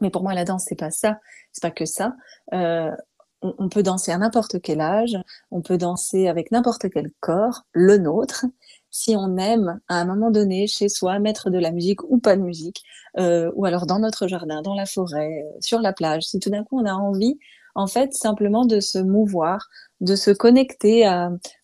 Mais 0.00 0.10
pour 0.10 0.22
moi, 0.22 0.34
la 0.34 0.44
danse, 0.44 0.64
c'est 0.68 0.78
pas 0.78 0.90
ça. 0.90 1.18
C'est 1.52 1.62
pas 1.62 1.70
que 1.70 1.86
ça. 1.86 2.14
Euh, 2.52 2.90
on, 3.42 3.54
on 3.58 3.68
peut 3.68 3.82
danser 3.82 4.12
à 4.12 4.18
n'importe 4.18 4.60
quel 4.62 4.80
âge. 4.80 5.16
On 5.50 5.60
peut 5.60 5.78
danser 5.78 6.28
avec 6.28 6.50
n'importe 6.52 6.88
quel 6.90 7.10
corps, 7.20 7.64
le 7.72 7.98
nôtre 7.98 8.46
si 8.94 9.16
on 9.16 9.36
aime 9.38 9.80
à 9.88 9.96
un 10.00 10.04
moment 10.04 10.30
donné 10.30 10.68
chez 10.68 10.88
soi 10.88 11.18
mettre 11.18 11.50
de 11.50 11.58
la 11.58 11.72
musique 11.72 12.04
ou 12.04 12.18
pas 12.18 12.36
de 12.36 12.42
musique, 12.42 12.84
euh, 13.18 13.50
ou 13.56 13.64
alors 13.64 13.86
dans 13.86 13.98
notre 13.98 14.28
jardin, 14.28 14.62
dans 14.62 14.74
la 14.74 14.86
forêt, 14.86 15.42
euh, 15.42 15.58
sur 15.60 15.80
la 15.80 15.92
plage, 15.92 16.22
si 16.22 16.38
tout 16.38 16.48
d'un 16.48 16.62
coup 16.62 16.78
on 16.78 16.86
a 16.86 16.92
envie, 16.94 17.36
en 17.74 17.88
fait, 17.88 18.14
simplement 18.14 18.64
de 18.64 18.78
se 18.78 18.98
mouvoir, 18.98 19.68
de 20.00 20.14
se 20.14 20.30
connecter 20.30 21.10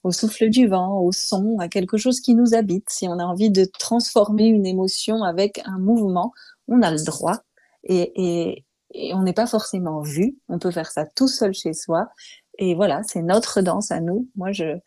au 0.03 0.11
souffle 0.11 0.49
du 0.51 0.67
vent, 0.67 0.99
au 0.99 1.13
son, 1.13 1.59
à 1.61 1.69
quelque 1.69 1.99
chose 1.99 2.21
qui 2.21 2.35
nous 2.35 2.53
habite. 2.53 2.91
Si 2.91 3.07
on 3.07 3.21
a 3.21 3.25
envie 3.25 3.51
de 3.51 3.65
transformer 3.65 4.47
une 4.47 4.67
émotion 4.67 5.23
avec 5.23 5.61
un 5.67 5.79
mouvement, 5.79 6.33
on 6.67 6.83
a 6.83 6.91
le 6.91 7.05
droit. 7.05 7.39
Et, 7.85 8.11
et, 8.17 8.65
et 8.93 9.15
on 9.15 9.23
n'est 9.23 9.33
pas 9.33 9.47
forcément 9.47 10.01
vu. 10.01 10.37
On 10.49 10.59
peut 10.59 10.73
faire 10.73 10.91
ça 10.91 11.07
tout 11.07 11.29
seul 11.29 11.55
chez 11.55 11.75
soi. 11.75 12.09
Et 12.59 12.75
voilà, 12.75 13.03
c'est 13.05 13.23
notre 13.23 13.61
danse 13.61 13.93
à 13.93 14.01
nous. 14.01 14.29
Moi, 14.35 14.51
je, 14.51 14.81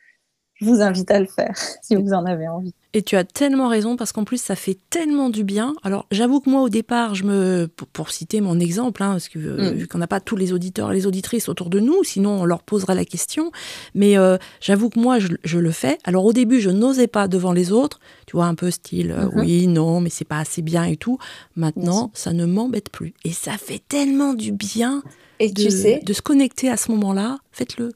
je 0.55 0.65
vous 0.65 0.81
invite 0.81 1.09
à 1.11 1.19
le 1.19 1.25
faire 1.25 1.55
si 1.81 1.95
vous 1.95 2.13
en 2.13 2.25
avez 2.25 2.47
envie. 2.47 2.73
Et 2.95 3.01
tu 3.01 3.15
as 3.15 3.23
tellement 3.23 3.69
raison 3.69 3.95
parce 3.95 4.11
qu'en 4.11 4.23
plus 4.23 4.39
ça 4.39 4.55
fait 4.55 4.77
tellement 4.89 5.29
du 5.29 5.43
bien. 5.43 5.73
Alors 5.83 6.05
j'avoue 6.11 6.39
que 6.39 6.49
moi 6.49 6.61
au 6.61 6.69
départ, 6.69 7.15
je 7.15 7.23
me, 7.23 7.67
pour, 7.67 8.11
citer 8.11 8.39
mon 8.39 8.59
exemple, 8.59 9.01
hein, 9.01 9.11
parce 9.11 9.29
que 9.29 9.39
euh, 9.39 9.71
mm. 9.71 9.73
vu 9.73 9.87
qu'on 9.87 9.97
n'a 9.97 10.07
pas 10.07 10.19
tous 10.19 10.35
les 10.35 10.53
auditeurs 10.53 10.91
et 10.91 10.95
les 10.95 11.07
auditrices 11.07 11.49
autour 11.49 11.69
de 11.69 11.79
nous, 11.79 12.03
sinon 12.03 12.41
on 12.41 12.45
leur 12.45 12.61
poserait 12.61 12.93
la 12.93 13.05
question. 13.05 13.51
Mais 13.95 14.17
euh, 14.17 14.37
j'avoue 14.61 14.89
que 14.89 14.99
moi 14.99 15.17
je, 15.17 15.29
je, 15.43 15.57
le 15.57 15.71
fais. 15.71 15.97
Alors 16.03 16.23
au 16.25 16.33
début 16.33 16.61
je 16.61 16.69
n'osais 16.69 17.07
pas 17.07 17.27
devant 17.27 17.51
les 17.51 17.71
autres, 17.71 17.99
tu 18.27 18.35
vois 18.35 18.45
un 18.45 18.55
peu 18.55 18.69
style 18.69 19.11
euh, 19.11 19.25
mm-hmm. 19.25 19.39
oui 19.39 19.67
non 19.67 19.99
mais 20.01 20.09
c'est 20.09 20.25
pas 20.25 20.39
assez 20.39 20.61
bien 20.61 20.83
et 20.83 20.97
tout. 20.97 21.17
Maintenant 21.55 22.11
ça 22.13 22.31
ne 22.31 22.45
m'embête 22.45 22.89
plus 22.89 23.13
et 23.25 23.31
ça 23.31 23.53
fait 23.53 23.81
tellement 23.87 24.33
du 24.33 24.51
bien. 24.51 25.01
Et 25.39 25.49
de, 25.49 25.63
tu 25.63 25.71
sais, 25.71 25.99
de 26.05 26.13
se 26.13 26.21
connecter 26.21 26.69
à 26.69 26.77
ce 26.77 26.91
moment-là. 26.91 27.39
Faites-le. 27.51 27.91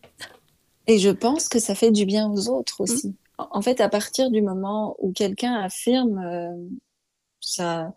Et 0.88 1.00
je 1.00 1.10
pense 1.10 1.50
que 1.50 1.60
ça 1.60 1.76
fait 1.76 1.91
du 1.91 2.06
bien 2.06 2.30
aux 2.30 2.50
autres 2.50 2.82
aussi. 2.82 3.10
Mmh. 3.10 3.43
En 3.52 3.62
fait, 3.62 3.82
à 3.82 3.89
partir 3.89 4.32
du 4.32 4.41
moment 4.41 4.95
où 5.00 5.12
quelqu'un 5.12 5.54
affirme 5.54 6.19
euh, 6.19 6.56
sa, 7.39 7.93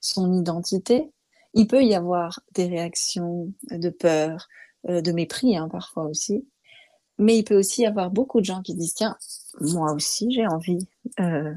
son 0.00 0.32
identité, 0.32 1.12
il 1.54 1.66
peut 1.66 1.84
y 1.84 1.94
avoir 1.94 2.40
des 2.54 2.66
réactions 2.66 3.52
de 3.70 3.90
peur, 3.90 4.48
euh, 4.88 5.00
de 5.00 5.12
mépris 5.12 5.56
hein, 5.56 5.68
parfois 5.68 6.04
aussi. 6.04 6.46
Mais 7.18 7.38
il 7.38 7.44
peut 7.44 7.58
aussi 7.58 7.82
y 7.82 7.86
avoir 7.86 8.10
beaucoup 8.10 8.40
de 8.40 8.46
gens 8.46 8.62
qui 8.62 8.74
disent, 8.74 8.94
tiens, 8.94 9.16
moi 9.60 9.92
aussi 9.92 10.30
j'ai 10.32 10.46
envie 10.46 10.88
euh, 11.20 11.54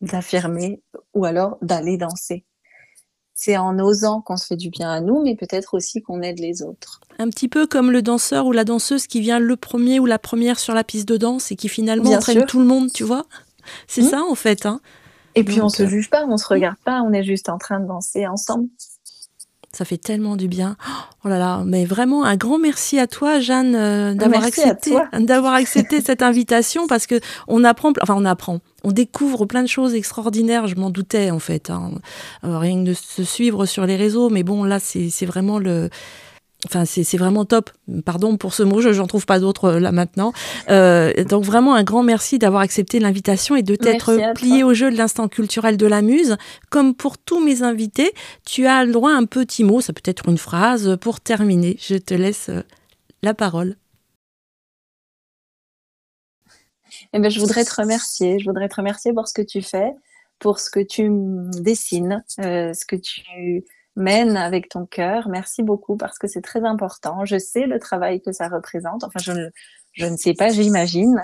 d'affirmer 0.00 0.82
ou 1.14 1.24
alors 1.24 1.56
d'aller 1.62 1.96
danser 1.96 2.44
c'est 3.40 3.56
en 3.56 3.78
osant 3.78 4.20
qu'on 4.20 4.36
se 4.36 4.46
fait 4.46 4.56
du 4.56 4.68
bien 4.68 4.90
à 4.90 5.00
nous, 5.00 5.22
mais 5.22 5.36
peut-être 5.36 5.74
aussi 5.74 6.02
qu'on 6.02 6.22
aide 6.22 6.40
les 6.40 6.60
autres. 6.60 7.00
Un 7.20 7.28
petit 7.28 7.46
peu 7.46 7.68
comme 7.68 7.92
le 7.92 8.02
danseur 8.02 8.46
ou 8.46 8.52
la 8.52 8.64
danseuse 8.64 9.06
qui 9.06 9.20
vient 9.20 9.38
le 9.38 9.54
premier 9.54 10.00
ou 10.00 10.06
la 10.06 10.18
première 10.18 10.58
sur 10.58 10.74
la 10.74 10.82
piste 10.82 11.06
de 11.06 11.16
danse 11.16 11.52
et 11.52 11.56
qui 11.56 11.68
finalement 11.68 12.10
entraîne 12.10 12.46
tout 12.46 12.58
le 12.58 12.64
monde, 12.64 12.92
tu 12.92 13.04
vois 13.04 13.26
C'est 13.86 14.02
mmh. 14.02 14.08
ça 14.08 14.22
en 14.28 14.34
fait. 14.34 14.66
Hein. 14.66 14.80
Et 15.36 15.44
puis 15.44 15.60
on 15.60 15.68
se 15.68 15.84
euh, 15.84 15.86
juge 15.86 16.10
pas, 16.10 16.26
on 16.26 16.36
se 16.36 16.48
regarde 16.48 16.78
pas, 16.84 17.00
on 17.02 17.12
est 17.12 17.22
juste 17.22 17.48
en 17.48 17.58
train 17.58 17.78
de 17.78 17.86
danser 17.86 18.26
ensemble. 18.26 18.66
Ça 19.72 19.84
fait 19.84 19.98
tellement 19.98 20.36
du 20.36 20.48
bien. 20.48 20.76
Oh 21.24 21.28
là 21.28 21.38
là, 21.38 21.62
mais 21.66 21.84
vraiment 21.84 22.24
un 22.24 22.36
grand 22.36 22.58
merci 22.58 22.98
à 22.98 23.06
toi, 23.06 23.38
Jeanne, 23.38 23.74
euh, 23.74 24.14
d'avoir 24.14 24.44
accepté, 24.44 24.96
d'avoir 25.18 25.52
accepté 25.52 26.00
cette 26.00 26.22
invitation 26.22 26.86
parce 26.86 27.06
que 27.06 27.20
on 27.48 27.64
apprend, 27.64 27.92
enfin 28.00 28.14
on 28.16 28.24
apprend. 28.24 28.60
on 28.82 28.92
découvre 28.92 29.44
plein 29.44 29.62
de 29.62 29.68
choses 29.68 29.94
extraordinaires, 29.94 30.66
je 30.68 30.76
m'en 30.76 30.88
doutais 30.88 31.30
en 31.30 31.38
fait. 31.38 31.68
Hein. 31.68 31.90
Rien 32.42 32.82
que 32.82 32.88
de 32.88 32.94
se 32.94 33.24
suivre 33.24 33.66
sur 33.66 33.84
les 33.84 33.96
réseaux, 33.96 34.30
mais 34.30 34.42
bon, 34.42 34.64
là, 34.64 34.78
c'est 34.80 35.26
vraiment 35.26 35.58
le 35.58 35.90
Enfin, 36.66 36.84
c'est 36.84 37.16
vraiment 37.16 37.44
top. 37.44 37.70
Pardon 38.04 38.36
pour 38.36 38.52
ce 38.52 38.64
mot, 38.64 38.80
je 38.80 38.88
n'en 38.88 39.06
trouve 39.06 39.26
pas 39.26 39.38
d'autre 39.38 39.66
euh, 39.66 39.78
là 39.78 39.92
maintenant. 39.92 40.32
Euh, 40.70 41.12
donc 41.22 41.44
vraiment 41.44 41.76
un 41.76 41.84
grand 41.84 42.02
merci 42.02 42.36
d'avoir 42.38 42.62
accepté 42.62 42.98
l'invitation 42.98 43.54
et 43.54 43.62
de 43.62 43.76
t'être 43.76 44.34
plié 44.34 44.64
au 44.64 44.74
jeu 44.74 44.90
de 44.90 44.96
l'instant 44.96 45.28
culturel 45.28 45.76
de 45.76 45.86
la 45.86 46.02
Muse. 46.02 46.36
Comme 46.68 46.96
pour 46.96 47.16
tous 47.16 47.38
mes 47.38 47.62
invités, 47.62 48.12
tu 48.44 48.66
as 48.66 48.84
le 48.84 48.92
droit 48.92 49.12
à 49.12 49.14
un 49.14 49.24
petit 49.24 49.62
mot, 49.62 49.80
ça 49.80 49.92
peut 49.92 50.02
être 50.04 50.28
une 50.28 50.38
phrase 50.38 50.96
pour 51.00 51.20
terminer. 51.20 51.76
Je 51.80 51.94
te 51.94 52.14
laisse 52.14 52.48
euh, 52.48 52.62
la 53.22 53.34
parole. 53.34 53.76
Eh 57.12 57.20
ben, 57.20 57.30
je 57.30 57.38
voudrais 57.38 57.64
te 57.64 57.74
remercier. 57.80 58.40
Je 58.40 58.46
voudrais 58.46 58.68
te 58.68 58.74
remercier 58.74 59.12
pour 59.12 59.28
ce 59.28 59.32
que 59.32 59.42
tu 59.42 59.62
fais, 59.62 59.92
pour 60.40 60.58
ce 60.58 60.70
que 60.70 60.80
tu 60.80 61.08
dessines, 61.62 62.24
ce 62.36 62.84
que 62.84 62.96
tu 62.96 63.22
mène 63.98 64.36
avec 64.36 64.68
ton 64.68 64.86
cœur. 64.86 65.28
Merci 65.28 65.62
beaucoup 65.62 65.96
parce 65.96 66.18
que 66.18 66.26
c'est 66.26 66.40
très 66.40 66.64
important. 66.64 67.24
Je 67.24 67.38
sais 67.38 67.66
le 67.66 67.78
travail 67.78 68.22
que 68.22 68.32
ça 68.32 68.48
représente. 68.48 69.04
Enfin, 69.04 69.18
je 69.22 69.32
ne, 69.32 69.48
je 69.92 70.06
ne 70.06 70.16
sais 70.16 70.34
pas, 70.34 70.50
j'imagine. 70.50 71.22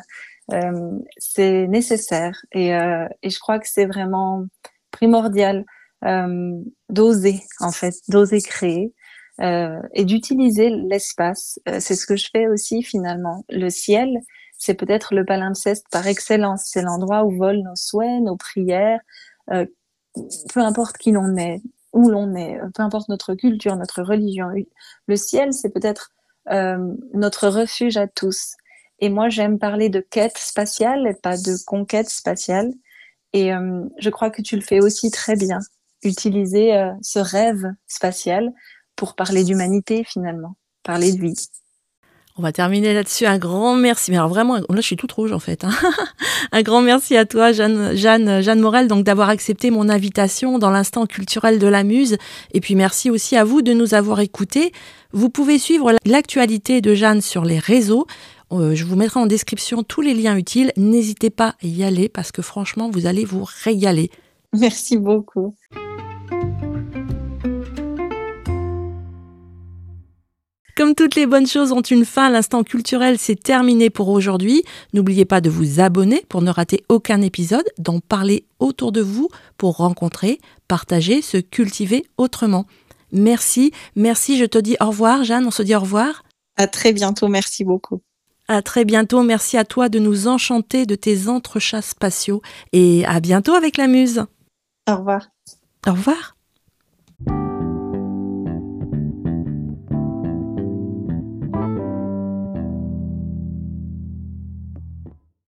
Euh, 0.52 0.98
c'est 1.16 1.66
nécessaire 1.68 2.36
et, 2.52 2.74
euh, 2.74 3.08
et, 3.22 3.30
je 3.30 3.38
crois 3.38 3.58
que 3.58 3.66
c'est 3.66 3.86
vraiment 3.86 4.44
primordial 4.90 5.64
euh, 6.04 6.60
d'oser, 6.90 7.40
en 7.60 7.72
fait, 7.72 7.94
d'oser 8.08 8.42
créer 8.42 8.92
euh, 9.40 9.80
et 9.94 10.04
d'utiliser 10.04 10.70
l'espace. 10.70 11.58
Euh, 11.68 11.80
c'est 11.80 11.96
ce 11.96 12.06
que 12.06 12.16
je 12.16 12.28
fais 12.30 12.46
aussi 12.46 12.82
finalement. 12.82 13.44
Le 13.48 13.70
ciel, 13.70 14.20
c'est 14.58 14.74
peut-être 14.74 15.14
le 15.14 15.24
palimpseste 15.24 15.86
par 15.90 16.06
excellence. 16.06 16.64
C'est 16.66 16.82
l'endroit 16.82 17.24
où 17.24 17.36
volent 17.36 17.62
nos 17.64 17.74
souhaits, 17.76 18.22
nos 18.22 18.36
prières, 18.36 19.00
euh, 19.50 19.66
peu 20.52 20.60
importe 20.60 20.98
qui 20.98 21.10
l'on 21.10 21.36
est 21.36 21.62
où 21.94 22.10
l'on 22.10 22.34
est, 22.34 22.60
peu 22.74 22.82
importe 22.82 23.08
notre 23.08 23.34
culture, 23.34 23.76
notre 23.76 24.02
religion. 24.02 24.48
Le 25.06 25.16
ciel, 25.16 25.52
c'est 25.52 25.70
peut-être 25.70 26.10
euh, 26.50 26.94
notre 27.14 27.48
refuge 27.48 27.96
à 27.96 28.06
tous. 28.06 28.54
Et 28.98 29.08
moi, 29.08 29.28
j'aime 29.28 29.58
parler 29.58 29.88
de 29.88 30.00
quête 30.00 30.36
spatiale 30.38 31.06
et 31.06 31.14
pas 31.14 31.36
de 31.36 31.56
conquête 31.64 32.10
spatiale. 32.10 32.72
Et 33.32 33.52
euh, 33.52 33.84
je 33.98 34.10
crois 34.10 34.30
que 34.30 34.42
tu 34.42 34.56
le 34.56 34.62
fais 34.62 34.80
aussi 34.80 35.10
très 35.10 35.36
bien. 35.36 35.60
Utiliser 36.02 36.76
euh, 36.76 36.92
ce 37.00 37.18
rêve 37.18 37.72
spatial 37.86 38.52
pour 38.96 39.14
parler 39.14 39.42
d'humanité 39.42 40.04
finalement, 40.04 40.56
parler 40.82 41.12
de 41.12 41.20
vie. 41.20 41.48
On 42.36 42.42
va 42.42 42.50
terminer 42.50 42.94
là-dessus. 42.94 43.26
Un 43.26 43.38
grand 43.38 43.76
merci. 43.76 44.10
Mais 44.10 44.16
alors 44.16 44.28
vraiment, 44.28 44.56
là, 44.56 44.64
je 44.76 44.80
suis 44.80 44.96
toute 44.96 45.12
rouge 45.12 45.32
en 45.32 45.38
fait. 45.38 45.62
Hein. 45.62 45.70
un 46.52 46.62
grand 46.62 46.82
merci 46.82 47.16
à 47.16 47.26
toi, 47.26 47.52
Jeanne, 47.52 47.94
Jeanne, 47.94 48.40
Jeanne 48.42 48.60
Morel, 48.60 48.88
donc 48.88 49.04
d'avoir 49.04 49.28
accepté 49.28 49.70
mon 49.70 49.88
invitation 49.88 50.58
dans 50.58 50.70
l'instant 50.70 51.06
culturel 51.06 51.60
de 51.60 51.68
la 51.68 51.84
Muse. 51.84 52.16
Et 52.52 52.60
puis 52.60 52.74
merci 52.74 53.08
aussi 53.08 53.36
à 53.36 53.44
vous 53.44 53.62
de 53.62 53.72
nous 53.72 53.94
avoir 53.94 54.18
écoutés. 54.18 54.72
Vous 55.12 55.30
pouvez 55.30 55.58
suivre 55.58 55.92
l'actualité 56.04 56.80
de 56.80 56.94
Jeanne 56.94 57.20
sur 57.20 57.44
les 57.44 57.60
réseaux. 57.60 58.06
Euh, 58.50 58.74
je 58.74 58.84
vous 58.84 58.96
mettrai 58.96 59.20
en 59.20 59.26
description 59.26 59.84
tous 59.84 60.00
les 60.00 60.14
liens 60.14 60.36
utiles. 60.36 60.72
N'hésitez 60.76 61.30
pas 61.30 61.54
à 61.62 61.66
y 61.66 61.84
aller 61.84 62.08
parce 62.08 62.32
que 62.32 62.42
franchement, 62.42 62.90
vous 62.90 63.06
allez 63.06 63.24
vous 63.24 63.46
régaler. 63.64 64.10
Merci 64.52 64.96
beaucoup. 64.96 65.54
Comme 70.76 70.96
toutes 70.96 71.14
les 71.14 71.26
bonnes 71.26 71.46
choses 71.46 71.70
ont 71.70 71.82
une 71.82 72.04
fin, 72.04 72.30
l'instant 72.30 72.64
culturel 72.64 73.16
c'est 73.18 73.40
terminé 73.40 73.90
pour 73.90 74.08
aujourd'hui. 74.08 74.64
N'oubliez 74.92 75.24
pas 75.24 75.40
de 75.40 75.48
vous 75.48 75.78
abonner 75.78 76.24
pour 76.28 76.42
ne 76.42 76.50
rater 76.50 76.82
aucun 76.88 77.22
épisode, 77.22 77.64
d'en 77.78 78.00
parler 78.00 78.44
autour 78.58 78.90
de 78.90 79.00
vous 79.00 79.28
pour 79.56 79.76
rencontrer, 79.76 80.40
partager, 80.66 81.22
se 81.22 81.36
cultiver 81.36 82.04
autrement. 82.18 82.66
Merci, 83.12 83.70
merci, 83.94 84.36
je 84.36 84.44
te 84.44 84.58
dis 84.58 84.76
au 84.80 84.86
revoir 84.86 85.22
Jeanne, 85.22 85.46
on 85.46 85.52
se 85.52 85.62
dit 85.62 85.76
au 85.76 85.80
revoir. 85.80 86.24
À 86.56 86.66
très 86.66 86.92
bientôt, 86.92 87.28
merci 87.28 87.62
beaucoup. 87.62 88.00
À 88.48 88.60
très 88.60 88.84
bientôt, 88.84 89.22
merci 89.22 89.56
à 89.56 89.64
toi 89.64 89.88
de 89.88 90.00
nous 90.00 90.26
enchanter 90.26 90.86
de 90.86 90.96
tes 90.96 91.28
entrechats 91.28 91.82
spatiaux 91.82 92.42
et 92.72 93.06
à 93.06 93.20
bientôt 93.20 93.54
avec 93.54 93.76
la 93.76 93.86
muse. 93.86 94.26
Au 94.88 94.96
revoir. 94.96 95.28
Au 95.86 95.92
revoir. 95.92 96.33